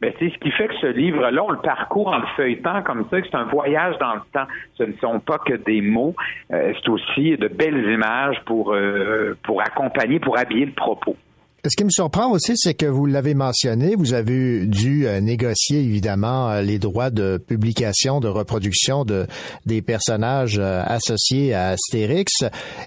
ben, 0.00 0.12
c'est 0.18 0.30
ce 0.30 0.38
qui 0.38 0.50
fait 0.52 0.68
que 0.68 0.76
ce 0.80 0.86
livre-là, 0.86 1.42
on 1.42 1.50
le 1.50 1.58
parcourt 1.58 2.08
en 2.08 2.18
le 2.18 2.26
feuilletant 2.36 2.82
comme 2.82 3.06
ça, 3.10 3.20
que 3.20 3.26
c'est 3.28 3.36
un 3.36 3.44
voyage 3.44 3.98
dans 3.98 4.14
le 4.14 4.20
temps. 4.32 4.46
Ce 4.76 4.84
ne 4.84 4.92
sont 5.00 5.18
pas 5.18 5.38
que 5.38 5.54
des 5.54 5.80
mots, 5.80 6.14
euh, 6.52 6.72
c'est 6.76 6.88
aussi 6.88 7.36
de 7.36 7.48
belles 7.48 7.84
images 7.90 8.40
pour, 8.46 8.74
euh, 8.74 9.36
pour 9.42 9.60
accompagner, 9.60 10.20
pour 10.20 10.38
habiller 10.38 10.66
le 10.66 10.72
propos. 10.72 11.16
Ce 11.64 11.74
qui 11.74 11.84
me 11.84 11.90
surprend 11.90 12.30
aussi, 12.30 12.52
c'est 12.56 12.74
que 12.74 12.86
vous 12.86 13.06
l'avez 13.06 13.34
mentionné, 13.34 13.96
vous 13.96 14.14
avez 14.14 14.64
dû 14.64 15.08
euh, 15.08 15.20
négocier 15.20 15.80
évidemment 15.80 16.50
euh, 16.50 16.62
les 16.62 16.78
droits 16.78 17.10
de 17.10 17.36
publication, 17.36 18.20
de 18.20 18.28
reproduction 18.28 19.04
de 19.04 19.26
des 19.66 19.82
personnages 19.82 20.58
euh, 20.60 20.84
associés 20.86 21.54
à 21.54 21.70
Astérix. 21.70 22.44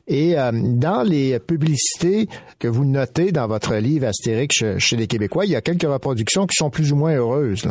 Et 0.07 0.35
dans 0.35 1.03
les 1.03 1.39
publicités 1.39 2.29
que 2.59 2.69
vous 2.69 2.85
notez 2.85 3.33
dans 3.33 3.47
votre 3.47 3.75
livre 3.75 4.07
Astérix 4.07 4.63
chez, 4.77 4.95
les 4.95 5.07
Québécois, 5.07 5.45
il 5.45 5.51
y 5.51 5.55
a 5.55 5.61
quelques 5.61 5.83
reproductions 5.83 6.47
qui 6.47 6.55
sont 6.55 6.69
plus 6.69 6.93
ou 6.93 6.95
moins 6.95 7.13
heureuses. 7.13 7.67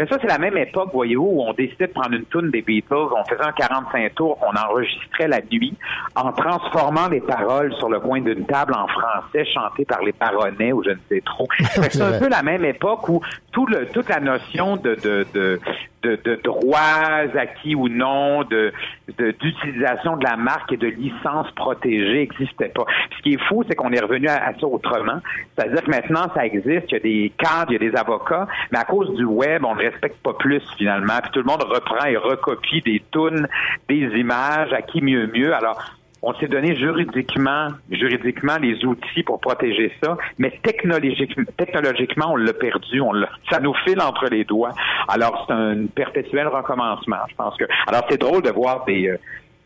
Mais 0.00 0.06
ça, 0.06 0.16
c'est 0.18 0.28
la 0.28 0.38
même 0.38 0.56
époque, 0.56 0.88
voyez-vous, 0.94 1.28
où 1.30 1.42
on 1.42 1.52
décidait 1.52 1.86
de 1.86 1.92
prendre 1.92 2.14
une 2.14 2.24
toune 2.24 2.50
des 2.50 2.62
Beatles, 2.62 2.94
on 2.94 3.22
faisait 3.24 3.44
un 3.44 3.52
45 3.52 4.14
tours 4.14 4.38
qu'on 4.38 4.56
enregistrait 4.58 5.28
la 5.28 5.42
nuit 5.42 5.74
en 6.16 6.32
transformant 6.32 7.08
les 7.08 7.20
paroles 7.20 7.74
sur 7.74 7.90
le 7.90 8.00
coin 8.00 8.22
d'une 8.22 8.46
table 8.46 8.72
en 8.74 8.88
français 8.88 9.44
chantées 9.52 9.84
par 9.84 10.02
les 10.02 10.14
paronnets 10.14 10.72
ou 10.72 10.82
je 10.82 10.90
ne 10.92 10.98
sais 11.10 11.20
trop. 11.20 11.46
C'est 11.90 12.00
un 12.00 12.18
peu 12.18 12.30
la 12.30 12.42
même 12.42 12.64
époque 12.64 13.10
où 13.10 13.20
tout 13.52 13.66
le, 13.66 13.88
toute 13.88 14.08
la 14.08 14.20
notion 14.20 14.76
de, 14.76 14.94
de, 14.94 15.26
de, 15.34 15.60
de, 16.02 16.18
de 16.24 16.40
droits 16.42 17.28
acquis 17.34 17.74
ou 17.74 17.88
non, 17.88 18.44
de 18.44 18.72
d'utilisation 19.18 20.16
de, 20.16 20.24
la 20.24 20.36
marque 20.36 20.72
et 20.72 20.76
de 20.76 20.86
licence 20.86 21.50
protégée 21.56 22.20
n'existait 22.20 22.68
pas. 22.68 22.84
Ce 23.16 23.22
qui 23.22 23.34
est 23.34 23.48
fou, 23.48 23.64
c'est 23.68 23.74
qu'on 23.74 23.92
est 23.92 24.00
revenu 24.00 24.28
à, 24.28 24.46
à 24.46 24.54
ça 24.54 24.66
autrement. 24.66 25.20
C'est-à-dire 25.56 25.82
que 25.82 25.90
maintenant, 25.90 26.26
ça 26.34 26.46
existe, 26.46 26.90
il 26.90 26.92
y 26.92 26.96
a 26.96 27.00
des 27.00 27.32
cadres, 27.36 27.72
il 27.72 27.82
y 27.82 27.86
a 27.86 27.90
des 27.90 27.96
avocats, 27.96 28.46
mais 28.70 28.78
à 28.78 28.84
cause 28.84 29.12
du 29.14 29.24
web, 29.24 29.64
on 29.64 29.74
ne 29.74 29.80
respecte 29.80 30.22
pas 30.22 30.34
plus 30.34 30.62
finalement. 30.78 31.18
Puis 31.22 31.32
tout 31.32 31.40
le 31.40 31.46
monde 31.46 31.62
reprend 31.62 32.06
et 32.06 32.16
recopie 32.16 32.80
des 32.82 33.02
tunes, 33.10 33.48
des 33.88 34.08
images, 34.18 34.72
à 34.72 34.82
qui 34.82 35.02
mieux 35.02 35.26
mieux. 35.26 35.54
Alors, 35.54 35.99
on 36.22 36.34
s'est 36.34 36.48
donné 36.48 36.76
juridiquement, 36.76 37.68
juridiquement 37.90 38.56
les 38.60 38.84
outils 38.84 39.22
pour 39.22 39.40
protéger 39.40 39.92
ça, 40.02 40.16
mais 40.38 40.52
technologiquement, 40.62 41.44
technologiquement 41.56 42.32
on 42.32 42.36
l'a 42.36 42.52
perdu, 42.52 43.00
on 43.00 43.12
ça 43.50 43.60
nous 43.60 43.74
file 43.84 44.00
entre 44.00 44.26
les 44.28 44.44
doigts. 44.44 44.72
Alors 45.08 45.44
c'est 45.46 45.54
un 45.54 45.86
perpétuel 45.86 46.48
recommencement. 46.48 47.16
Je 47.30 47.34
pense 47.34 47.56
que, 47.56 47.64
alors 47.86 48.04
c'est 48.08 48.20
drôle 48.20 48.42
de 48.42 48.50
voir 48.50 48.84
des, 48.84 49.08
euh, 49.08 49.16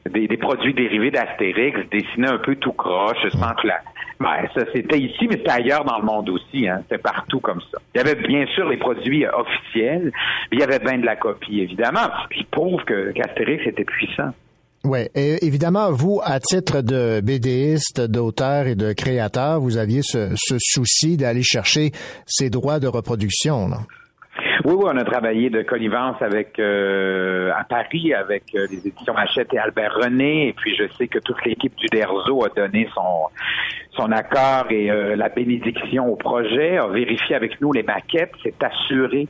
des, 0.09 0.29
des 0.29 0.37
produits 0.37 0.75
dérivés 0.75 1.11
d'Astérix 1.11 1.79
dessinés 1.91 2.29
un 2.29 2.39
peu 2.39 2.55
tout 2.57 2.73
croche, 2.73 3.27
sans 3.31 3.55
que 3.55 3.67
la, 3.67 3.81
ben, 4.21 4.47
ça 4.55 4.61
c'était 4.73 5.01
ici, 5.01 5.27
mais 5.29 5.39
c'était 5.39 5.51
ailleurs 5.51 5.85
dans 5.85 5.99
le 5.99 6.05
monde 6.05 6.29
aussi, 6.29 6.69
hein. 6.69 6.81
C'était 6.83 7.03
partout 7.03 7.41
comme 7.41 7.61
ça. 7.73 7.79
Il 7.95 7.99
y 7.99 8.01
avait 8.01 8.15
bien 8.15 8.47
sûr 8.47 8.69
les 8.69 8.77
produits 8.77 9.27
euh, 9.27 9.37
officiels, 9.37 10.13
mais 10.51 10.59
il 10.59 10.61
y 10.61 10.63
avait 10.63 10.79
bien 10.79 10.99
de 10.99 11.07
la 11.07 11.17
copie, 11.17 11.61
évidemment, 11.61 12.09
qui 12.31 12.45
prouve 12.45 12.85
que 12.85 13.11
qu'Astérix 13.11 13.67
était 13.67 13.85
puissant. 13.85 14.31
Oui, 14.85 15.01
et 15.15 15.45
évidemment, 15.47 15.91
vous, 15.93 16.21
à 16.23 16.41
titre 16.41 16.83
de 16.83 17.23
BDiste, 17.23 18.03
d'auteur 18.03 18.67
et 18.67 18.75
de 18.75 18.93
créateur, 18.93 19.59
vous 19.59 19.79
aviez 19.79 20.03
ce, 20.03 20.35
souci 20.59 21.17
d'aller 21.17 21.43
chercher 21.43 21.93
ces 22.27 22.51
droits 22.51 22.81
de 22.81 22.87
reproduction. 22.87 23.67
là. 23.69 23.79
Oui, 24.65 24.75
oui, 24.77 24.85
on 24.87 24.97
a 24.97 25.05
travaillé 25.05 25.51
de 25.51 25.63
connivence 25.63 26.21
avec 26.21 26.59
euh, 26.59 27.51
à 27.55 27.65
Paris 27.65 28.15
avec 28.15 28.45
euh, 28.55 28.67
les 28.71 28.87
éditions 28.87 29.15
Hachette 29.15 29.53
et 29.53 29.59
Albert 29.59 29.95
René, 29.95 30.49
et 30.49 30.53
puis 30.55 30.75
je 30.75 30.85
sais 30.97 31.07
que 31.07 31.19
toute 31.19 31.45
l'équipe 31.45 31.75
du 31.77 31.87
DERZO 31.87 32.45
a 32.45 32.49
donné 32.49 32.89
son 32.95 33.29
son 33.97 34.11
accord 34.11 34.67
et 34.71 34.91
euh, 34.91 35.17
la 35.17 35.29
bénédiction 35.29 36.11
au 36.11 36.17
projet, 36.17 36.79
a 36.79 36.87
vérifié 36.89 37.37
avec 37.37 37.61
nous 37.61 37.73
les 37.73 37.83
maquettes, 37.83 38.33
s'est 38.43 38.55
assuré 38.61 39.29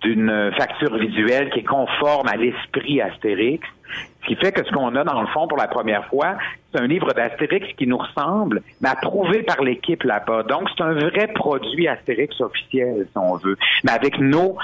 d'une 0.00 0.52
facture 0.56 0.96
visuelle 0.96 1.50
qui 1.50 1.60
est 1.60 1.64
conforme 1.64 2.28
à 2.28 2.36
l'esprit 2.36 3.00
Astérix. 3.00 3.66
Ce 4.22 4.26
qui 4.26 4.36
fait 4.36 4.52
que 4.52 4.64
ce 4.64 4.70
qu'on 4.70 4.94
a 4.94 5.04
dans 5.04 5.20
le 5.20 5.26
fond 5.28 5.48
pour 5.48 5.56
la 5.56 5.68
première 5.68 6.06
fois, 6.08 6.36
c'est 6.70 6.80
un 6.80 6.86
livre 6.86 7.12
d'Astérix 7.14 7.66
qui 7.78 7.86
nous 7.86 7.96
ressemble, 7.96 8.62
mais 8.80 8.90
approuvé 8.90 9.42
par 9.42 9.62
l'équipe 9.62 10.02
là-bas. 10.02 10.42
Donc 10.42 10.68
c'est 10.76 10.84
un 10.84 10.92
vrai 10.92 11.28
produit 11.28 11.88
Astérix 11.88 12.38
officiel, 12.40 13.06
si 13.10 13.18
on 13.18 13.36
veut, 13.36 13.56
mais 13.84 13.92
avec 13.92 14.18
nos 14.18 14.56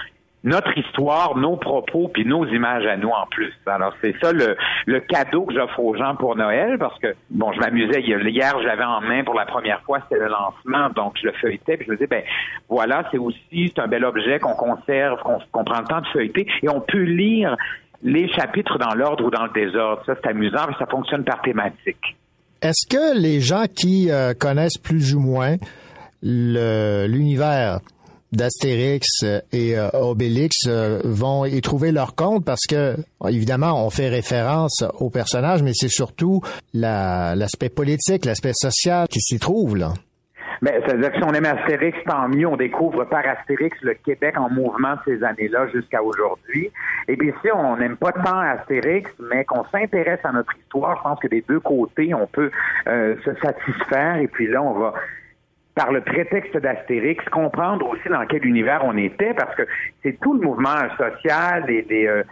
notre 0.45 0.77
histoire, 0.77 1.37
nos 1.37 1.57
propos, 1.57 2.09
puis 2.09 2.27
nos 2.27 2.47
images 2.47 2.87
à 2.87 2.97
nous 2.99 3.09
en 3.09 3.27
plus. 3.31 3.53
Alors 3.66 3.95
c'est 4.03 4.15
ça 4.23 4.33
le, 4.33 4.57
le 4.87 5.01
cadeau 5.01 5.47
que 5.47 5.55
j'offre 5.55 5.81
aux 5.81 5.97
gens 5.97 6.15
pour 6.16 6.37
Noël, 6.37 6.77
parce 6.79 6.99
que 6.99 7.15
bon, 7.31 7.51
je 7.53 7.61
m'amusais 7.61 8.03
hier, 8.03 8.55
je 8.61 8.66
l'avais 8.66 8.85
en 8.85 9.01
main 9.01 9.25
pour 9.25 9.35
la 9.35 9.47
première 9.47 9.81
fois, 9.83 10.01
c'était 10.03 10.23
le 10.23 10.29
lancement, 10.29 10.91
donc 10.91 11.15
je 11.21 11.27
le 11.29 11.33
feuilletais, 11.33 11.79
puis 11.79 11.87
je 11.87 11.93
me 11.93 11.97
disais 11.97 12.07
ben 12.07 12.23
voilà, 12.69 13.09
c'est 13.11 13.19
aussi 13.19 13.73
c'est 13.75 13.81
un 13.81 13.89
bel 13.89 14.05
objet 14.05 14.39
qu'on 14.39 14.55
conserve, 14.55 15.19
qu'on 15.23 15.65
prend 15.65 15.81
le 15.81 15.87
temps 15.87 16.03
de 16.03 16.07
feuilleter, 16.09 16.47
et 16.62 16.69
on 16.69 16.81
peut 16.81 17.03
lire 17.03 17.57
les 18.03 18.29
chapitres 18.29 18.79
dans 18.79 18.95
l'ordre 18.95 19.25
ou 19.25 19.31
dans 19.31 19.45
le 19.45 19.53
désordre. 19.53 20.03
Ça 20.05 20.15
c'est 20.15 20.29
amusant, 20.29 20.66
mais 20.69 20.75
ça 20.79 20.87
fonctionne 20.87 21.25
par 21.25 21.41
thématique. 21.41 22.16
Est-ce 22.61 22.87
que 22.87 23.19
les 23.19 23.41
gens 23.41 23.65
qui 23.65 24.11
euh, 24.11 24.35
connaissent 24.35 24.79
plus 24.79 25.15
ou 25.15 25.21
moins 25.21 25.57
l'univers 26.23 27.81
d'Astérix 28.36 29.06
et 29.52 29.77
euh, 29.78 29.89
Obélix 29.93 30.56
euh, 30.66 31.01
vont 31.05 31.44
y 31.44 31.61
trouver 31.61 31.93
leur 31.93 32.15
compte 32.15 32.44
parce 32.44 32.66
que 32.69 32.97
évidemment 33.28 33.85
on 33.86 33.90
fait 33.90 34.09
référence 34.09 34.85
aux 35.01 35.11
personnages 35.11 35.62
mais 35.62 35.73
c'est 35.74 35.89
surtout 35.89 36.40
la- 36.73 37.35
l'aspect 37.36 37.69
politique, 37.69 38.24
l'aspect 38.24 38.52
social 38.55 39.06
qui 39.09 39.20
s'y 39.20 39.39
trouve 39.39 39.77
là. 39.77 39.93
Mais 40.62 40.81
c'est-à-dire 40.86 41.11
que 41.11 41.19
si 41.19 41.24
on 41.24 41.32
aime 41.35 41.44
Astérix, 41.44 41.98
tant 42.06 42.27
mieux. 42.28 42.47
On 42.47 42.56
découvre 42.56 43.05
par 43.05 43.23
Astérix 43.27 43.77
le 43.82 43.94
Québec 43.94 44.35
en 44.39 44.48
mouvement 44.48 44.94
de 44.94 45.01
ces 45.05 45.23
années-là 45.24 45.66
jusqu'à 45.74 46.02
aujourd'hui. 46.02 46.70
Et 47.09 47.16
puis 47.16 47.32
si 47.43 47.51
on 47.52 47.77
n'aime 47.77 47.97
pas 47.97 48.12
tant 48.12 48.39
Astérix, 48.39 49.11
mais 49.31 49.44
qu'on 49.44 49.65
s'intéresse 49.70 50.20
à 50.24 50.32
notre 50.32 50.56
histoire, 50.56 50.97
je 50.98 51.02
pense 51.02 51.19
que 51.20 51.28
des 51.28 51.44
deux 51.47 51.61
côtés, 51.61 52.15
on 52.15 52.27
peut 52.28 52.51
euh, 52.86 53.15
se 53.24 53.35
satisfaire. 53.43 54.16
Et 54.16 54.28
puis 54.28 54.47
là, 54.47 54.62
on 54.62 54.73
va 54.78 54.94
par 55.75 55.93
le 55.93 56.01
prétexte 56.01 56.57
d'Astérix, 56.57 57.25
comprendre 57.31 57.89
aussi 57.89 58.09
dans 58.09 58.25
quel 58.27 58.47
univers 58.47 58.83
on 58.85 58.97
était, 58.97 59.35
parce 59.35 59.55
que 59.57 59.63
c'est 60.03 60.19
tout 60.21 60.35
le 60.35 60.47
mouvement 60.47 60.89
social 60.97 61.69
et 61.69 61.83
des, 61.83 62.07
euh, 62.07 62.23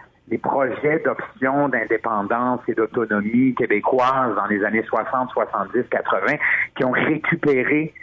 projets 0.41 0.99
d'option 1.05 1.69
d'indépendance 1.69 2.61
et 2.67 2.73
d'autonomie 2.73 3.53
québécoise 3.53 4.35
dans 4.35 4.47
les 4.47 4.63
années 4.63 4.81
60, 4.81 5.29
70, 5.29 5.83
80 5.91 6.37
qui 6.75 6.85
ont 6.85 6.91
récupéré 6.91 7.93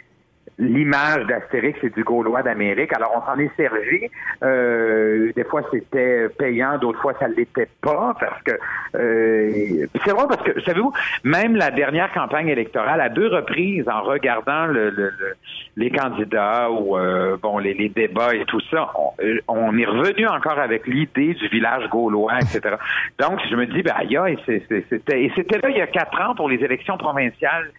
l'image 0.61 1.25
d'Astérix 1.25 1.79
et 1.83 1.89
du 1.89 2.03
Gaulois 2.03 2.43
d'Amérique. 2.43 2.93
Alors, 2.93 3.11
on 3.17 3.25
s'en 3.25 3.39
est 3.39 3.49
servi. 3.57 4.07
Euh, 4.43 5.31
des 5.35 5.43
fois, 5.43 5.63
c'était 5.73 6.27
payant, 6.37 6.77
d'autres 6.77 7.01
fois, 7.01 7.13
ça 7.19 7.27
ne 7.27 7.33
l'était 7.33 7.67
pas, 7.81 8.15
parce 8.19 8.41
que 8.43 8.51
euh, 8.95 9.87
c'est 10.05 10.11
vrai 10.11 10.25
parce 10.29 10.43
que, 10.43 10.61
savez-vous, 10.61 10.93
même 11.23 11.55
la 11.55 11.71
dernière 11.71 12.11
campagne 12.13 12.47
électorale, 12.47 13.01
à 13.01 13.09
deux 13.09 13.27
reprises, 13.27 13.89
en 13.89 14.01
regardant 14.03 14.67
le, 14.67 14.91
le- 14.91 15.09
le- 15.19 15.33
les 15.77 15.89
candidats 15.89 16.69
ou 16.69 16.95
euh, 16.97 17.37
bon 17.41 17.57
les, 17.57 17.73
les 17.73 17.89
débats 17.89 18.35
et 18.35 18.45
tout 18.45 18.59
ça, 18.69 18.89
on, 18.95 19.11
euh, 19.23 19.39
on 19.47 19.75
est 19.77 19.85
revenu 19.85 20.27
encore 20.27 20.59
avec 20.59 20.85
l'idée 20.85 21.33
du 21.33 21.47
village 21.47 21.89
gaulois, 21.89 22.33
etc. 22.35 22.75
Donc, 23.19 23.39
je 23.49 23.55
me 23.55 23.65
dis, 23.65 23.81
ben, 23.81 23.93
aïe, 23.97 24.37
c'était 24.45 25.57
là 25.59 25.69
il 25.69 25.77
y 25.77 25.81
a 25.81 25.87
quatre 25.87 26.21
ans 26.21 26.35
pour 26.35 26.49
les 26.49 26.63
élections 26.63 26.97
provinciales 26.97 27.71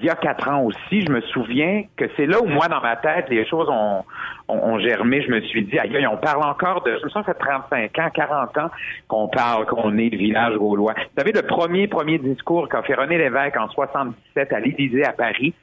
il 0.00 0.06
y 0.06 0.10
a 0.10 0.14
quatre 0.14 0.48
ans 0.48 0.62
aussi, 0.62 1.02
je 1.06 1.10
me 1.10 1.20
souviens 1.22 1.84
que 1.96 2.04
c'est 2.16 2.26
là 2.26 2.40
où 2.40 2.46
moi, 2.46 2.68
dans 2.68 2.80
ma 2.80 2.96
tête, 2.96 3.26
les 3.30 3.46
choses 3.46 3.68
ont, 3.68 4.04
germé. 4.78 5.22
Je 5.22 5.30
me 5.30 5.40
suis 5.42 5.64
dit, 5.64 5.78
aïe, 5.78 6.06
on 6.06 6.16
parle 6.16 6.42
encore 6.44 6.82
de, 6.82 6.96
je 6.98 7.04
me 7.04 7.10
sens 7.10 7.26
ça 7.26 7.34
fait 7.34 7.40
35 7.40 7.98
ans, 7.98 8.10
40 8.14 8.58
ans 8.58 8.70
qu'on 9.08 9.28
parle, 9.28 9.66
qu'on 9.66 9.96
est 9.98 10.10
le 10.10 10.18
village 10.18 10.54
gaulois. 10.56 10.94
Vous 10.96 11.20
savez, 11.20 11.32
le 11.32 11.42
premier, 11.42 11.88
premier 11.88 12.18
discours 12.18 12.68
qu'a 12.68 12.82
fait 12.82 12.94
René 12.94 13.18
Lévesque 13.18 13.56
en 13.56 13.68
77 13.68 14.52
à 14.52 14.60
l'Élysée 14.60 15.04
à 15.04 15.12
Paris, 15.12 15.54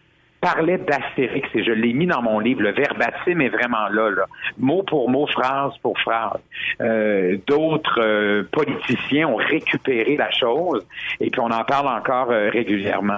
parlait 0.46 0.78
d'Astérix 0.78 1.50
et 1.56 1.64
je 1.64 1.72
l'ai 1.72 1.94
mis 1.94 2.06
dans 2.06 2.22
mon 2.22 2.38
livre. 2.38 2.62
Le 2.62 2.72
verbatim 2.72 3.40
est 3.42 3.50
vraiment 3.50 3.88
là, 3.92 4.12
mot 4.60 4.84
pour 4.84 5.10
mot, 5.10 5.26
phrase 5.26 5.72
pour 5.82 5.98
phrase. 6.00 6.40
Euh, 6.82 7.38
D'autres 7.48 8.00
euh, 8.00 8.44
politiciens 8.52 9.28
ont 9.28 9.38
récupéré 9.38 10.16
la 10.18 10.30
chose 10.30 10.86
et 11.20 11.32
puis 11.32 11.42
on 11.42 11.50
en 11.50 11.64
parle 11.64 11.88
encore 11.88 12.30
euh, 12.30 12.50
régulièrement. 12.52 13.18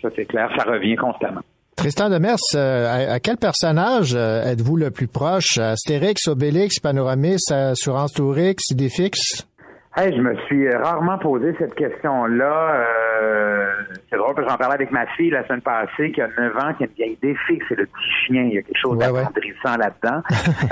Ça 0.00 0.10
c'est 0.14 0.26
clair, 0.26 0.48
ça 0.56 0.62
revient 0.62 0.94
constamment. 0.94 1.40
Tristan 1.76 2.08
Demers, 2.08 2.36
à, 2.54 3.14
à 3.14 3.20
quel 3.20 3.36
personnage 3.36 4.14
êtes-vous 4.14 4.76
le 4.76 4.90
plus 4.90 5.08
proche? 5.08 5.58
Astérix, 5.58 6.28
Obélix, 6.28 6.78
Panoramis, 6.78 7.38
Assurance 7.50 8.12
Tourix, 8.12 8.56
Idéfix? 8.70 9.46
Hey, 9.96 10.14
je 10.16 10.22
me 10.22 10.36
suis 10.46 10.70
rarement 10.70 11.18
posé 11.18 11.52
cette 11.58 11.74
question-là. 11.74 12.86
Euh, 13.22 13.72
c'est 14.08 14.16
drôle 14.16 14.36
que 14.36 14.42
j'en 14.48 14.56
parlais 14.56 14.76
avec 14.76 14.92
ma 14.92 15.04
fille 15.16 15.30
la 15.30 15.44
semaine 15.48 15.62
passée, 15.62 16.12
qui 16.12 16.20
a 16.20 16.28
9 16.28 16.56
ans, 16.58 16.74
qui 16.74 16.84
a 16.84 16.86
une 16.86 16.92
vieille 16.92 17.18
défi, 17.20 17.60
c'est 17.68 17.74
le 17.74 17.86
petit 17.86 18.10
chien. 18.24 18.42
Il 18.44 18.54
y 18.54 18.58
a 18.58 18.62
quelque 18.62 18.78
chose 18.78 18.98
d'attendrissant 18.98 19.76
là-dedans. 19.76 20.22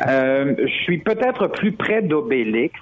Euh, 0.09 0.55
je 0.59 0.82
suis 0.85 0.99
peut-être 0.99 1.49
plus 1.49 1.73
près 1.73 2.03
d'Obélix. 2.03 2.78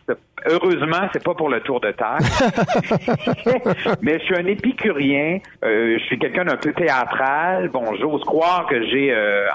Heureusement, 0.46 1.08
c'est 1.12 1.24
pas 1.24 1.34
pour 1.34 1.48
le 1.48 1.60
tour 1.60 1.80
de 1.80 1.90
terre. 1.92 2.18
Mais 4.02 4.18
je 4.18 4.24
suis 4.24 4.36
un 4.36 4.46
épicurien. 4.46 5.38
Euh, 5.64 5.98
je 5.98 6.04
suis 6.04 6.18
quelqu'un 6.18 6.44
d'un 6.44 6.56
peu 6.56 6.72
théâtral. 6.72 7.68
Bon, 7.68 7.94
j'ose 7.96 8.22
croire 8.24 8.66
que 8.66 8.80
j'ai... 8.86 9.12
euh, 9.12 9.46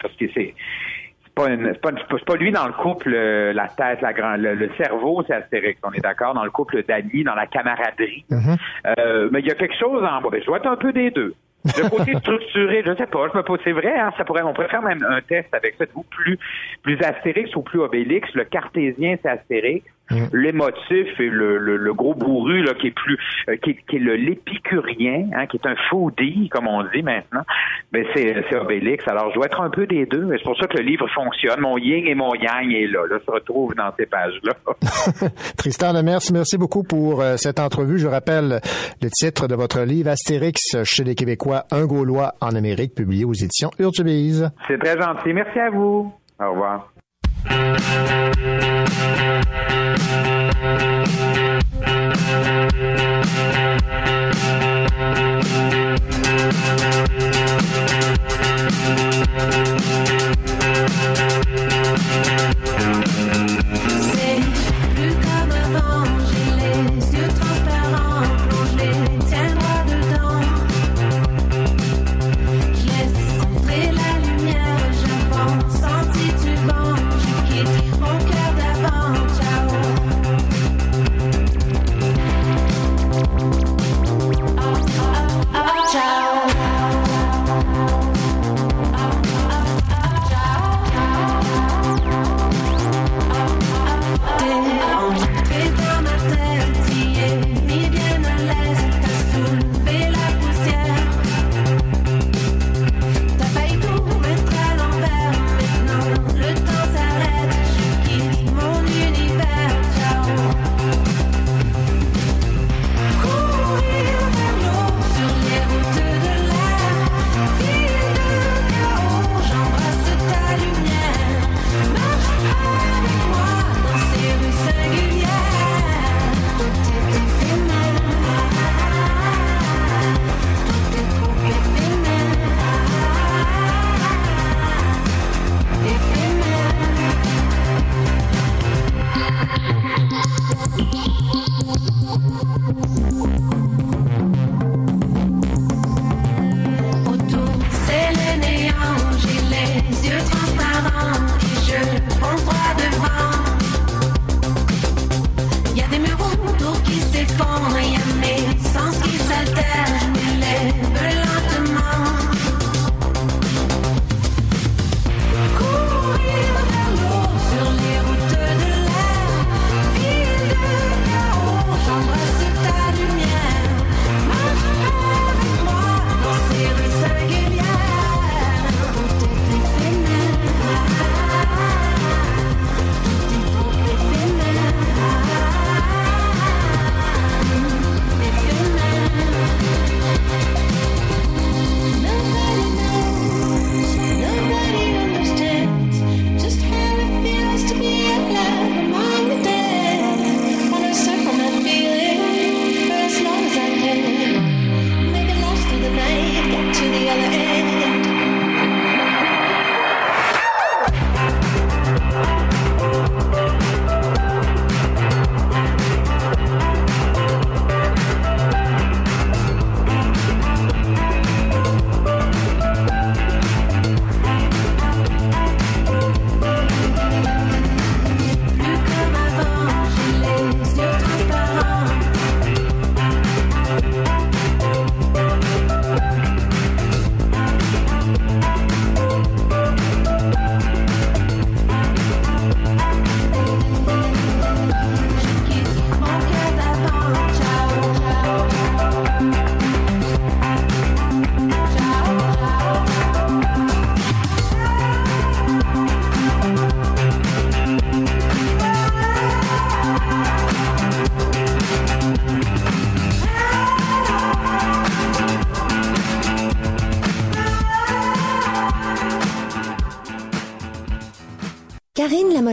parce 0.00 0.14
que 0.14 0.26
c'est 0.34 0.54
pas, 1.42 1.48
une- 1.50 1.72
c'est 1.72 2.24
pas, 2.24 2.36
lui 2.36 2.50
dans 2.52 2.66
le 2.66 2.72
couple, 2.72 3.12
euh, 3.14 3.52
la 3.52 3.68
tête, 3.68 4.00
la 4.02 4.12
grande, 4.12 4.40
le, 4.40 4.54
le 4.54 4.70
cerveau, 4.76 5.22
c'est 5.26 5.34
Astérix, 5.34 5.80
on 5.82 5.92
est 5.92 6.00
d'accord, 6.00 6.34
dans 6.34 6.44
le 6.44 6.50
couple 6.50 6.82
d'amis, 6.84 7.24
dans 7.24 7.34
la 7.34 7.46
camaraderie. 7.46 8.24
Euh, 8.98 9.28
mais 9.32 9.40
il 9.40 9.46
y 9.46 9.50
a 9.50 9.54
quelque 9.54 9.76
chose 9.78 10.02
en 10.04 10.20
moi. 10.20 10.30
Je 10.38 10.44
dois 10.46 10.58
être 10.58 10.66
un 10.66 10.76
peu 10.76 10.92
des 10.92 11.10
deux. 11.10 11.34
Le 11.64 11.88
côté 11.90 12.14
structuré, 12.20 12.82
je 12.86 12.94
sais 12.94 13.06
pas, 13.06 13.28
je 13.32 13.36
me 13.36 13.42
pose, 13.42 13.58
c'est 13.64 13.72
vrai, 13.72 13.98
hein, 13.98 14.12
ça 14.16 14.24
pourrait, 14.24 14.42
on 14.42 14.54
pourrait 14.54 14.68
faire 14.68 14.82
même 14.82 15.04
un 15.08 15.20
test 15.20 15.52
avec 15.52 15.74
ça, 15.76 15.84
êtes-vous 15.84 16.04
plus, 16.04 16.38
plus 16.82 16.98
Astérix 17.02 17.54
ou 17.56 17.62
plus 17.62 17.80
Obélix? 17.80 18.32
Le 18.34 18.44
cartésien, 18.44 19.16
c'est 19.22 19.28
Astérix. 19.28 19.84
L'émotif 20.32 21.20
et 21.20 21.28
le, 21.28 21.58
le, 21.58 21.76
le 21.76 21.94
gros 21.94 22.14
bourru, 22.14 22.62
là, 22.62 22.74
qui 22.74 22.88
est 22.88 22.90
plus, 22.94 23.18
euh, 23.48 23.56
qui, 23.56 23.70
est- 23.70 23.78
qui 23.88 23.96
est 23.96 24.00
le 24.00 24.16
l'épicurien, 24.16 25.28
hein, 25.34 25.46
qui 25.46 25.56
est 25.58 25.66
un 25.66 25.76
foodie, 25.90 26.48
comme 26.48 26.66
on 26.66 26.82
dit 26.94 27.02
maintenant, 27.02 27.42
ben, 27.92 28.04
c'est, 28.14 28.44
c'est 28.48 28.56
Obélix. 28.56 29.06
Alors, 29.08 29.30
je 29.30 29.34
dois 29.36 29.46
être 29.46 29.60
un 29.60 29.70
peu 29.70 29.86
des 29.86 30.06
deux, 30.06 30.28
c'est 30.36 30.42
pour 30.44 30.56
ça 30.58 30.66
que 30.66 30.76
le 30.78 30.84
livre 30.84 31.06
fonctionne. 31.14 31.60
Mon 31.60 31.76
yin 31.78 32.06
et 32.06 32.14
mon 32.14 32.34
yang 32.34 32.72
est 32.72 32.86
là, 32.86 33.06
là, 33.08 33.18
se 33.24 33.30
retrouve 33.30 33.74
dans 33.74 33.90
ces 33.98 34.06
pages-là. 34.06 34.54
Tristan 35.56 35.92
Demers, 35.94 36.20
merci 36.32 36.56
beaucoup 36.58 36.82
pour 36.84 37.20
euh, 37.22 37.36
cette 37.36 37.58
entrevue. 37.60 37.98
Je 37.98 38.06
rappelle 38.08 38.60
le 39.02 39.08
titre 39.10 39.46
de 39.48 39.54
votre 39.54 39.80
livre 39.82 40.10
Astérix 40.10 40.76
chez 40.84 41.04
les 41.04 41.14
Québécois, 41.14 41.64
un 41.70 41.86
Gaulois 41.86 42.34
en 42.40 42.54
Amérique, 42.54 42.94
publié 42.94 43.24
aux 43.24 43.32
éditions 43.34 43.70
Urtubise. 43.78 44.50
C'est 44.66 44.78
très 44.78 45.00
gentil. 45.00 45.32
Merci 45.32 45.58
à 45.58 45.70
vous. 45.70 46.12
Au 46.40 46.50
revoir. 46.50 46.92
C'est 47.48 47.78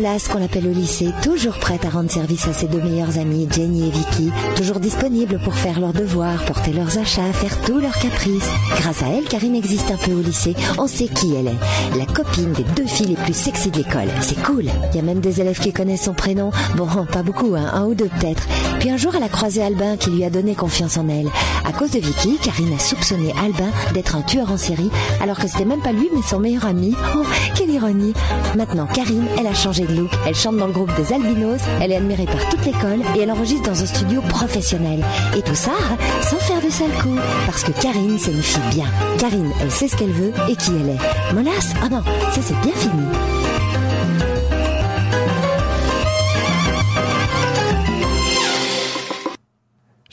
Qu'on 0.06 0.38
l'appelle 0.38 0.68
au 0.68 0.72
lycée, 0.72 1.10
toujours 1.23 1.57
prête 1.57 1.84
à 1.84 1.90
rendre 1.90 2.11
service 2.11 2.48
à 2.48 2.53
ses 2.53 2.68
deux 2.68 2.80
meilleures 2.80 3.18
amies, 3.18 3.48
Jenny 3.52 3.88
et 3.88 3.90
Vicky, 3.90 4.32
toujours 4.56 4.80
disponible 4.80 5.40
pour 5.44 5.56
faire 5.56 5.80
leurs 5.80 5.94
devoirs, 5.94 6.45
porter 6.45 6.73
leurs 6.73 6.99
achats, 6.99 7.34
faire 7.34 7.60
tous 7.61 7.80
leurs 7.80 7.98
caprices. 7.98 8.48
Grâce 8.77 9.02
à 9.02 9.07
elle, 9.07 9.23
Karine 9.23 9.56
existe 9.56 9.90
un 9.90 9.98
peu 9.98 10.11
au 10.11 10.22
lycée, 10.22 10.53
on 10.77 10.86
sait 10.86 11.07
qui 11.07 11.34
elle 11.34 11.48
est. 11.48 11.98
La 11.98 12.06
copine 12.06 12.53
des 12.53 12.65
deux 12.76 12.86
filles 12.86 13.07
les 13.07 13.15
plus 13.15 13.34
sexy 13.34 13.72
de 13.72 13.77
l'école. 13.77 14.10
C'est 14.22 14.40
cool. 14.44 14.65
Il 14.91 14.95
y 14.95 14.99
a 14.99 15.02
même 15.02 15.22
des 15.22 15.41
élèves 15.41 15.60
qui 15.60 15.73
connaissent 15.73 16.03
son 16.03 16.14
prénom. 16.14 16.52
Bon, 16.77 16.88
pas 17.11 17.23
beaucoup, 17.23 17.56
hein, 17.56 17.72
un 17.73 17.86
ou 17.86 17.95
deux 17.95 18.10
peut-être. 18.10 18.48
Puis 18.85 18.93
un 18.93 18.97
jour, 18.97 19.15
elle 19.15 19.23
a 19.23 19.29
croisé 19.29 19.63
Albin 19.63 19.97
qui 19.97 20.11
lui 20.11 20.23
a 20.25 20.29
donné 20.29 20.53
confiance 20.53 20.95
en 20.97 21.09
elle. 21.09 21.31
À 21.67 21.71
cause 21.71 21.89
de 21.89 21.97
Vicky, 21.97 22.37
Karine 22.37 22.71
a 22.71 22.77
soupçonné 22.77 23.33
Albin 23.43 23.71
d'être 23.95 24.15
un 24.15 24.21
tueur 24.21 24.51
en 24.51 24.57
série, 24.57 24.91
alors 25.23 25.39
que 25.39 25.47
c'était 25.47 25.65
même 25.65 25.81
pas 25.81 25.91
lui, 25.91 26.07
mais 26.13 26.21
son 26.21 26.37
meilleur 26.37 26.67
ami. 26.67 26.93
Oh, 27.17 27.23
quelle 27.55 27.71
ironie. 27.71 28.13
Maintenant, 28.55 28.85
Karine, 28.85 29.25
elle 29.39 29.47
a 29.47 29.55
changé 29.55 29.87
de 29.87 29.95
look. 29.95 30.11
Elle 30.27 30.35
chante 30.35 30.57
dans 30.57 30.67
le 30.67 30.71
groupe 30.71 30.95
des 30.97 31.11
Albinos, 31.11 31.61
elle 31.81 31.93
est 31.93 31.95
admirée 31.95 32.27
par 32.27 32.47
toute 32.47 32.63
l'école 32.63 33.01
et 33.15 33.21
elle 33.21 33.31
enregistre 33.31 33.71
dans 33.71 33.81
un 33.81 33.87
studio 33.87 34.21
professionnel. 34.21 35.03
Et 35.35 35.41
tout 35.41 35.55
ça 35.55 35.73
sans 36.21 36.37
faire 36.37 36.61
de 36.61 36.69
sale 36.69 36.93
coup. 37.01 37.17
Parce 37.47 37.63
que 37.63 37.71
Karine, 37.81 38.19
c'est 38.19 38.33
une 38.33 38.43
fille 38.43 38.61
bien. 38.69 38.85
Karine, 39.17 39.51
elle 39.63 39.71
sait 39.71 39.87
ce 39.87 39.95
qu'elle 39.95 40.11
veut 40.11 40.31
et 40.47 40.55
qui 40.55 40.73
elle 40.79 40.89
est. 40.89 41.33
Molas 41.33 41.73
Oh 41.83 41.87
non, 41.89 42.03
ça 42.31 42.41
c'est 42.43 42.61
bien 42.61 42.75
fini. 42.75 43.34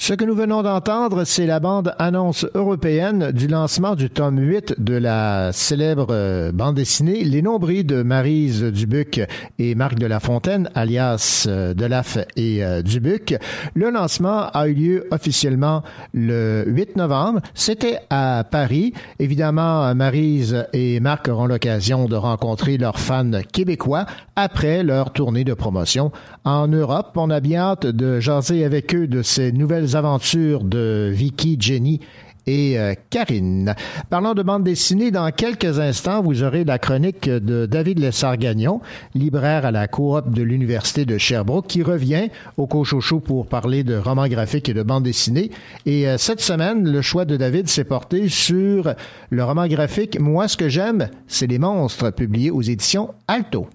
Ce 0.03 0.15
que 0.15 0.25
nous 0.25 0.35
venons 0.35 0.65
d'entendre, 0.65 1.23
c'est 1.23 1.47
la 1.47 1.61
bande 1.61 1.95
annonce 1.97 2.45
européenne 2.55 3.31
du 3.31 3.47
lancement 3.47 3.95
du 3.95 4.11
tome 4.11 4.41
8 4.41 4.75
de 4.81 4.97
la 4.97 5.53
célèbre 5.53 6.09
euh, 6.11 6.51
bande 6.51 6.75
dessinée 6.75 7.23
Les 7.23 7.41
Nombris 7.41 7.85
de 7.85 8.03
Marise 8.03 8.65
Dubuc 8.65 9.21
et 9.61 9.77
Marc 9.77 9.95
de 9.95 10.07
la 10.07 10.19
Fontaine, 10.19 10.69
alias 10.75 11.47
euh, 11.47 11.73
Delaf 11.73 12.19
et 12.35 12.65
euh, 12.65 12.83
Dubuc. 12.83 13.37
Le 13.75 13.91
lancement 13.91 14.49
a 14.53 14.67
eu 14.67 14.75
lieu 14.75 15.07
officiellement 15.13 15.85
le 16.13 16.65
8 16.67 16.97
novembre. 16.97 17.39
C'était 17.55 18.01
à 18.11 18.43
Paris. 18.43 18.95
Évidemment, 19.21 19.95
Marise 19.95 20.67
et 20.73 20.99
Marc 20.99 21.29
auront 21.29 21.47
l'occasion 21.47 22.07
de 22.07 22.17
rencontrer 22.17 22.77
leurs 22.77 22.99
fans 22.99 23.31
québécois 23.53 24.07
après 24.35 24.83
leur 24.83 25.13
tournée 25.13 25.45
de 25.45 25.55
promotion 25.55 26.11
en 26.43 26.67
Europe. 26.67 27.13
On 27.15 27.31
a 27.31 27.39
bien 27.39 27.61
hâte 27.61 27.87
de 27.87 28.19
jaser 28.19 28.65
avec 28.65 28.97
eux 28.97 29.07
de 29.07 29.23
ces 29.23 29.53
nouvelles 29.53 29.93
aventures 29.95 30.02
de 30.03 31.11
Vicky, 31.13 31.57
Jenny 31.59 32.01
et 32.47 32.79
euh, 32.79 32.95
Karine. 33.11 33.75
Parlant 34.11 34.35
de 34.35 34.43
bande 34.43 34.65
dessinée, 34.65 35.11
dans 35.11 35.31
quelques 35.31 35.79
instants, 35.79 36.23
vous 36.23 36.43
aurez 36.43 36.65
la 36.65 36.79
chronique 36.79 37.29
de 37.29 37.67
David 37.67 38.01
Lessard-Gagnon, 38.01 38.81
libraire 39.15 39.65
à 39.65 39.71
la 39.71 39.87
coop 39.87 40.31
de 40.31 40.43
l'Université 40.43 41.05
de 41.05 41.19
Sherbrooke, 41.19 41.69
qui 41.69 41.83
revient 41.83 42.31
au 42.57 42.67
Cochocho 42.67 43.21
pour 43.21 43.47
parler 43.47 43.85
de 43.85 43.97
romans 43.97 44.27
graphiques 44.27 44.69
et 44.69 44.75
de 44.75 44.83
bande 44.83 45.05
dessinée. 45.05 45.51
Et 45.87 46.09
euh, 46.09 46.19
cette 46.19 46.41
semaine, 46.41 46.91
le 46.91 47.01
choix 47.01 47.25
de 47.25 47.37
David 47.37 47.69
s'est 47.69 47.85
porté 47.85 48.29
sur 48.29 48.95
le 49.31 49.45
roman 49.45 49.69
graphique 49.69 50.19
Moi, 50.19 50.49
ce 50.49 50.57
que 50.57 50.69
j'aime, 50.69 51.11
c'est 51.29 51.47
les 51.47 51.59
monstres, 51.59 52.11
publié 52.11 52.51
aux 52.51 52.63
éditions 52.63 53.15
Alto. 53.29 53.69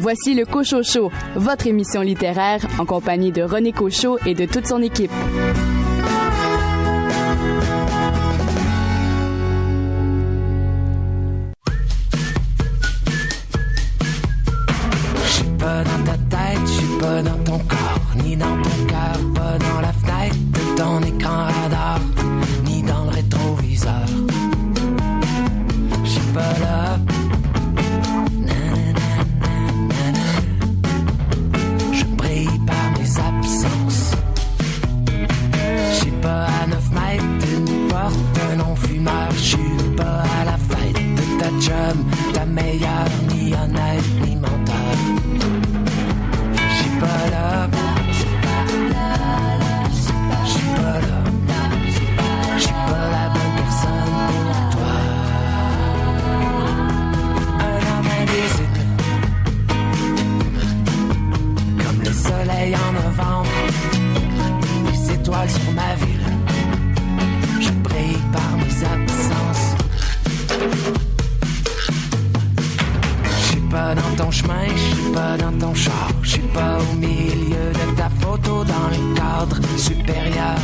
Voici 0.00 0.32
le 0.32 0.46
Cochocho, 0.46 1.10
votre 1.36 1.66
émission 1.66 2.00
littéraire 2.00 2.66
en 2.78 2.86
compagnie 2.86 3.32
de 3.32 3.42
René 3.42 3.70
Cochot 3.70 4.18
et 4.24 4.34
de 4.34 4.46
toute 4.46 4.66
son 4.66 4.80
équipe. 4.80 5.10
Je 15.22 15.28
suis 15.28 15.44
pas 15.58 15.84
dans 15.84 16.04
ta 16.04 16.16
tête, 16.34 16.60
je 16.64 16.70
suis 16.70 16.98
pas 16.98 17.20
dans 17.20 17.44
ton 17.44 17.58
corps, 17.58 18.24
ni 18.24 18.36
dans 18.36 18.49
supérieur, 79.80 80.59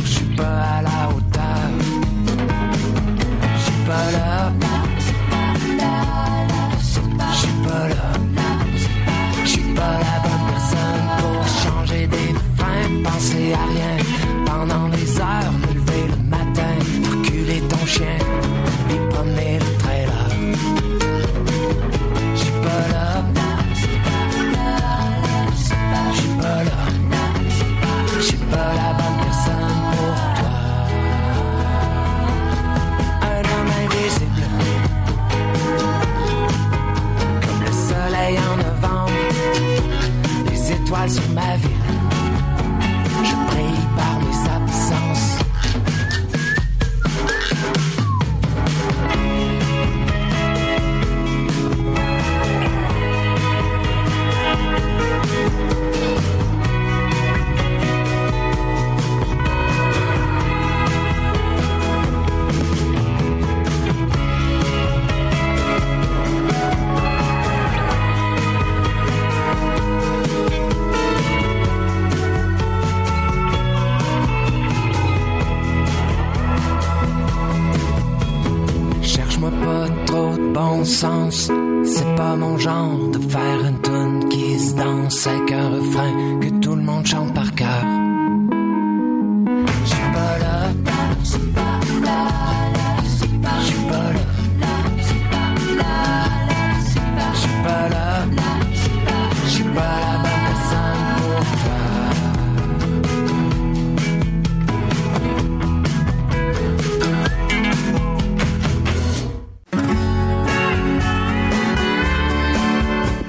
mon 82.37 82.57
genre 82.57 82.96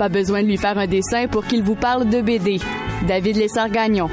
Pas 0.08 0.14
besoin 0.20 0.42
de 0.42 0.46
lui 0.46 0.56
faire 0.56 0.78
un 0.78 0.86
dessin 0.86 1.26
pour 1.26 1.44
qu'il 1.44 1.62
vous 1.62 1.74
parle 1.74 2.08
de 2.08 2.22
BD. 2.22 2.60
David 3.06 3.36
Lessard-Gagnon. 3.36 4.08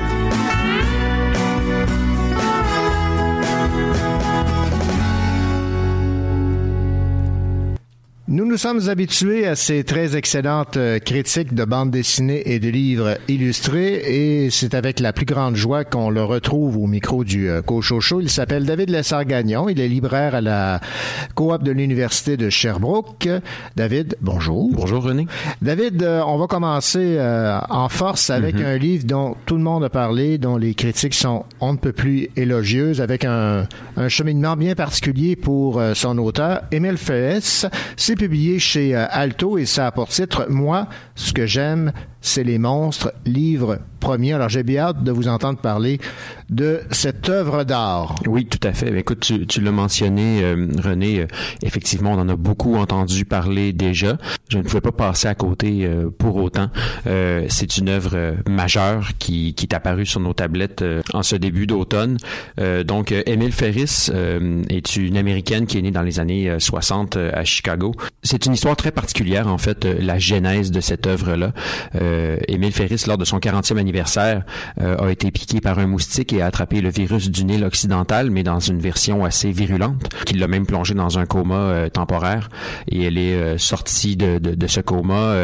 Nous 8.36 8.46
nous 8.46 8.58
sommes 8.58 8.90
habitués 8.90 9.48
à 9.48 9.56
ces 9.56 9.86
très 9.86 10.18
excellentes 10.18 10.76
euh, 10.76 11.00
critiques 11.00 11.54
de 11.54 11.64
bandes 11.64 11.92
dessinées 11.92 12.52
et 12.54 12.60
de 12.60 12.68
livres 12.68 13.18
illustrés 13.30 13.94
et 14.44 14.50
c'est 14.50 14.74
avec 14.74 15.00
la 15.00 15.14
plus 15.14 15.26
grande 15.26 15.56
joie 15.56 15.86
qu'on 15.86 16.10
le 16.10 16.22
retrouve 16.22 16.76
au 16.76 16.86
micro 16.86 17.24
du 17.24 17.48
euh, 17.50 17.62
Cochocho. 17.62 18.20
Il 18.20 18.30
s'appelle 18.30 18.66
David 18.66 18.90
Lessard-Gagnon. 18.90 19.70
Il 19.70 19.80
est 19.80 19.88
libraire 19.88 20.36
à 20.36 20.42
la 20.42 20.82
coop 21.34 21.64
de 21.64 21.72
l'Université 21.72 22.36
de 22.36 22.50
Sherbrooke. 22.50 23.30
David, 23.78 24.18
bonjour. 24.20 24.70
Bonjour 24.74 25.04
René. 25.04 25.28
David, 25.62 26.04
euh, 26.04 26.22
on 26.28 26.38
va 26.38 26.48
commencer 26.48 27.16
euh, 27.18 27.58
en 27.70 27.88
force 27.88 28.30
avec 28.30 28.56
Mhm. 28.56 28.66
un 28.66 28.78
livre 28.78 29.06
dont 29.06 29.38
tout 29.46 29.56
le 29.56 29.64
monde 29.64 29.86
a 29.86 29.90
parlé, 29.90 30.38
dont 30.40 30.58
les 30.58 30.74
critiques 30.74 31.14
sont 31.14 31.46
on 31.62 31.72
ne 31.72 31.78
peut 31.78 31.94
plus 31.94 32.28
élogieuses, 32.36 33.00
avec 33.00 33.24
un, 33.24 33.66
un 33.96 34.10
cheminement 34.10 34.58
bien 34.58 34.76
particulier 34.76 35.38
pour 35.38 35.80
euh, 35.80 35.94
son 35.94 36.18
auteur, 36.18 36.64
Émile 36.74 36.98
Feuès. 36.98 37.66
C'est 37.96 38.25
publié 38.26 38.58
chez 38.58 38.96
euh, 38.96 39.06
Alto 39.12 39.60
et 39.60 39.68
ça 39.68 39.86
a 39.86 39.92
pour 39.92 40.08
titre 40.08 40.48
Moi, 40.50 40.88
ce 41.14 41.32
que 41.32 41.46
j'aime, 41.46 41.92
c'est 42.26 42.44
les 42.44 42.58
monstres, 42.58 43.14
livre 43.26 43.80
premier. 44.00 44.34
Alors 44.34 44.50
j'ai 44.50 44.64
bien 44.64 44.84
hâte 44.84 45.04
de 45.04 45.12
vous 45.12 45.28
entendre 45.28 45.60
parler 45.60 46.00
de 46.50 46.82
cette 46.92 47.30
œuvre 47.30 47.64
d'art. 47.64 48.16
Oui, 48.28 48.46
tout 48.46 48.60
à 48.68 48.74
fait. 48.74 48.96
Écoute, 48.98 49.32
tu, 49.48 49.62
l'as 49.62 49.72
mentionné, 49.72 50.44
euh, 50.44 50.68
René. 50.84 51.22
euh, 51.22 51.28
effectivement, 51.64 52.12
on 52.12 52.20
en 52.20 52.30
a 52.30 52.36
beaucoup 52.36 52.76
entendu 52.76 53.26
parler 53.26 53.74
déjà. 53.74 54.18
Je 54.50 54.60
ne 54.60 54.64
pouvais 54.64 54.82
pas 54.82 54.92
passer 54.92 55.28
à 55.28 55.34
côté 55.34 55.86
euh, 55.86 56.10
pour 56.16 56.36
autant. 56.36 56.70
C'est 57.06 57.78
une 57.78 57.90
œuvre 57.90 58.36
majeure 58.48 59.10
qui, 59.18 59.54
qui 59.56 59.66
est 59.66 59.74
apparue 59.74 60.06
sur 60.06 60.20
nos 60.20 60.34
tablettes 60.34 60.84
en 61.14 61.24
ce 61.24 61.36
début 61.36 61.68
d'automne. 61.68 62.18
Donc, 62.86 63.12
Emile 63.26 63.52
Ferris 63.52 64.10
est 64.70 64.96
une 64.96 65.18
américaine 65.18 65.66
qui 65.66 65.78
est 65.78 65.82
née 65.82 65.92
dans 65.92 66.02
les 66.02 66.20
années 66.20 66.50
euh, 66.50 66.60
60 66.60 67.16
euh, 67.16 67.32
à 67.34 67.44
Chicago. 67.44 67.94
C'est 68.24 68.46
une 68.46 68.54
histoire 68.54 68.76
très 68.76 68.92
particulière, 68.92 69.48
en 69.48 69.58
fait, 69.58 69.86
la 69.86 70.20
genèse 70.20 70.72
de 70.72 70.82
cette 70.82 71.08
œuvre-là. 71.08 71.54
Euh, 72.16 72.38
Émile 72.48 72.72
Ferris, 72.72 73.04
lors 73.08 73.18
de 73.18 73.26
son 73.26 73.40
40e 73.40 73.78
anniversaire, 73.78 74.44
euh, 74.82 74.98
a 74.98 75.12
été 75.12 75.32
piqué 75.32 75.62
par 75.62 75.80
un 75.80 75.88
moustique 75.88 76.34
et 76.34 76.42
a 76.42 76.48
attrapé 76.48 76.82
le 76.82 76.90
virus 76.90 77.30
du 77.30 77.46
Nil 77.46 77.64
occidental, 77.64 78.32
mais 78.32 78.44
dans 78.44 78.60
une 78.60 78.80
version 78.80 79.26
assez 79.26 79.52
virulente, 79.52 80.10
qui 80.26 80.36
l'a 80.36 80.48
même 80.48 80.66
plongé 80.66 80.94
dans 80.94 81.20
un 81.20 81.26
coma 81.26 81.56
euh, 81.56 81.90
temporaire. 81.90 82.50
Et 82.90 83.04
elle 83.04 83.18
est 83.18 83.58
sortie 83.58 84.16
de 84.16 84.68
ce 84.68 84.80
coma 84.80 85.36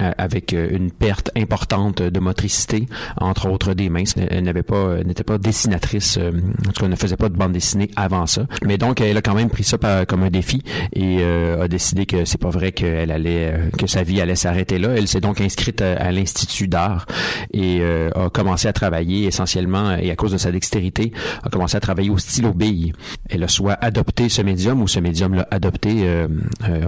euh, 0.00 0.04
euh, 0.06 0.12
avec 0.18 0.52
euh, 0.52 0.68
une 0.70 0.90
perte 0.90 1.30
importante 1.36 2.02
de 2.02 2.20
motricité, 2.20 2.86
entre 3.20 3.48
autres 3.48 3.74
des 3.74 3.88
mains. 3.88 4.04
Elle 4.30 4.44
n'avait 4.44 4.62
pas, 4.62 4.96
elle 4.98 5.06
n'était 5.06 5.24
pas 5.24 5.38
dessinatrice, 5.38 6.18
euh, 6.18 6.32
en 6.68 6.72
tout 6.72 6.82
cas, 6.82 6.88
ne 6.88 6.96
faisait 6.96 7.16
pas 7.16 7.28
de 7.28 7.36
bande 7.36 7.52
dessinée 7.52 7.90
avant 7.96 8.26
ça. 8.26 8.46
Mais 8.64 8.78
donc, 8.78 9.00
elle 9.00 9.16
a 9.16 9.22
quand 9.22 9.34
même 9.34 9.48
pris 9.50 9.64
ça 9.64 9.78
par- 9.78 10.06
comme 10.06 10.22
un 10.22 10.30
défi 10.30 10.62
et 10.92 11.18
euh, 11.20 11.62
a 11.62 11.68
décidé 11.68 12.06
que 12.06 12.24
c'est 12.24 12.40
pas 12.40 12.50
vrai 12.50 12.72
qu'elle 12.72 13.10
allait, 13.10 13.52
euh, 13.52 13.70
que 13.78 13.86
sa 13.86 14.02
vie 14.02 14.20
allait 14.20 14.36
s'arrêter 14.36 14.78
là. 14.78 14.90
Elle 14.96 15.08
s'est 15.08 15.20
donc 15.20 15.40
inscrite 15.40 15.80
à, 15.82 15.94
à 15.96 16.12
l'institut 16.12 16.68
d'art 16.68 17.06
et 17.52 17.78
euh, 17.80 18.10
a 18.14 18.30
commencé 18.30 18.68
à 18.68 18.72
travailler 18.72 19.24
essentiellement 19.26 19.96
et 19.96 20.10
à 20.10 20.16
cause 20.16 20.32
de 20.32 20.38
sa 20.38 20.52
dextérité, 20.52 21.12
a 21.42 21.48
commencé 21.48 21.76
à 21.76 21.80
travailler 21.80 22.10
au 22.10 22.18
stylo 22.18 22.52
bille. 22.52 22.92
Elle 23.28 23.42
a 23.44 23.48
soit 23.48 23.76
adopté 23.80 24.28
ce 24.28 24.42
médium 24.42 24.82
ou 24.82 24.88
ce 24.88 25.00
médium 25.00 25.34
l'a 25.34 25.46
adopté 25.50 26.02
euh, 26.04 26.28
euh, 26.68 26.80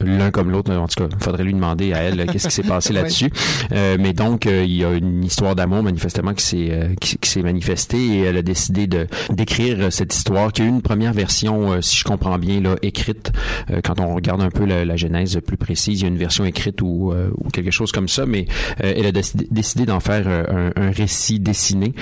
l'un 0.00 0.30
comme 0.30 0.50
l'autre. 0.50 0.72
En 0.74 0.86
tout 0.88 1.06
cas, 1.06 1.16
faudrait 1.20 1.44
lui 1.44 1.54
demander 1.54 1.92
à 1.92 1.98
elle 2.02 2.20
euh, 2.20 2.25
qu'est-ce 2.26 2.48
qui 2.48 2.54
s'est 2.54 2.62
passé 2.62 2.86
Ouais. 2.96 3.02
là-dessus. 3.02 3.30
Euh, 3.72 3.96
mais 3.98 4.12
donc, 4.12 4.46
euh, 4.46 4.64
il 4.64 4.74
y 4.76 4.84
a 4.84 4.92
une 4.92 5.24
histoire 5.24 5.54
d'amour 5.56 5.82
manifestement 5.82 6.34
qui 6.34 6.44
s'est 6.44 6.68
euh, 6.70 6.94
qui, 7.00 7.18
qui 7.18 7.28
s'est 7.28 7.42
manifestée 7.42 7.98
et 7.98 8.20
elle 8.20 8.36
a 8.36 8.42
décidé 8.42 8.86
de 8.86 9.06
d'écrire 9.30 9.76
euh, 9.80 9.90
cette 9.90 10.14
histoire 10.14 10.52
qui 10.52 10.62
a 10.62 10.64
eu 10.64 10.68
une 10.68 10.82
première 10.82 11.12
version, 11.12 11.72
euh, 11.72 11.80
si 11.80 11.96
je 11.96 12.04
comprends 12.04 12.38
bien, 12.38 12.60
là, 12.60 12.76
écrite. 12.82 13.32
Euh, 13.70 13.80
quand 13.82 14.00
on 14.00 14.14
regarde 14.14 14.40
un 14.40 14.50
peu 14.50 14.64
la, 14.64 14.84
la 14.84 14.96
genèse 14.96 15.38
plus 15.46 15.56
précise, 15.56 16.00
il 16.00 16.02
y 16.02 16.06
a 16.06 16.08
une 16.08 16.16
version 16.18 16.44
écrite 16.44 16.80
ou, 16.82 17.12
euh, 17.12 17.30
ou 17.38 17.48
quelque 17.50 17.70
chose 17.70 17.92
comme 17.92 18.08
ça, 18.08 18.24
mais 18.26 18.46
euh, 18.82 18.92
elle 18.96 19.06
a 19.06 19.12
décidé, 19.12 19.84
d'en 19.86 20.00
faire 20.00 20.24
euh, 20.26 20.70
un, 20.76 20.82
un 20.88 20.90
récit 20.90 21.38
dessiné. 21.40 21.92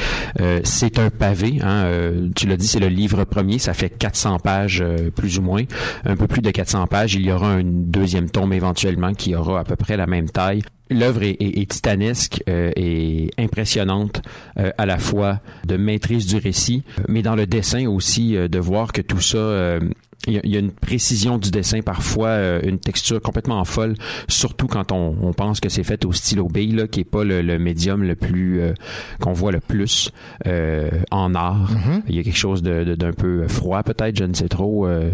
Euh, 0.40 0.60
c'est 0.64 0.98
un 0.98 1.10
pavé, 1.10 1.58
hein, 1.62 1.84
euh, 1.84 2.28
tu 2.36 2.46
l'as 2.46 2.56
dit, 2.56 2.66
c'est 2.66 2.80
le 2.80 2.88
livre 2.88 3.24
premier, 3.24 3.58
ça 3.58 3.74
fait 3.74 3.90
400 3.90 4.38
pages 4.38 4.80
euh, 4.82 5.10
plus 5.10 5.38
ou 5.38 5.42
moins, 5.42 5.62
un 6.04 6.16
peu 6.16 6.26
plus 6.26 6.42
de 6.42 6.50
400 6.50 6.86
pages. 6.86 7.14
Il 7.14 7.22
y 7.22 7.32
aura 7.32 7.48
un 7.48 7.62
deuxième 7.64 8.30
tome 8.30 8.52
éventuellement 8.52 9.12
qui 9.12 9.34
aura 9.34 9.60
à 9.60 9.64
peu 9.64 9.76
près 9.76 9.96
la 9.96 10.06
même 10.06 10.13
taille. 10.22 10.62
L'œuvre 10.90 11.22
est, 11.22 11.70
titanesque 11.70 12.42
euh, 12.48 12.70
et 12.76 13.30
impressionnante 13.38 14.20
euh, 14.58 14.70
à 14.76 14.84
la 14.84 14.98
fois 14.98 15.40
de 15.66 15.78
maîtrise 15.78 16.26
du 16.26 16.36
récit, 16.36 16.82
mais 17.08 17.22
dans 17.22 17.34
le 17.34 17.46
dessin 17.46 17.86
aussi 17.86 18.36
euh, 18.36 18.48
de 18.48 18.58
voir 18.58 18.92
que 18.92 19.00
tout 19.00 19.20
ça 19.20 19.78
il 20.26 20.34
y, 20.34 20.38
a, 20.38 20.40
il 20.44 20.50
y 20.52 20.56
a 20.56 20.60
une 20.60 20.72
précision 20.72 21.38
du 21.38 21.50
dessin 21.50 21.80
parfois, 21.82 22.28
euh, 22.28 22.60
une 22.64 22.78
texture 22.78 23.20
complètement 23.20 23.64
folle, 23.64 23.94
surtout 24.28 24.66
quand 24.66 24.92
on, 24.92 25.16
on 25.22 25.32
pense 25.32 25.60
que 25.60 25.68
c'est 25.68 25.84
fait 25.84 26.04
au 26.04 26.12
stylo 26.12 26.48
bille, 26.48 26.74
là, 26.74 26.86
qui 26.86 27.00
est 27.00 27.04
pas 27.04 27.24
le, 27.24 27.42
le 27.42 27.58
médium 27.58 28.02
le 28.02 28.14
plus 28.16 28.60
euh, 28.60 28.72
qu'on 29.20 29.32
voit 29.32 29.52
le 29.52 29.60
plus 29.60 30.10
euh, 30.46 30.90
en 31.10 31.34
art. 31.34 31.70
Il 32.08 32.14
y 32.16 32.18
a 32.18 32.22
quelque 32.22 32.36
chose 32.36 32.62
de- 32.62 32.84
de- 32.84 32.94
d'un 32.94 33.12
peu 33.12 33.46
froid 33.48 33.82
peut-être, 33.82 34.16
je 34.16 34.24
ne 34.24 34.34
sais 34.34 34.48
trop, 34.48 34.86
euh, 34.86 35.10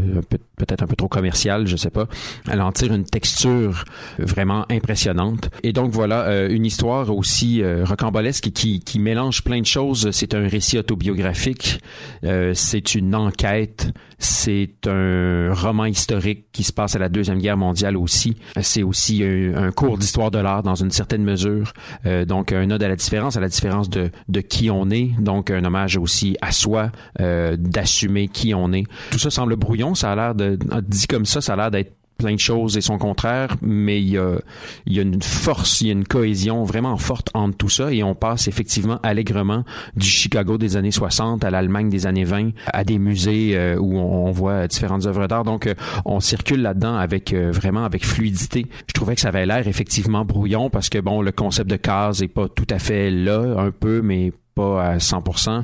peut-être 0.57 0.83
un 0.83 0.87
peu 0.87 0.97
trop 0.97 1.09
commercial, 1.09 1.67
je 1.67 1.77
sais 1.77 1.91
pas. 1.91 2.07
Elle 2.51 2.61
en 2.61 2.73
tire 2.73 2.93
une 2.93 3.05
texture 3.05 3.85
vraiment 4.19 4.65
impressionnante. 4.71 5.51
Et 5.63 5.73
donc 5.73 5.91
voilà, 5.93 6.23
euh, 6.29 6.49
une 6.51 6.65
histoire 6.67 7.15
aussi 7.17 7.63
euh, 7.63 7.85
rocambolesque 7.85 8.51
qui, 8.53 8.81
qui 8.81 8.99
mélange 8.99 9.43
plein 9.43 9.61
de 9.61 9.67
choses. 9.67 10.11
C'est 10.13 10.35
un 10.35 10.47
récit 10.47 10.79
autobiographique, 10.79 11.81
euh, 12.25 12.53
c'est 12.55 12.95
une 12.95 13.15
enquête, 13.15 13.89
c'est 14.21 14.87
un 14.87 15.53
roman 15.53 15.87
historique 15.87 16.45
qui 16.53 16.63
se 16.63 16.73
passe 16.73 16.95
à 16.95 16.99
la 16.99 17.09
Deuxième 17.09 17.39
Guerre 17.39 17.57
mondiale 17.57 17.97
aussi. 17.97 18.37
C'est 18.61 18.83
aussi 18.83 19.25
un, 19.25 19.73
cours 19.73 19.97
d'histoire 19.99 20.31
de 20.31 20.39
l'art 20.39 20.63
dans 20.63 20.75
une 20.75 20.91
certaine 20.91 21.25
mesure. 21.25 21.73
Euh, 22.05 22.27
donc 22.27 22.53
un 22.53 22.71
ode 22.71 22.83
à 22.83 22.89
la 22.89 22.97
différence, 22.97 23.37
à 23.37 23.41
la 23.41 23.49
différence 23.49 23.89
de, 23.89 24.11
de 24.29 24.41
qui 24.41 24.71
on 24.71 24.91
est. 24.91 25.11
Donc 25.19 25.51
un 25.51 25.65
hommage 25.65 25.97
aussi 25.97 26.37
à 26.43 26.53
soi, 26.53 26.93
euh, 27.21 27.57
d'assumer 27.59 28.29
qui 28.29 28.55
on 28.55 28.73
est. 28.73 28.85
Tout 29.11 29.19
ça 29.19 29.31
semble 29.31 29.57
brouillon, 29.57 29.95
ça 29.95 30.13
a 30.13 30.17
l'air 30.17 30.35
de... 30.35 30.59
Dit 30.87 31.07
comme 31.07 31.25
ça, 31.25 31.41
ça 31.41 31.55
a 31.55 31.57
l'air 31.57 31.71
d'être 31.71 32.00
plein 32.21 32.35
de 32.35 32.41
choses 32.41 32.77
et 32.77 32.83
son 32.83 32.99
contraire, 32.99 33.57
mais 33.63 34.01
il 34.01 34.11
y 34.11 34.19
a, 34.19 35.03
une 35.03 35.23
force, 35.23 35.81
il 35.81 35.87
y 35.87 35.91
a 35.91 35.95
une 35.95 36.05
cohésion 36.05 36.65
vraiment 36.65 36.97
forte 36.99 37.31
entre 37.33 37.57
tout 37.57 37.71
ça 37.71 37.93
et 37.93 38.03
on 38.03 38.15
passe 38.15 38.47
effectivement 38.47 39.01
allègrement 39.03 39.65
du 39.97 40.07
Chicago 40.07 40.59
des 40.59 40.77
années 40.77 40.91
60 40.91 41.43
à 41.45 41.51
l'Allemagne 41.51 41.89
des 41.89 42.07
années 42.07 42.25
20 42.25 42.51
à 42.67 42.85
des 42.85 42.99
musées 42.99 43.53
euh, 43.55 43.77
où 43.77 43.97
on, 43.97 44.27
on 44.27 44.33
voit 44.33 44.69
différentes 44.69 45.07
œuvres 45.07 45.27
d'art. 45.29 45.45
Donc 45.45 45.67
euh, 45.67 45.75
on 46.05 46.21
circule 46.21 46.61
là-dedans 46.61 46.97
avec 46.97 47.33
euh, 47.33 47.51
vraiment 47.51 47.85
avec 47.85 48.05
fluidité. 48.05 48.67
Je 48.87 48.93
trouvais 48.93 49.15
que 49.15 49.23
ça 49.23 49.29
avait 49.29 49.47
l'air 49.47 49.67
effectivement 49.67 50.25
brouillon 50.27 50.69
parce 50.69 50.91
que 50.91 50.99
bon 50.99 51.23
le 51.23 51.33
concept 51.33 51.71
de 51.71 51.77
case 51.77 52.23
est 52.23 52.29
pas 52.29 52.49
tout 52.49 52.67
à 52.69 52.79
fait 52.79 53.11
là, 53.11 53.55
un 53.59 53.71
peu 53.71 54.03
mais 54.03 54.33
pas 54.55 54.83
à 54.83 54.97
100%. 54.99 55.63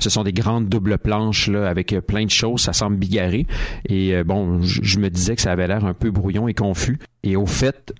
Ce 0.00 0.10
sont 0.10 0.22
des 0.24 0.32
grandes 0.32 0.68
doubles 0.68 0.98
planches 0.98 1.48
là 1.48 1.68
avec 1.68 1.92
euh, 1.92 2.00
plein 2.00 2.24
de 2.24 2.30
choses, 2.30 2.62
ça 2.62 2.72
semble 2.72 2.96
bigarré 2.96 3.46
et 3.88 4.14
euh, 4.14 4.24
bon, 4.24 4.62
je 4.62 4.80
je 4.82 4.98
me 4.98 5.10
disais 5.10 5.36
que 5.36 5.42
ça 5.42 5.52
avait 5.52 5.66
l'air 5.68 5.84
un 5.84 5.94
peu 5.94 6.10
brouillon 6.10 6.48
et 6.48 6.54
confus 6.54 6.98
et 7.22 7.36
au 7.36 7.46
fait, 7.46 7.92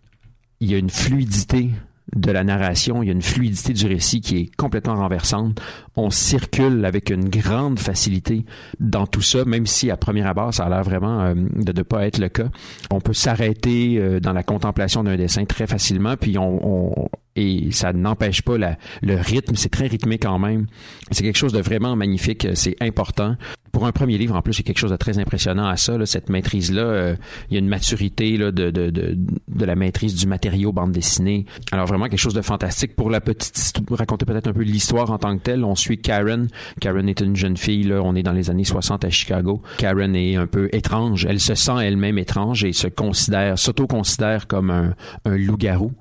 il 0.61 0.71
y 0.71 0.75
a 0.75 0.79
une 0.79 0.91
fluidité 0.91 1.71
de 2.17 2.31
la 2.33 2.43
narration, 2.43 3.03
il 3.03 3.07
y 3.07 3.09
a 3.11 3.13
une 3.13 3.21
fluidité 3.21 3.75
du 3.75 3.87
récit 3.87 4.23
qui 4.23 4.39
est 4.39 4.57
complètement 4.57 4.95
renversante. 4.97 5.61
On 5.95 6.09
circule 6.09 6.87
avec 6.87 7.11
une 7.11 7.29
grande 7.29 7.79
facilité 7.79 8.47
dans 8.81 9.07
tout 9.07 9.21
ça, 9.21 9.45
même 9.45 9.67
si 9.67 9.91
à 9.91 9.99
premier 9.99 10.23
abord, 10.27 10.55
ça 10.55 10.65
a 10.65 10.69
l'air 10.71 10.83
vraiment 10.85 11.21
euh, 11.21 11.35
de 11.35 11.71
ne 11.73 11.83
pas 11.83 12.07
être 12.07 12.17
le 12.19 12.31
cas. 12.31 12.49
On 12.91 13.01
peut 13.03 13.13
s'arrêter 13.13 13.99
euh, 13.99 14.21
dans 14.21 14.33
la 14.33 14.43
contemplation 14.43 15.05
d'un 15.05 15.17
dessin 15.17 15.45
très 15.45 15.67
facilement, 15.67 16.17
puis 16.17 16.39
on, 16.39 16.93
on- 17.03 17.09
et 17.39 17.71
ça 17.73 17.93
n'empêche 17.93 18.43
pas 18.43 18.59
la- 18.59 18.77
le 19.03 19.17
rythme, 19.17 19.55
c'est 19.57 19.69
très 19.69 19.87
rythmé 19.87 20.19
quand 20.19 20.39
même. 20.39 20.67
C'est 21.11 21.23
quelque 21.23 21.39
chose 21.39 21.53
de 21.53 21.61
vraiment 21.61 21.97
magnifique, 21.97 22.47
c'est 22.55 22.77
important. 22.81 23.37
Pour 23.73 23.87
un 23.87 23.93
premier 23.93 24.17
livre, 24.19 24.35
en 24.35 24.41
plus, 24.43 24.55
il 24.57 24.61
y 24.61 24.63
a 24.63 24.67
quelque 24.67 24.79
chose 24.79 24.91
de 24.91 24.97
très 24.97 25.19
impressionnant 25.19 25.67
à 25.69 25.77
ça, 25.77 25.97
là, 25.99 26.07
cette 26.07 26.31
maîtrise-là. 26.31 26.81
euh, 26.83 27.17
il 27.51 27.55
y 27.55 27.57
a 27.57 27.61
une 27.61 27.69
maturité 27.69 28.37
là, 28.37 28.51
de, 28.51 28.71
de, 28.71 28.91
de, 28.91 29.17
de 29.49 29.65
la 29.65 29.77
maîtrise 29.77 30.15
du 30.15 30.27
matériau 30.27 30.73
bande 30.73 30.91
dessinée. 30.91 31.45
Alors 31.71 31.87
vraiment 31.87 32.07
quelque 32.09 32.19
chose 32.19 32.35
de 32.35 32.41
fantastique. 32.43 32.97
Pour 32.97 33.11
la 33.11 33.21
petite 33.21 33.77
raconter 33.91 34.25
peut-être 34.25 34.49
un 34.49 34.53
peu 34.53 34.63
l'histoire 34.63 35.11
en 35.11 35.19
tant 35.19 35.37
que 35.37 35.43
telle, 35.43 35.65
on 35.65 35.75
suit 35.77 35.99
Karen. 35.99 36.49
Karen 36.81 37.09
est 37.09 37.21
une 37.21 37.37
jeune 37.37 37.57
fille, 37.57 37.85
là, 37.85 38.01
on 38.03 38.15
est 38.17 38.23
dans 38.23 38.33
les 38.33 38.51
années 38.51 38.65
60 38.65 39.05
à 39.05 39.11
Chicago. 39.11 39.63
Karen 39.77 40.17
est 40.17 40.37
un 40.37 40.47
peu 40.47 40.69
étrange. 40.73 41.27
Elle 41.29 41.39
se 41.41 41.55
sent 41.55 41.73
elle-même 41.83 42.19
étrange 42.19 42.65
et 42.65 42.73
se 42.73 42.89
considère, 42.89 43.59
s'auto-considère 43.59 44.47
comme 44.49 44.71
un, 44.71 44.95
un 45.25 45.37
loup-garou. 45.37 45.93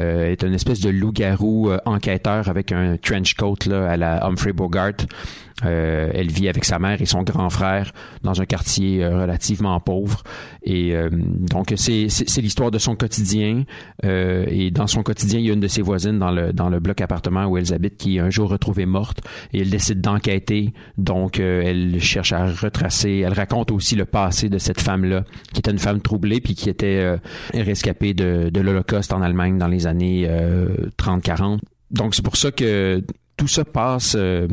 Euh, 0.00 0.30
est 0.30 0.42
une 0.42 0.54
espèce 0.54 0.80
de 0.80 0.88
loup-garou 0.88 1.70
euh, 1.70 1.78
enquêteur 1.84 2.48
avec 2.48 2.72
un 2.72 2.96
trench 2.96 3.34
coat 3.34 3.56
là, 3.66 3.90
à 3.90 3.96
la 3.96 4.24
Humphrey 4.24 4.52
Bogart. 4.52 4.94
Euh, 5.64 6.10
elle 6.14 6.30
vit 6.30 6.48
avec 6.48 6.64
sa 6.64 6.78
mère 6.78 7.00
et 7.00 7.06
son 7.06 7.22
grand 7.22 7.50
frère 7.50 7.92
dans 8.22 8.40
un 8.40 8.46
quartier 8.46 9.04
euh, 9.04 9.20
relativement 9.20 9.78
pauvre. 9.80 10.22
Et 10.62 10.94
euh, 10.94 11.08
donc, 11.12 11.72
c'est, 11.76 12.06
l'histoire 12.40 12.70
de 12.70 12.78
son 12.78 12.94
quotidien. 12.94 13.64
Euh, 14.04 14.44
et 14.48 14.70
dans 14.70 14.86
son 14.86 15.02
quotidien, 15.02 15.40
il 15.40 15.46
y 15.46 15.50
a 15.50 15.52
une 15.52 15.60
de 15.60 15.68
ses 15.68 15.82
voisines 15.82 16.18
dans 16.18 16.30
le, 16.30 16.52
dans 16.52 16.68
le 16.68 16.80
bloc 16.80 17.00
appartement 17.00 17.46
où 17.46 17.56
elles 17.56 17.72
habitent 17.72 17.96
qui 17.96 18.16
est 18.16 18.20
un 18.20 18.30
jour 18.30 18.50
retrouvée 18.50 18.86
morte. 18.86 19.20
Et 19.52 19.60
elle 19.60 19.70
décide 19.70 20.00
d'enquêter. 20.00 20.72
Donc, 20.98 21.40
euh, 21.40 21.62
elle 21.64 22.00
cherche 22.00 22.32
à 22.32 22.46
retracer. 22.46 23.22
Elle 23.26 23.32
raconte 23.32 23.70
aussi 23.70 23.96
le 23.96 24.04
passé 24.04 24.48
de 24.48 24.58
cette 24.58 24.80
femme-là, 24.80 25.24
qui 25.52 25.60
était 25.60 25.70
une 25.70 25.78
femme 25.78 26.00
troublée 26.00 26.40
puis 26.40 26.54
qui 26.54 26.68
était 26.68 27.16
rescapée 27.54 28.14
de, 28.14 28.50
de 28.50 28.60
l'Holocauste 28.60 29.12
en 29.12 29.22
Allemagne 29.22 29.58
dans 29.58 29.68
les 29.68 29.86
années 29.86 30.26
euh, 30.28 30.68
30-40. 30.98 31.58
Donc, 31.90 32.14
c'est 32.14 32.24
pour 32.24 32.36
ça 32.36 32.50
que 32.50 33.02
tout 33.36 33.48
ça 33.48 33.64
passe 33.64 34.14
euh, 34.18 34.46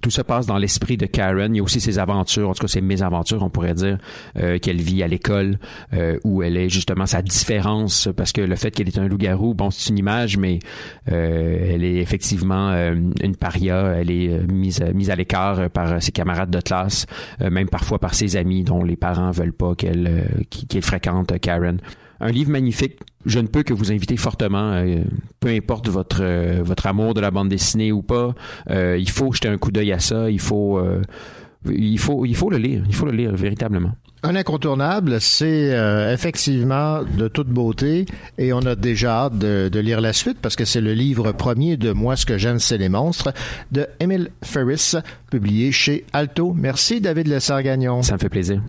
tout 0.00 0.10
ça 0.10 0.24
passe 0.24 0.46
dans 0.46 0.58
l'esprit 0.58 0.96
de 0.96 1.06
Karen. 1.06 1.54
Il 1.54 1.58
y 1.58 1.60
a 1.60 1.62
aussi 1.62 1.80
ses 1.80 1.98
aventures, 1.98 2.48
en 2.48 2.54
tout 2.54 2.60
cas 2.60 2.68
ses 2.68 2.80
mésaventures, 2.80 3.42
on 3.42 3.50
pourrait 3.50 3.74
dire, 3.74 3.98
euh, 4.38 4.58
qu'elle 4.58 4.80
vit 4.80 5.02
à 5.02 5.08
l'école, 5.08 5.58
euh, 5.94 6.18
où 6.24 6.42
elle 6.42 6.56
est 6.56 6.68
justement 6.68 7.06
sa 7.06 7.22
différence, 7.22 8.08
parce 8.16 8.32
que 8.32 8.40
le 8.40 8.56
fait 8.56 8.70
qu'elle 8.70 8.88
est 8.88 8.98
un 8.98 9.08
loup-garou, 9.08 9.54
bon, 9.54 9.70
c'est 9.70 9.90
une 9.90 9.98
image, 9.98 10.36
mais 10.36 10.58
euh, 11.10 11.74
elle 11.74 11.84
est 11.84 11.96
effectivement 11.96 12.72
une 13.20 13.36
paria. 13.36 13.96
Elle 13.98 14.10
est 14.10 14.46
mise, 14.50 14.80
mise 14.94 15.10
à 15.10 15.16
l'écart 15.16 15.70
par 15.70 16.02
ses 16.02 16.12
camarades 16.12 16.50
de 16.50 16.60
classe, 16.60 17.06
même 17.40 17.68
parfois 17.68 17.98
par 17.98 18.14
ses 18.14 18.36
amis 18.36 18.64
dont 18.64 18.84
les 18.84 18.96
parents 18.96 19.30
veulent 19.30 19.52
pas 19.52 19.74
qu'elle 19.74 20.46
qu'elle 20.68 20.82
fréquente 20.82 21.38
Karen. 21.40 21.80
Un 22.20 22.30
livre 22.30 22.50
magnifique. 22.50 22.98
Je 23.24 23.38
ne 23.38 23.46
peux 23.46 23.62
que 23.62 23.74
vous 23.74 23.92
inviter 23.92 24.16
fortement, 24.16 24.72
euh, 24.72 25.02
peu 25.40 25.48
importe 25.48 25.88
votre 25.88 26.22
euh, 26.22 26.62
votre 26.62 26.86
amour 26.86 27.14
de 27.14 27.20
la 27.20 27.30
bande 27.30 27.48
dessinée 27.48 27.92
ou 27.92 28.02
pas, 28.02 28.34
euh, 28.70 28.96
il 28.98 29.10
faut 29.10 29.32
jeter 29.32 29.48
un 29.48 29.58
coup 29.58 29.72
d'œil 29.72 29.92
à 29.92 29.98
ça. 29.98 30.30
Il 30.30 30.40
faut 30.40 30.80
il 31.68 31.98
faut 31.98 32.24
il 32.24 32.36
faut 32.36 32.50
le 32.50 32.58
lire. 32.58 32.82
Il 32.88 32.94
faut 32.94 33.06
le 33.06 33.12
lire 33.12 33.34
véritablement. 33.34 33.92
Un 34.22 34.34
incontournable, 34.34 35.20
c'est 35.20 35.72
euh, 35.72 36.12
effectivement 36.12 37.02
de 37.04 37.28
toute 37.28 37.48
beauté 37.48 38.06
et 38.38 38.52
on 38.52 38.60
a 38.60 38.74
déjà 38.74 39.24
hâte 39.24 39.38
de, 39.38 39.68
de 39.70 39.78
lire 39.78 40.00
la 40.00 40.12
suite 40.12 40.38
parce 40.40 40.56
que 40.56 40.64
c'est 40.64 40.80
le 40.80 40.94
livre 40.94 41.30
premier 41.32 41.76
de 41.76 41.92
Moi, 41.92 42.16
ce 42.16 42.26
que 42.26 42.38
j'aime, 42.38 42.58
c'est 42.58 42.78
les 42.78 42.88
monstres 42.88 43.32
de 43.70 43.86
Emile 44.00 44.30
Ferris, 44.42 44.94
publié 45.30 45.70
chez 45.70 46.04
Alto. 46.12 46.54
Merci 46.56 47.00
David 47.00 47.28
Lessard-Gagnon. 47.28 48.02
Ça 48.02 48.14
me 48.14 48.18
fait 48.18 48.28
plaisir. 48.28 48.62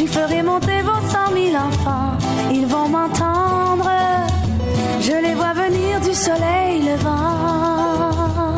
J'y 0.00 0.06
ferai 0.06 0.42
monter 0.42 0.80
vos 0.80 0.98
cent 1.12 1.30
mille 1.34 1.54
enfants, 1.54 2.16
ils 2.50 2.64
vont 2.64 2.88
m'entendre. 2.88 3.90
Je 4.98 5.12
les 5.12 5.34
vois 5.34 5.52
venir 5.52 6.00
du 6.00 6.14
soleil 6.14 6.80
levant. 6.88 8.56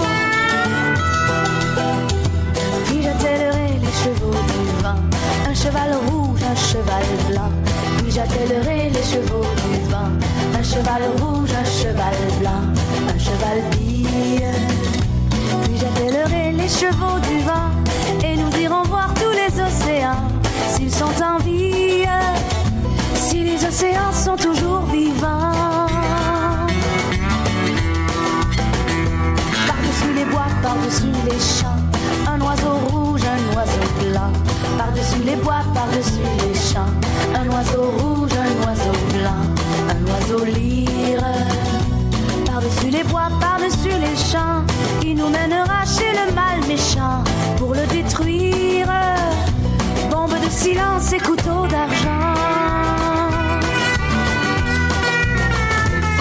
Puis 2.87 3.03
j'attellerai 3.03 3.71
les 3.85 3.95
chevaux 4.05 4.39
du 4.53 4.83
vent, 4.85 5.03
un 5.51 5.55
cheval 5.55 5.95
rouge, 6.07 6.43
un 6.45 6.55
cheval 6.55 7.07
blanc. 7.29 7.51
Puis 7.99 8.13
j'attellerai 8.13 8.91
les 8.91 9.03
chevaux 9.03 9.49
du 9.65 9.91
vent, 9.91 10.13
un 10.57 10.63
cheval 10.63 11.03
rouge, 11.19 11.51
un 11.61 11.65
cheval 11.65 12.15
blanc, 12.39 12.63
un 13.13 13.19
cheval 13.19 13.65
bille. 13.73 14.47
Puis 15.65 15.77
j'attellerai 15.77 16.53
les 16.53 16.69
chevaux 16.69 17.19
du 17.29 17.41
vent, 17.41 17.71
et 18.25 18.37
nous 18.37 18.57
irons 18.61 18.85
voir 18.85 19.13
tous 19.15 19.33
les 19.33 19.61
océans 19.61 20.42
s'ils 20.69 20.95
sont 20.95 21.23
en 21.23 21.39
vie, 21.39 22.05
si 23.15 23.43
les 23.45 23.65
océans 23.65 24.13
sont 24.13 24.37
toujours 24.37 24.83
vivants. 24.93 25.87
Par-dessus 29.67 30.13
les 30.15 30.25
bois, 30.25 30.49
par-dessus 30.63 31.13
les 31.25 31.39
champs, 31.39 31.81
un 32.29 32.41
oiseau 32.41 32.75
rouge, 32.89 33.23
un 33.25 33.57
oiseau 33.57 33.87
blanc. 34.01 34.33
Par-dessus 34.79 35.23
les 35.25 35.37
bois, 35.37 35.63
par-dessus 35.75 36.27
les 36.41 36.55
champs, 36.55 36.93
un 37.35 37.47
oiseau 37.51 37.91
rouge, 37.99 38.31
un 38.33 38.67
oiseau 38.67 38.97
blanc, 39.15 39.43
un 39.91 40.03
oiseau 40.11 40.45
lyre. 40.45 41.25
Par-dessus 42.47 42.91
les 42.91 43.05
bois, 43.05 43.29
par-dessus 43.41 43.97
les 44.01 44.17
champs, 44.17 44.63
il 45.03 45.17
nous 45.17 45.29
mènera 45.29 45.85
chez 45.85 46.13
le 46.13 46.33
mal 46.35 46.61
méchant 46.69 47.23
pour 47.57 47.75
le 47.75 47.87
détruire. 47.87 48.89
Silence 50.53 51.13
et 51.15 51.19
couteau 51.19 51.67
d'argent. 51.67 52.35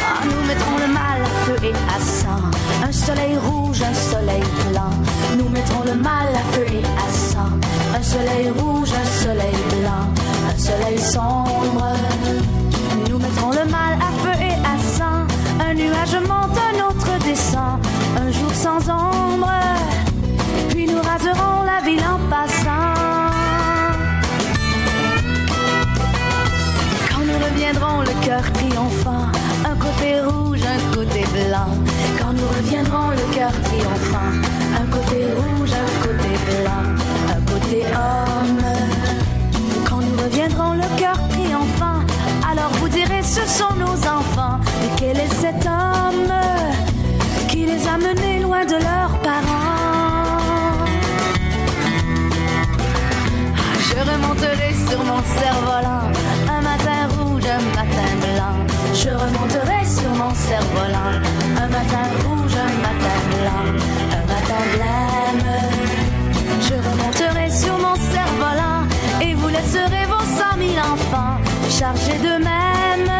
Ah, 0.08 0.22
nous 0.24 0.48
mettrons 0.48 0.78
le 0.80 0.88
mal 0.88 1.22
à 1.22 1.46
feu 1.46 1.58
et 1.64 1.74
à 1.74 2.00
sang. 2.00 2.44
Un 2.88 2.92
soleil 2.92 3.38
rouge, 3.38 3.82
un 3.84 3.94
soleil 3.94 4.44
blanc. 4.70 4.94
Nous 5.38 5.50
mettrons 5.50 5.84
le 5.86 5.96
mal 5.96 6.28
à 6.34 6.56
feu 6.56 6.66
et 6.72 6.84
à 6.84 7.12
sang. 7.12 7.52
Un 7.94 8.02
soleil 8.02 8.50
rouge, 8.58 8.92
un 8.94 9.24
soleil 9.24 9.58
blanc. 9.74 10.06
Un 10.50 10.58
soleil 10.58 10.98
sombre. 10.98 11.92
Nous 13.10 13.20
mettrons 13.20 13.52
le 13.52 13.66
mal 13.70 13.94
à 14.00 14.12
feu 14.24 14.36
et 14.42 14.58
à 14.66 14.78
sang. 14.98 15.28
Un 15.60 15.74
nuage 15.74 16.16
monte, 16.28 16.58
un 16.70 16.88
autre 16.88 17.12
descend. 17.26 17.80
Un 18.18 18.32
jour 18.32 18.54
sans 18.54 18.90
ombre. 18.90 19.61
Triomphant, 33.64 34.32
un 34.82 34.86
côté 34.86 35.26
rouge, 35.38 35.72
un 35.74 35.92
côté 36.06 36.32
blanc, 36.48 36.88
un 37.36 37.42
côté 37.52 37.84
homme. 37.86 38.64
Quand 39.88 40.02
nous 40.02 40.18
reviendrons 40.24 40.74
le 40.74 40.88
cœur 41.00 41.18
triomphant, 41.30 42.00
alors 42.50 42.72
vous 42.80 42.90
direz 42.90 43.24
ce 43.24 43.46
sont 43.48 43.76
nos 43.76 43.98
enfants. 44.18 44.60
Et 44.84 44.90
quel 44.98 45.18
est 45.18 45.34
cet 45.40 45.66
homme 45.66 46.34
qui 47.50 47.66
les 47.66 47.88
a 47.88 47.98
menés 47.98 48.40
loin 48.40 48.66
de 48.66 48.74
leurs 48.76 49.18
parents? 49.22 49.60
Je 53.88 53.98
remonterai 54.12 54.74
sur 54.90 55.04
mon 55.04 55.22
cerf-volant 55.38 56.08
un 56.50 56.62
matin 56.62 57.08
rouge, 57.18 57.44
un 57.46 57.64
matin 57.78 58.12
blanc. 58.22 58.58
Je 58.94 59.10
remonterai 59.10 59.86
sur 59.86 60.10
mon 60.12 60.34
cerf-volant 60.34 61.14
un 61.58 61.68
matin 61.68 62.06
rouge, 62.24 62.41
un. 63.46 63.92
Je 66.62 66.76
remonterai 66.76 67.50
sur 67.50 67.78
mon 67.78 67.96
cerf-volant 67.96 68.84
et 69.22 69.34
vous 69.34 69.48
laisserez 69.48 70.06
vos 70.06 70.26
cent 70.38 70.58
mille 70.58 70.80
enfants 70.80 71.38
chargés 71.70 72.20
d'eux-mêmes 72.20 73.12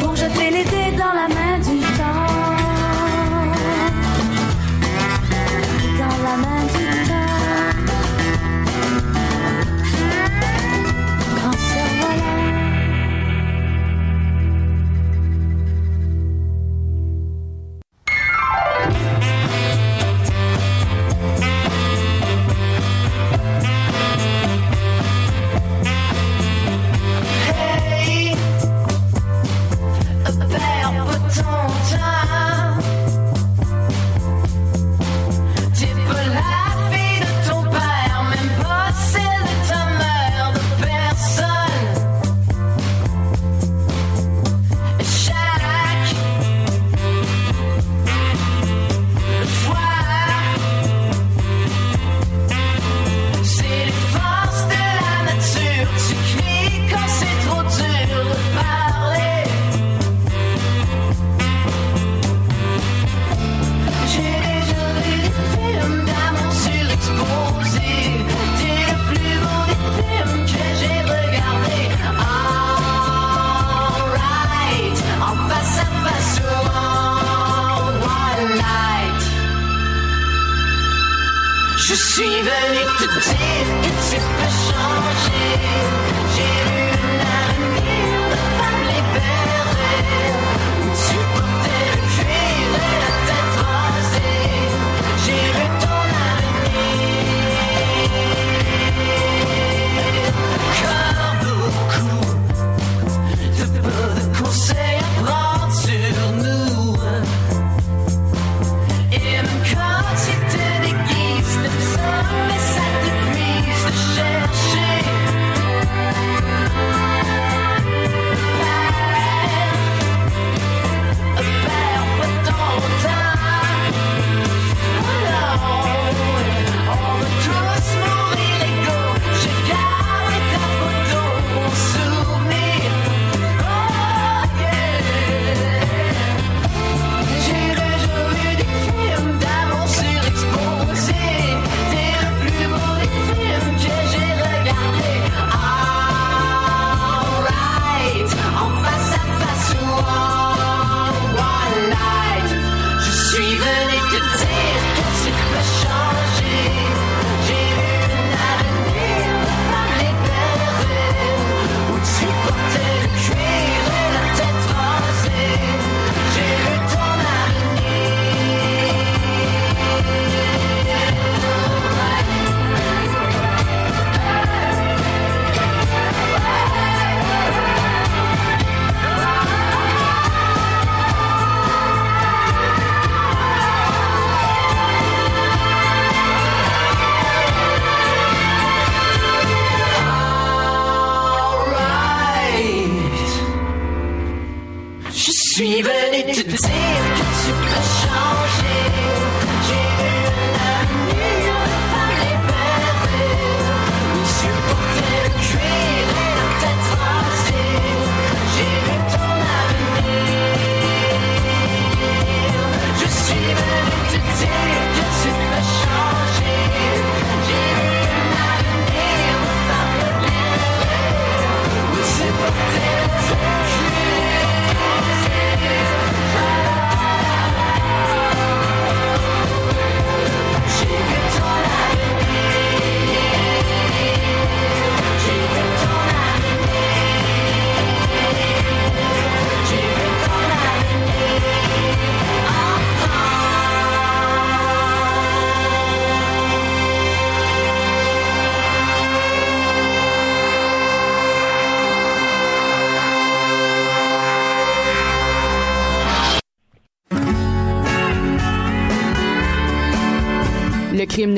pour 0.00 0.16
jeter 0.16 0.50
dés 0.50 0.96
dans 0.96 1.14
la 1.20 1.28
main 1.28 1.58
du 1.58 1.71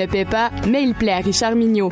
ne 0.04 0.10
paie 0.10 0.24
pas, 0.24 0.50
mais 0.68 0.82
il 0.82 0.94
plaît 0.94 1.12
à 1.12 1.18
Richard 1.18 1.54
Mignot. 1.54 1.90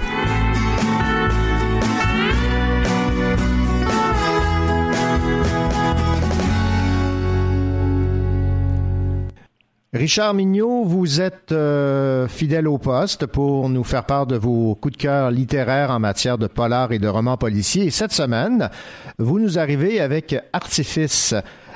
Richard 9.95 10.35
Mignot, 10.35 10.85
vous 10.85 11.21
êtes 11.21 11.53
euh, 11.53 12.27
fidèle 12.27 12.67
au 12.67 12.79
poste 12.79 13.27
pour 13.27 13.69
nous 13.69 13.85
faire 13.85 14.05
part 14.05 14.27
de 14.27 14.37
vos 14.37 14.75
coups 14.75 14.97
de 14.97 15.03
cœur 15.03 15.31
littéraires 15.31 15.91
en 15.91 15.99
matière 15.99 16.39
de 16.39 16.47
polar 16.47 16.93
et 16.93 16.99
de 16.99 17.09
romans 17.09 17.37
policiers. 17.37 17.85
Et 17.85 17.91
cette 17.91 18.13
semaine, 18.13 18.71
vous 19.19 19.39
nous 19.39 19.59
arrivez 19.59 20.01
avec 20.01 20.35
Artifice 20.53 21.35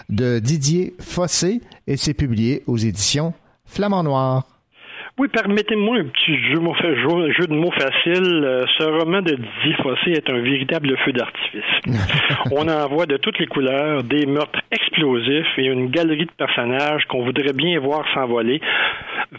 de 0.08 0.38
Didier 0.38 0.94
Fossé 0.98 1.60
et 1.86 1.96
c'est 1.96 2.14
publié 2.14 2.62
aux 2.66 2.78
éditions 2.78 3.34
Flamand 3.64 4.02
Noir. 4.02 4.55
Oui, 5.18 5.28
permettez-moi 5.28 5.96
un 6.00 6.04
petit 6.04 6.36
jeu, 6.50 6.58
mot- 6.58 6.74
jeu- 6.74 7.32
jeu 7.32 7.46
de 7.46 7.54
mots 7.54 7.70
facile. 7.72 8.44
Euh, 8.44 8.64
Ce 8.78 8.84
roman 8.84 9.22
de 9.22 9.34
Didier 9.34 9.74
Fossé 9.82 10.10
est 10.10 10.28
un 10.28 10.38
véritable 10.40 10.94
feu 10.98 11.12
d'artifice. 11.12 11.62
On 12.52 12.68
en 12.68 12.86
voit 12.88 13.06
de 13.06 13.16
toutes 13.16 13.38
les 13.38 13.46
couleurs, 13.46 14.02
des 14.02 14.26
meurtres 14.26 14.60
explosifs 14.70 15.56
et 15.58 15.64
une 15.66 15.88
galerie 15.88 16.26
de 16.26 16.30
personnages 16.36 17.04
qu'on 17.06 17.24
voudrait 17.24 17.54
bien 17.54 17.80
voir 17.80 18.04
s'envoler 18.12 18.60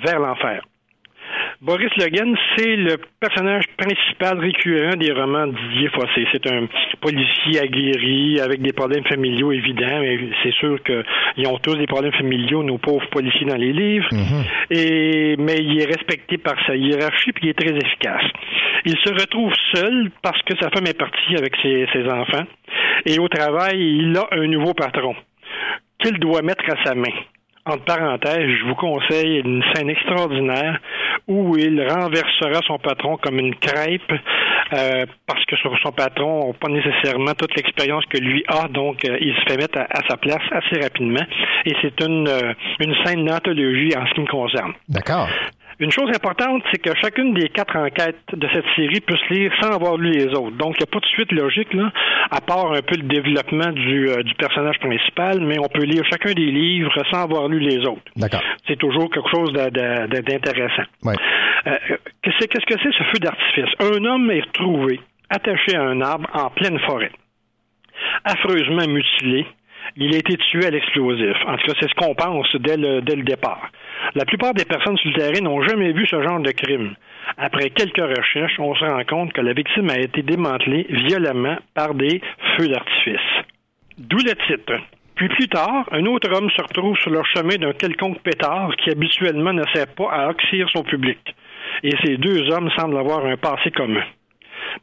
vers 0.04 0.20
l'enfer. 0.20 0.64
Boris 1.60 1.90
Logan, 1.98 2.38
c'est 2.56 2.76
le 2.76 2.98
personnage 3.20 3.64
principal 3.78 4.38
récurrent 4.40 4.96
des 4.96 5.12
romans 5.12 5.48
de 5.48 5.54
Didier 5.54 5.90
Fossé. 5.90 6.28
C'est 6.32 6.46
un 6.52 6.68
policier 7.02 7.60
aguerri 7.60 8.40
avec 8.40 8.62
des 8.62 8.74
problèmes 8.74 9.04
familiaux 9.06 9.52
évidents, 9.52 10.00
mais 10.02 10.20
c'est 10.44 10.54
sûr 10.54 10.78
qu'ils 10.84 11.48
ont 11.48 11.58
tous 11.58 11.76
des 11.76 11.88
problèmes 11.88 12.14
familiaux, 12.14 12.62
nos 12.62 12.78
pauvres 12.78 13.10
policiers 13.10 13.48
dans 13.48 13.56
les 13.56 13.74
livres. 13.74 14.08
Et, 14.70 15.36
mais 15.40 15.58
il 15.58 15.82
est 15.82 15.86
respecté 15.86 16.38
par 16.38 16.56
sa 16.68 16.76
hiérarchie 16.76 17.32
puis 17.32 17.46
il 17.46 17.50
est 17.50 17.58
très 17.58 17.76
efficace. 17.76 18.26
Il 18.86 18.96
se 19.04 19.14
retrouve 19.14 19.54
seul 19.74 20.12
parce 20.22 20.42
que 20.44 20.54
sa 20.62 20.70
femme 20.70 20.86
est 20.86 20.98
partie 20.98 21.36
avec 21.36 21.56
ses, 21.64 21.88
ses 21.92 22.08
enfants. 22.08 22.46
Et 23.08 23.18
au 23.18 23.28
travail, 23.30 23.80
il 23.80 24.16
a 24.16 24.28
un 24.32 24.48
nouveau 24.48 24.76
patron 24.76 25.16
qu'il 26.04 26.20
doit 26.20 26.44
mettre 26.44 26.66
à 26.70 26.84
sa 26.84 26.94
main. 26.94 27.14
Entre 27.68 27.84
parenthèses, 27.84 28.50
je 28.60 28.66
vous 28.66 28.76
conseille 28.76 29.40
une 29.40 29.62
scène 29.74 29.90
extraordinaire 29.90 30.80
où 31.28 31.58
il 31.58 31.82
renversera 31.82 32.62
son 32.66 32.80
patron 32.80 33.18
comme 33.18 33.40
une 33.40 33.56
crêpe 33.56 34.10
euh, 34.74 35.06
parce 35.26 35.44
que 35.46 35.58
son, 35.58 35.76
son 35.84 35.92
patron 35.92 36.48
n'a 36.48 36.54
pas 36.54 36.70
nécessairement 36.70 37.34
toute 37.34 37.56
l'expérience 37.58 38.06
que 38.06 38.20
lui 38.20 38.44
a, 38.48 38.70
donc 38.70 39.04
euh, 39.04 39.18
il 39.20 39.36
se 39.36 39.42
fait 39.52 39.58
mettre 39.58 39.80
à, 39.80 40.02
sa 40.10 40.16
place 40.16 40.44
assez 40.52 40.82
rapidement. 40.82 41.26
Et 41.66 41.74
c'est 41.82 42.00
une, 42.02 42.28
euh, 42.28 42.54
une 42.80 42.96
scène 43.04 43.26
d'anthologie 43.26 43.92
en 43.98 44.08
ce 44.08 44.14
qui 44.14 44.22
me 44.22 44.28
concerne. 44.28 44.74
D'accord. 44.88 45.28
Une 45.80 45.92
chose 45.92 46.10
importante, 46.10 46.64
c'est 46.72 46.82
que 46.82 46.90
chacune 47.00 47.36
des 47.36 47.50
quatre 47.50 47.76
enquêtes 47.76 48.18
de 48.34 48.48
cette 48.52 48.66
série 48.76 49.00
peut 49.00 49.16
se 49.16 49.34
lire 49.34 49.52
sans 49.62 49.72
avoir 49.76 49.98
lu 49.98 50.10
les 50.10 50.28
autres. 50.28 50.58
Donc, 50.58 50.76
il 50.76 50.80
n'y 50.80 50.90
a 50.90 50.92
pas 50.92 51.00
de 51.00 51.06
suite 51.06 51.32
logique, 51.32 51.72
là, 51.74 51.92
à 52.32 52.42
part 52.42 52.72
un 52.72 52.82
peu 52.82 52.96
le 52.96 53.04
développement 53.04 53.72
du, 53.72 54.10
euh, 54.10 54.24
du 54.24 54.34
personnage 54.36 54.80
principal, 54.80 55.40
mais 55.42 55.60
on 55.60 55.68
peut 55.68 55.84
lire 55.84 56.04
chacun 56.10 56.34
des 56.34 56.52
livres 56.52 56.94
sans 57.12 57.24
avoir 57.24 57.48
lu 57.48 57.60
les 57.60 57.78
autres. 57.86 58.02
D'accord. 58.16 58.42
C'est 58.68 58.78
toujours 58.78 59.10
quelque 59.12 59.30
chose 59.30 59.54
d'intéressant. 59.54 60.88
Ouais. 61.04 61.16
Euh, 61.68 61.78
qu'est-ce 62.24 62.66
que 62.66 62.80
c'est 62.82 62.94
ce 62.98 63.04
feu 63.04 63.20
d'artifice? 63.20 63.74
Un 63.80 64.04
homme 64.06 64.32
est 64.32 64.42
retrouvé 64.42 65.00
attaché 65.30 65.76
à 65.76 65.84
un 65.84 66.02
arbre 66.02 66.28
en 66.34 66.50
pleine 66.50 66.80
forêt, 66.80 67.12
affreusement 68.24 68.88
mutilé. 68.88 69.46
Il 69.96 70.14
a 70.14 70.18
été 70.18 70.38
tué 70.38 70.66
à 70.66 70.72
l'explosif. 70.72 71.36
En 71.48 71.58
tout 71.58 71.68
cas, 71.68 71.74
c'est 71.80 71.90
ce 71.90 71.96
qu'on 71.96 72.16
pense 72.16 72.54
dès 72.56 72.78
le, 72.78 73.00
le 73.00 73.24
départ. 73.24 73.72
La 74.16 74.26
plupart 74.26 74.54
des 74.54 74.66
personnes 74.66 74.98
sur 74.98 75.10
le 75.12 75.18
terrain 75.18 75.42
n'ont 75.42 75.62
jamais 75.64 75.92
vu 75.92 76.06
ce 76.08 76.22
genre 76.22 76.40
de 76.40 76.52
crime. 76.52 76.96
Après 77.38 77.70
quelques 77.70 77.98
recherches, 77.98 78.60
on 78.60 78.76
se 78.76 78.84
rend 78.84 79.04
compte 79.06 79.34
que 79.34 79.42
la 79.42 79.54
victime 79.54 79.90
a 79.90 80.00
été 80.00 80.22
démantelée 80.22 80.86
violemment 80.90 81.58
par 81.74 81.94
des 81.94 82.22
feux 82.58 82.68
d'artifice. 82.68 83.46
D'où 83.98 84.18
le 84.18 84.36
titre. 84.48 84.82
Puis 85.16 85.30
plus 85.30 85.48
tard, 85.48 85.88
un 85.92 86.06
autre 86.06 86.32
homme 86.32 86.50
se 86.52 86.62
retrouve 86.62 86.96
sur 86.98 87.10
leur 87.10 87.26
chemin 87.26 87.56
d'un 87.56 87.74
quelconque 87.74 88.22
pétard 88.22 88.76
qui 88.78 88.92
habituellement 88.92 89.52
ne 89.52 89.64
sert 89.74 89.88
pas 89.96 90.12
à 90.12 90.30
oxyre 90.30 90.70
son 90.70 90.84
public. 90.84 91.18
Et 91.84 91.94
ces 92.04 92.18
deux 92.18 92.52
hommes 92.52 92.70
semblent 92.78 92.98
avoir 92.98 93.26
un 93.26 93.36
passé 93.36 93.72
commun. 93.72 94.04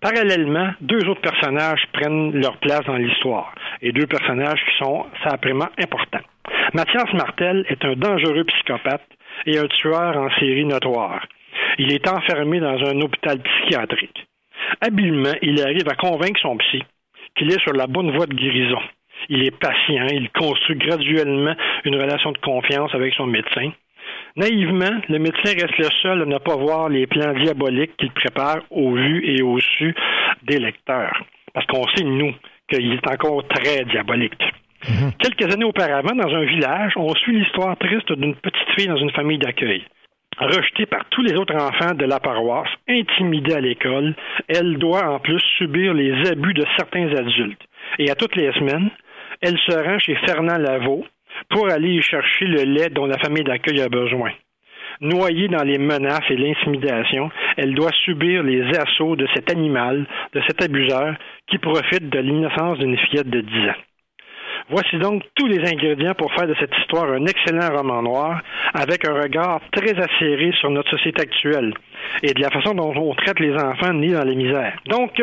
Parallèlement, 0.00 0.72
deux 0.80 1.08
autres 1.08 1.20
personnages 1.20 1.84
prennent 1.92 2.32
leur 2.32 2.56
place 2.58 2.84
dans 2.86 2.96
l'histoire, 2.96 3.54
et 3.82 3.92
deux 3.92 4.06
personnages 4.06 4.60
qui 4.64 4.84
sont 4.84 5.06
simplement 5.28 5.68
importants. 5.82 6.24
Mathias 6.72 7.12
Martel 7.14 7.64
est 7.68 7.84
un 7.84 7.94
dangereux 7.94 8.44
psychopathe 8.44 9.06
et 9.46 9.58
un 9.58 9.66
tueur 9.66 10.16
en 10.16 10.30
série 10.38 10.64
notoire. 10.64 11.26
Il 11.78 11.92
est 11.92 12.08
enfermé 12.08 12.60
dans 12.60 12.78
un 12.84 13.00
hôpital 13.00 13.40
psychiatrique. 13.40 14.26
Habilement, 14.80 15.34
il 15.42 15.60
arrive 15.62 15.88
à 15.88 15.94
convaincre 15.94 16.40
son 16.40 16.56
psy 16.58 16.82
qu'il 17.36 17.52
est 17.52 17.60
sur 17.60 17.72
la 17.72 17.86
bonne 17.86 18.14
voie 18.16 18.26
de 18.26 18.34
guérison. 18.34 18.80
Il 19.28 19.44
est 19.44 19.58
patient, 19.58 20.06
il 20.10 20.30
construit 20.30 20.76
graduellement 20.76 21.54
une 21.84 21.96
relation 21.96 22.32
de 22.32 22.38
confiance 22.38 22.94
avec 22.94 23.14
son 23.14 23.26
médecin. 23.26 23.70
Naïvement, 24.36 25.01
le 25.09 25.19
médecin 25.20 25.52
reste 25.55 25.78
le 25.78 25.89
seul 26.02 26.23
à 26.23 26.24
ne 26.24 26.39
pas 26.39 26.56
voir 26.56 26.89
les 26.89 27.06
plans 27.06 27.35
diaboliques 27.35 27.97
qu'il 27.97 28.11
prépare 28.11 28.62
au 28.70 28.93
vu 28.93 29.23
et 29.24 29.43
au 29.43 29.61
su 29.61 29.94
des 30.43 30.59
lecteurs. 30.59 31.24
Parce 31.52 31.66
qu'on 31.66 31.86
sait, 31.94 32.02
nous, 32.02 32.35
qu'il 32.69 32.93
est 32.93 33.09
encore 33.09 33.47
très 33.47 33.85
diabolique. 33.85 34.43
Quelques 35.20 35.55
années 35.55 35.65
auparavant, 35.65 36.16
dans 36.16 36.35
un 36.35 36.44
village, 36.44 36.93
on 36.97 37.15
suit 37.15 37.39
l'histoire 37.39 37.77
triste 37.78 38.12
d'une 38.12 38.35
petite 38.35 38.69
fille 38.77 38.89
dans 38.89 38.97
une 38.97 39.12
famille 39.12 39.39
d'accueil. 39.39 39.85
Rejetée 40.36 40.86
par 40.86 41.05
tous 41.11 41.23
les 41.23 41.35
autres 41.35 41.55
enfants 41.55 41.94
de 41.94 42.05
la 42.05 42.19
paroisse, 42.19 42.69
intimidée 42.89 43.55
à 43.55 43.61
l'école, 43.61 44.16
elle 44.48 44.78
doit 44.78 45.09
en 45.09 45.20
plus 45.20 45.40
subir 45.59 45.94
les 45.94 46.28
abus 46.28 46.55
de 46.55 46.65
certains 46.77 47.06
adultes. 47.15 47.62
Et 48.01 48.11
à 48.11 48.16
toutes 48.16 48.35
les 48.35 48.52
semaines, 48.55 48.90
elle 49.40 49.56
se 49.59 49.73
rend 49.73 49.98
chez 50.01 50.16
Fernand 50.27 50.59
Lavaux 50.59 51.06
pour 51.51 51.70
aller 51.70 52.01
chercher 52.02 52.47
le 52.47 52.62
lait 52.62 52.90
dont 52.90 53.06
la 53.06 53.19
famille 53.19 53.44
d'accueil 53.44 53.81
a 53.81 53.89
besoin. 53.89 54.32
Noyée 55.01 55.48
dans 55.48 55.65
les 55.65 55.78
menaces 55.78 56.31
et 56.31 56.36
l'intimidation, 56.36 57.31
elle 57.56 57.74
doit 57.74 57.93
subir 58.05 58.43
les 58.43 58.62
assauts 58.78 59.16
de 59.16 59.27
cet 59.35 59.51
animal, 59.51 60.06
de 60.32 60.40
cet 60.47 60.62
abuseur 60.62 61.16
qui 61.48 61.59
profite 61.59 62.09
de 62.09 62.19
l'innocence 62.19 62.78
d'une 62.78 62.97
fillette 62.97 63.28
de 63.28 63.40
10 63.40 63.69
ans. 63.70 63.82
Voici 64.70 64.97
donc 64.98 65.22
tous 65.35 65.47
les 65.47 65.60
ingrédients 65.60 66.14
pour 66.14 66.32
faire 66.35 66.47
de 66.47 66.55
cette 66.59 66.76
histoire 66.78 67.10
un 67.12 67.26
excellent 67.26 67.76
roman 67.76 68.02
noir 68.02 68.40
avec 68.72 69.06
un 69.06 69.14
regard 69.14 69.60
très 69.72 69.94
acéré 69.98 70.52
sur 70.59 70.70
notre 70.70 70.90
société 70.90 71.22
actuelle 71.22 71.74
et 72.22 72.32
de 72.32 72.40
la 72.40 72.51
façon 72.51 72.74
dont 72.74 72.93
on 72.97 73.14
traite 73.14 73.40
les 73.40 73.55
enfants 73.55 73.93
nés 73.93 74.12
dans 74.12 74.24
la 74.24 74.35
misère. 74.35 74.76
Donc, 74.86 75.20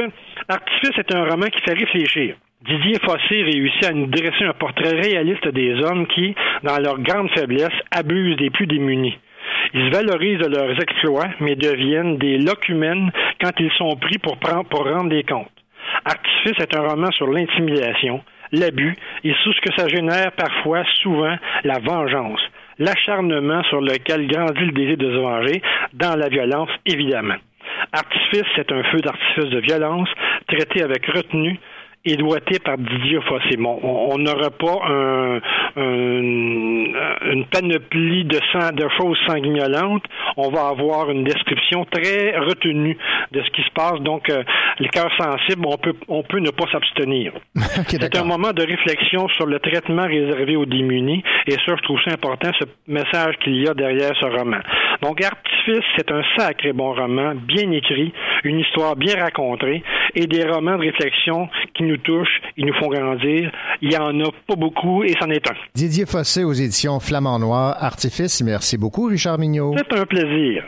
Artifice 0.48 0.98
est 0.98 1.16
un 1.16 1.26
roman 1.26 1.48
qui 1.48 1.62
fait 1.62 1.74
réfléchir. 1.74 2.36
Didier 2.68 3.00
Fossé 3.04 3.42
réussit 3.42 3.86
à 3.86 3.92
nous 3.92 4.06
dresser 4.06 4.44
un 4.44 4.54
portrait 4.54 4.92
réaliste 4.92 5.48
des 5.48 5.74
hommes 5.84 6.06
qui, 6.08 6.36
dans 6.62 6.78
leur 6.78 7.00
grande 7.00 7.32
faiblesse, 7.32 7.74
abusent 7.90 8.38
des 8.38 8.52
plus 8.52 8.68
démunis. 8.68 9.18
Ils 9.74 9.88
se 9.88 9.96
valorisent 9.96 10.48
leurs 10.48 10.80
exploits, 10.80 11.30
mais 11.40 11.56
deviennent 11.56 12.18
des 12.18 12.38
locumènes 12.38 13.12
quand 13.42 13.52
ils 13.60 13.72
sont 13.78 13.96
pris 13.96 14.20
pour, 14.20 14.38
pour 14.38 14.84
rendre 14.84 15.10
des 15.10 15.24
comptes. 15.24 15.50
Artifice 16.06 16.60
est 16.60 16.76
un 16.76 16.88
roman 16.88 17.12
sur 17.12 17.28
l'intimidation, 17.28 18.22
l'abus 18.52 18.96
et 19.24 19.34
sur 19.44 19.54
ce 19.54 19.62
que 19.62 19.74
ça 19.76 19.88
génère 19.88 20.32
parfois, 20.34 20.84
souvent, 21.02 21.36
la 21.64 21.80
vengeance. 21.80 22.42
l'acharnement 22.80 23.62
sur 23.66 23.80
lequel 23.80 24.28
grandit 24.28 24.66
le 24.66 24.72
désir 24.72 24.98
de 24.98 25.12
se 25.12 25.20
venger, 25.20 25.62
dans 25.94 26.16
la 26.16 26.30
violence, 26.30 26.70
évidemment. 26.88 27.36
Artifice, 27.94 28.48
c'est 28.56 28.72
un 28.72 28.84
feu 28.84 29.00
d'artifice 29.02 29.52
de 29.52 29.60
violence, 29.60 30.10
traité 30.48 30.82
avec 30.82 31.06
retenue 31.06 31.60
et 32.06 32.16
doigté 32.16 32.60
par 32.60 32.78
Didier 32.78 33.20
Fossé. 33.22 33.58
Bon, 33.58 33.80
on 33.84 34.18
n'aura 34.18 34.50
pas 34.50 34.80
un, 34.90 35.40
un- 35.78 37.32
une 37.32 37.46
panoplie 37.52 38.26
de, 38.26 38.40
sang, 38.52 38.72
de 38.74 38.88
choses 38.98 39.18
sanguinolentes. 39.28 40.04
On 40.38 40.50
va 40.50 40.68
avoir 40.70 41.12
une 41.12 41.24
description 41.24 41.86
très 41.86 42.38
retenue 42.38 42.98
de 43.32 43.42
ce 43.42 43.50
qui 43.52 43.62
se 43.62 43.72
passe. 43.74 44.00
Donc, 44.02 44.30
euh, 44.30 44.44
les 44.80 44.90
cœurs 44.90 45.12
sensibles, 45.20 45.66
on 45.68 45.78
peut, 45.78 45.94
on 46.08 46.24
peut 46.24 46.40
ne 46.40 46.50
pas 46.52 46.66
s'abstenir. 46.72 47.34
c'est 47.88 48.18
un 48.18 48.24
moment 48.24 48.52
de 48.52 48.64
réflexion 48.64 49.28
sur 49.30 49.46
le 49.46 49.60
traitement 49.60 50.06
réservé 50.08 50.56
aux 50.56 50.66
démunis. 50.66 51.24
Et 51.48 51.52
ça, 51.52 51.76
je 51.78 51.84
trouve 51.84 52.00
ça 52.04 52.14
important, 52.14 52.50
ce 52.60 52.66
message 52.88 53.36
qu'il 53.44 53.62
y 53.62 53.68
a 53.68 53.74
derrière 53.74 54.12
ce 54.20 54.26
roman. 54.26 54.60
Donc, 55.02 55.22
Artifice, 55.24 55.86
c'est 55.96 56.12
un 56.12 56.24
sacré 56.38 56.74
bon 56.74 56.94
roman, 56.94 57.34
bien 57.36 57.70
écrit, 57.72 58.12
une 58.44 58.60
histoire 58.60 58.96
bien 58.96 59.16
racontée 59.20 59.84
et 60.16 60.28
des 60.28 60.44
romans 60.46 60.78
de 60.78 60.82
réflexion 60.82 61.48
qui 61.74 61.84
nous 61.84 61.98
touchent, 61.98 62.42
ils 62.58 62.66
nous 62.66 62.74
font 62.74 62.90
grandir. 62.90 63.52
Il 63.82 63.92
y 63.92 63.98
en 63.98 64.20
a 64.20 64.32
pas 64.48 64.56
beaucoup 64.56 65.04
et 65.04 65.16
c'en 65.20 65.30
est 65.30 65.48
un. 65.50 65.56
Didier 65.76 66.06
Fossé 66.06 66.44
aux 66.44 66.54
éditions 66.54 67.00
Flamand 67.00 67.40
Noir, 67.40 67.76
Artifice. 67.80 68.42
Merci 68.42 68.78
beaucoup, 68.78 69.06
Richard 69.06 69.38
Mignot. 69.38 69.76
C'est 69.78 69.98
un 69.98 70.06
plaisir. 70.06 70.64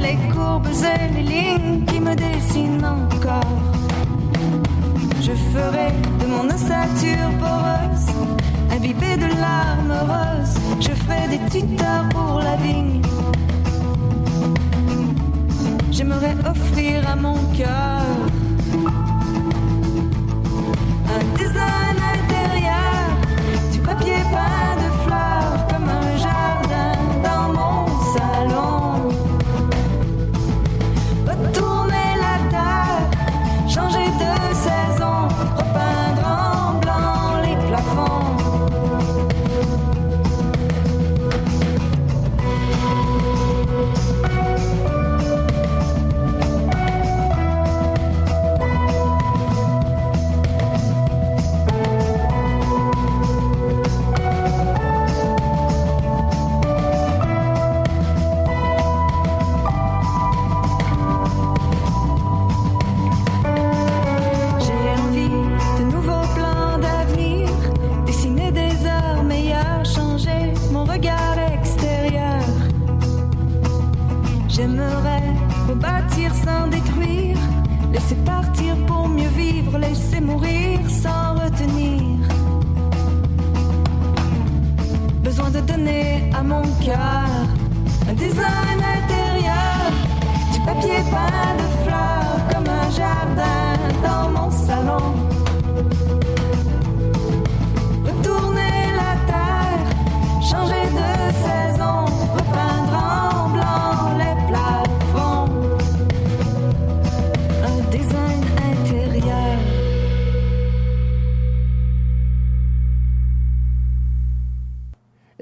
Les 0.00 0.16
courbes 0.32 0.68
et 0.68 1.14
les 1.14 1.22
lignes 1.22 1.84
qui 1.86 2.00
me 2.00 2.14
dessinent 2.14 2.84
encore. 2.84 3.62
Je 5.20 5.32
ferai 5.32 5.88
de 6.20 6.26
mon 6.26 6.44
ossature 6.54 7.30
poreuse, 7.40 8.08
imbibée 8.70 9.16
de 9.16 9.28
larmes 9.40 9.98
roses. 10.12 10.58
Je 10.80 10.90
ferai 10.90 11.28
des 11.28 11.42
tuteurs 11.50 12.08
pour 12.10 12.40
la 12.40 12.56
vigne. 12.56 13.02
J'aimerais 15.90 16.36
offrir 16.48 17.08
à 17.08 17.16
mon 17.16 17.38
cœur 17.56 18.02
un 21.14 21.24
design 21.38 21.98
intérieur, 22.16 23.02
du 23.72 23.78
papier 23.80 24.20
peint 24.30 24.76
de 24.82 24.95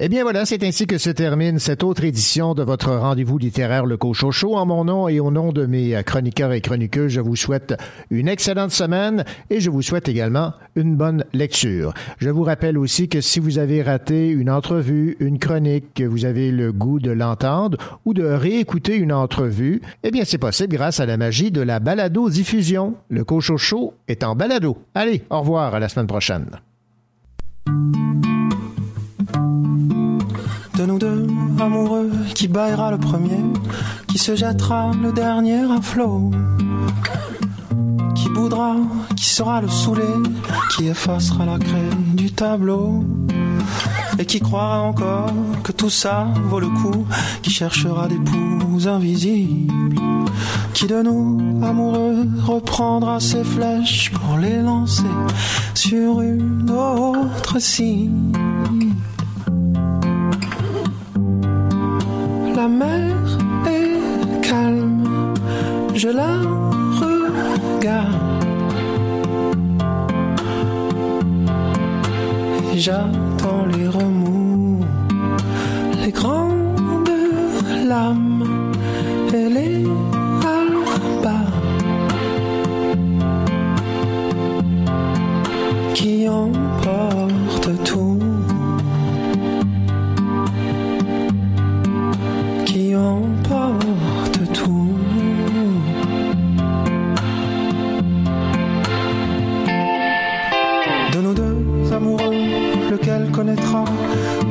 Eh 0.05 0.07
bien 0.07 0.21
voilà, 0.21 0.45
c'est 0.45 0.63
ainsi 0.63 0.85
que 0.85 0.99
se 0.99 1.09
termine 1.09 1.57
cette 1.57 1.81
autre 1.81 2.03
édition 2.03 2.53
de 2.53 2.61
votre 2.61 2.93
rendez-vous 2.93 3.39
littéraire 3.39 3.87
Le 3.87 3.97
Cochocho. 3.97 4.55
En 4.55 4.67
mon 4.67 4.85
nom 4.85 5.07
et 5.07 5.19
au 5.19 5.31
nom 5.31 5.51
de 5.51 5.65
mes 5.65 5.99
chroniqueurs 6.05 6.53
et 6.53 6.61
chroniqueuses, 6.61 7.11
je 7.11 7.21
vous 7.21 7.35
souhaite 7.35 7.73
une 8.11 8.27
excellente 8.27 8.69
semaine 8.69 9.25
et 9.49 9.59
je 9.59 9.71
vous 9.71 9.81
souhaite 9.81 10.07
également 10.07 10.53
une 10.75 10.95
bonne 10.95 11.25
lecture. 11.33 11.91
Je 12.19 12.29
vous 12.29 12.43
rappelle 12.43 12.77
aussi 12.77 13.09
que 13.09 13.19
si 13.19 13.39
vous 13.39 13.57
avez 13.57 13.81
raté 13.81 14.27
une 14.27 14.51
entrevue, 14.51 15.17
une 15.19 15.39
chronique, 15.39 15.95
que 15.95 16.03
vous 16.03 16.25
avez 16.25 16.51
le 16.51 16.71
goût 16.71 16.99
de 16.99 17.09
l'entendre 17.09 17.79
ou 18.05 18.13
de 18.13 18.25
réécouter 18.25 18.97
une 18.97 19.11
entrevue, 19.11 19.81
eh 20.03 20.11
bien 20.11 20.23
c'est 20.23 20.37
possible 20.37 20.75
grâce 20.75 20.99
à 20.99 21.07
la 21.07 21.17
magie 21.17 21.49
de 21.49 21.61
la 21.61 21.79
balado-diffusion. 21.79 22.93
Le 23.09 23.23
Cochocho 23.23 23.95
est 24.07 24.23
en 24.23 24.35
balado. 24.35 24.77
Allez, 24.93 25.23
au 25.31 25.39
revoir 25.39 25.73
à 25.73 25.79
la 25.79 25.89
semaine 25.89 26.05
prochaine. 26.05 26.45
Qui 32.35 32.47
baillera 32.47 32.91
le 32.91 32.97
premier, 32.97 33.39
qui 34.07 34.17
se 34.17 34.35
jettera 34.35 34.91
le 35.01 35.11
dernier 35.11 35.61
à 35.61 35.81
flot, 35.81 36.31
qui 38.13 38.29
boudra, 38.29 38.75
qui 39.15 39.25
sera 39.25 39.61
le 39.61 39.67
saoulé, 39.67 40.03
qui 40.71 40.87
effacera 40.87 41.45
la 41.45 41.57
craie 41.57 41.95
du 42.13 42.31
tableau, 42.31 43.03
et 44.19 44.25
qui 44.25 44.39
croira 44.39 44.81
encore 44.81 45.31
que 45.63 45.71
tout 45.71 45.89
ça 45.89 46.27
vaut 46.49 46.59
le 46.59 46.69
coup, 46.69 47.07
qui 47.41 47.49
cherchera 47.49 48.07
des 48.07 48.19
poux 48.19 48.87
invisibles, 48.87 49.95
qui 50.73 50.85
de 50.85 51.01
nous, 51.01 51.61
amoureux, 51.63 52.27
reprendra 52.45 53.19
ses 53.19 53.43
flèches 53.43 54.11
pour 54.11 54.37
les 54.37 54.61
lancer 54.61 55.03
sur 55.73 56.21
une 56.21 56.69
autre 56.69 57.59
cible. 57.59 58.37
La 62.65 62.71
mer 62.71 63.13
est 63.67 64.41
calme, 64.41 65.33
je 65.93 66.09
la 66.09 66.37
regarde. 66.99 68.43
Et 72.73 72.79
j'attends 72.79 73.65
les 73.71 73.87
remous, 73.87 74.83
les 76.03 76.11
grands 76.11 76.55
l'âme 77.87 78.71
et 79.31 79.47
les 79.47 79.84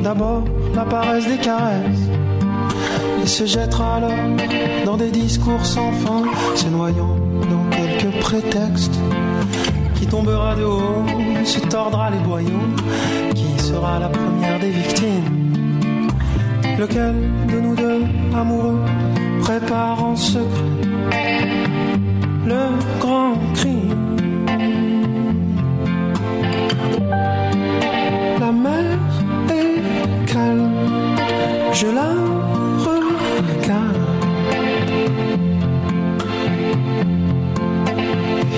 d'abord 0.05 0.43
la 0.75 0.85
paresse 0.85 1.27
des 1.27 1.37
caresses 1.37 2.05
et 3.23 3.25
se 3.25 3.45
jettera 3.47 3.95
alors 3.95 4.11
dans 4.85 4.97
des 4.97 5.09
discours 5.09 5.65
sans 5.65 5.91
fin, 5.93 6.21
se 6.55 6.67
noyant 6.67 7.15
dans 7.51 7.65
quelques 7.75 8.13
prétextes 8.19 8.99
qui 9.95 10.05
tombera 10.05 10.53
de 10.55 10.63
haut, 10.63 11.03
se 11.43 11.59
tordra 11.59 12.11
les 12.11 12.19
boyaux, 12.19 12.67
qui 13.33 13.51
sera 13.57 13.97
la 13.97 14.09
première 14.09 14.59
des 14.59 14.69
victimes. 14.69 15.29
Lequel 16.77 17.15
de 17.51 17.59
nous 17.59 17.75
deux 17.75 18.03
amoureux 18.35 18.81
prépare 19.41 20.03
en 20.03 20.15
secret 20.15 20.75
le 22.45 22.63
grand 22.99 23.33
crime? 23.55 24.17
La 28.39 28.51
mer 28.51 29.14
je 31.73 31.87
la 31.87 32.11
regarde. 32.85 33.95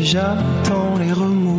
J'attends 0.02 0.98
les 0.99 1.14
remous, 1.14 1.56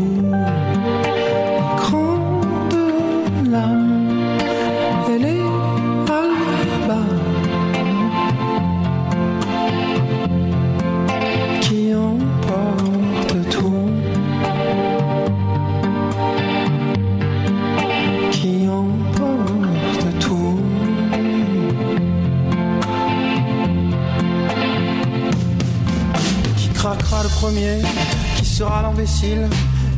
qui 28.36 28.44
sera 28.44 28.82
l'imbécile, 28.82 29.48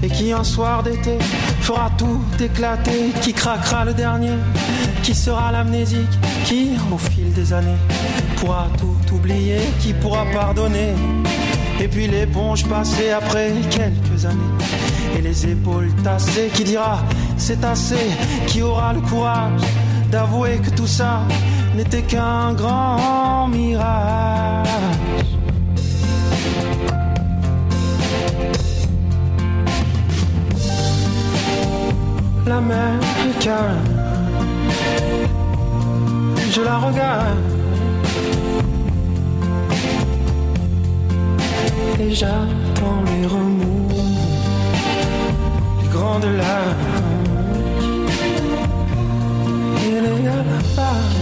et 0.02 0.08
qui 0.08 0.32
un 0.32 0.44
soir 0.44 0.82
d'été 0.82 1.18
fera 1.60 1.90
tout 1.96 2.22
éclater. 2.40 3.12
Qui 3.22 3.32
craquera 3.32 3.84
le 3.84 3.94
dernier, 3.94 4.38
qui 5.02 5.14
sera 5.14 5.52
l'amnésique, 5.52 6.18
qui 6.44 6.70
au 6.92 6.98
fil 6.98 7.32
des 7.32 7.52
années 7.52 7.80
pourra 8.36 8.68
tout 8.78 9.14
oublier, 9.14 9.60
qui 9.80 9.92
pourra 9.92 10.24
pardonner. 10.32 10.94
Et 11.80 11.88
puis 11.88 12.06
l'éponge 12.08 12.66
passée 12.66 13.10
après 13.10 13.52
quelques 13.70 14.26
années 14.26 14.54
et 15.16 15.22
les 15.22 15.46
épaules 15.46 15.90
tassées 16.04 16.50
qui 16.54 16.64
dira 16.64 16.98
c'est 17.38 17.64
assez, 17.64 18.10
qui 18.46 18.60
aura 18.60 18.92
le 18.92 19.00
courage 19.00 19.62
d'avouer 20.10 20.58
que 20.58 20.70
tout 20.70 20.86
ça 20.86 21.22
n'était 21.74 22.02
qu'un 22.02 22.52
grand 22.52 23.48
mirage. 23.48 24.29
Calme, 33.40 33.80
je 36.50 36.60
la 36.60 36.76
regarde. 36.76 37.38
Et 41.98 42.14
j'attends 42.14 43.02
les 43.06 43.26
remous, 43.26 43.88
les 45.80 45.88
grandes 45.88 46.24
larmes. 46.24 46.76
Et 49.86 50.00
les 50.00 50.28
albas 50.28 51.19